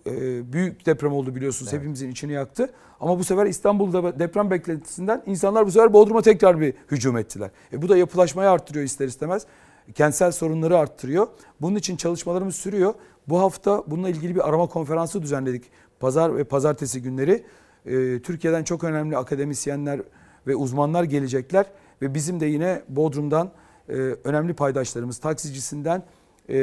[0.07, 2.69] E, büyük deprem oldu biliyorsunuz hepimizin içini yaktı.
[2.99, 7.51] Ama bu sefer İstanbul'da deprem beklentisinden insanlar bu sefer Bodrum'a tekrar bir hücum ettiler.
[7.73, 9.45] E, bu da yapılaşmayı arttırıyor ister istemez.
[9.93, 11.27] Kentsel sorunları arttırıyor.
[11.61, 12.93] Bunun için çalışmalarımız sürüyor.
[13.27, 15.63] Bu hafta bununla ilgili bir arama konferansı düzenledik.
[15.99, 17.43] Pazar ve pazartesi günleri.
[17.85, 20.01] E, Türkiye'den çok önemli akademisyenler
[20.47, 21.65] ve uzmanlar gelecekler.
[22.01, 23.51] Ve bizim de yine Bodrum'dan
[23.89, 23.93] e,
[24.23, 26.03] önemli paydaşlarımız taksicisinden
[26.49, 26.57] e,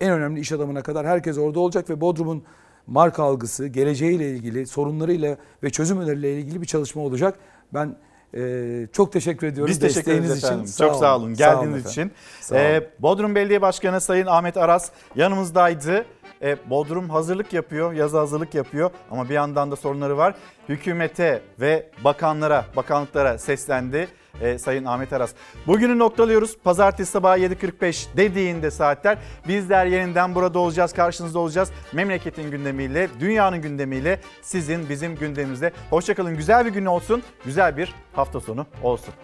[0.00, 2.42] en önemli iş adamına kadar herkes orada olacak ve Bodrum'un
[2.86, 7.38] marka algısı, geleceğiyle ilgili, sorunlarıyla ve çözüm önerileriyle ilgili bir çalışma olacak.
[7.74, 7.96] Ben
[8.34, 10.84] e, çok teşekkür ediyorum Biz teşekkür desteğiniz için.
[10.84, 12.12] Çok sağ olun geldiğiniz için.
[12.40, 12.64] Sağ olun.
[12.64, 16.04] Ee, Bodrum Belediye Başkanı Sayın Ahmet Aras yanımızdaydı.
[16.42, 20.34] Ee, Bodrum hazırlık yapıyor, yazı hazırlık yapıyor ama bir yandan da sorunları var.
[20.68, 24.08] Hükümete ve bakanlara, bakanlıklara seslendi
[24.40, 25.32] ee, Sayın Ahmet Aras.
[25.66, 26.56] Bugünü noktalıyoruz.
[26.64, 29.18] Pazartesi sabahı 7.45 dediğinde saatler
[29.48, 31.70] bizler yeniden burada olacağız, karşınızda olacağız.
[31.92, 35.72] Memleketin gündemiyle, dünyanın gündemiyle, sizin bizim gündemimizde.
[35.90, 39.14] Hoşçakalın, güzel bir gün olsun, güzel bir hafta sonu olsun.